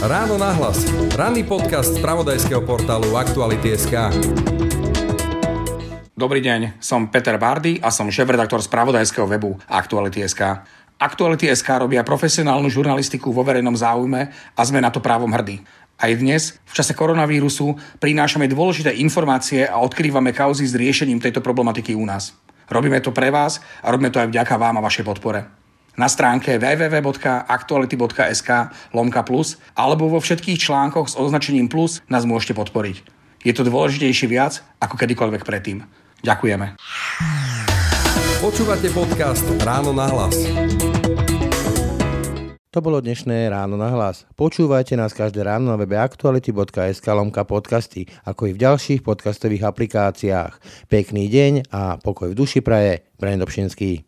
Ráno 0.01 0.33
nahlas. 0.33 0.81
Ranný 1.13 1.45
podcast 1.45 1.93
z 1.93 2.01
pravodajského 2.01 2.65
portálu 2.65 3.13
Aktuality.sk. 3.13 3.93
Dobrý 6.17 6.41
deň, 6.41 6.81
som 6.81 7.05
Peter 7.13 7.37
Bardy 7.37 7.77
a 7.77 7.93
som 7.93 8.09
šéf-redaktor 8.09 8.65
spravodajského 8.65 9.29
webu 9.29 9.61
Aktuality.sk. 9.69 10.65
Aktuality.sk 10.97 11.69
robia 11.77 12.01
profesionálnu 12.01 12.65
žurnalistiku 12.73 13.29
vo 13.29 13.45
verejnom 13.45 13.77
záujme 13.77 14.33
a 14.57 14.61
sme 14.65 14.81
na 14.81 14.89
to 14.89 15.05
právom 15.05 15.29
hrdí. 15.37 15.61
Aj 16.01 16.09
dnes, 16.17 16.57
v 16.65 16.73
čase 16.73 16.97
koronavírusu, 16.97 17.77
prinášame 18.01 18.49
dôležité 18.49 18.97
informácie 18.97 19.69
a 19.69 19.77
odkrývame 19.85 20.33
kauzy 20.33 20.65
s 20.65 20.73
riešením 20.73 21.21
tejto 21.21 21.45
problematiky 21.45 21.93
u 21.93 22.09
nás. 22.09 22.33
Robíme 22.73 22.97
to 23.05 23.13
pre 23.13 23.29
vás 23.29 23.61
a 23.85 23.93
robíme 23.93 24.09
to 24.09 24.17
aj 24.17 24.33
vďaka 24.33 24.57
vám 24.57 24.81
a 24.81 24.85
vašej 24.89 25.05
podpore 25.05 25.60
na 25.99 26.07
stránke 26.07 26.55
www.aktuality.sk 26.61 28.49
lomka 28.95 29.21
plus 29.23 29.57
alebo 29.75 30.07
vo 30.07 30.19
všetkých 30.23 30.59
článkoch 30.59 31.11
s 31.11 31.17
označením 31.19 31.67
plus 31.67 31.99
nás 32.07 32.23
môžete 32.27 32.55
podporiť. 32.55 33.03
Je 33.41 33.53
to 33.55 33.65
dôležitejšie 33.65 34.29
viac 34.29 34.61
ako 34.77 34.95
kedykoľvek 35.01 35.41
predtým. 35.41 35.81
Ďakujeme. 36.21 36.77
Počúvate 38.41 38.89
podcast 38.93 39.45
Ráno 39.65 39.93
na 39.93 40.05
hlas. 40.09 40.37
To 42.71 42.79
bolo 42.79 43.03
dnešné 43.03 43.51
ráno 43.51 43.75
na 43.75 43.91
hlas. 43.91 44.23
Počúvajte 44.39 44.95
nás 44.95 45.11
každé 45.11 45.43
ráno 45.43 45.67
na 45.67 45.75
webe 45.75 45.99
aktuality.sk 45.99 47.03
lomka 47.11 47.43
podcasty, 47.43 48.07
ako 48.23 48.47
i 48.47 48.55
v 48.55 48.63
ďalších 48.63 49.03
podcastových 49.03 49.67
aplikáciách. 49.67 50.87
Pekný 50.87 51.27
deň 51.27 51.67
a 51.67 51.99
pokoj 51.99 52.31
v 52.31 52.39
duši 52.39 52.63
praje. 52.63 53.03
Brand 53.19 53.43
Dobšinský. 53.43 54.07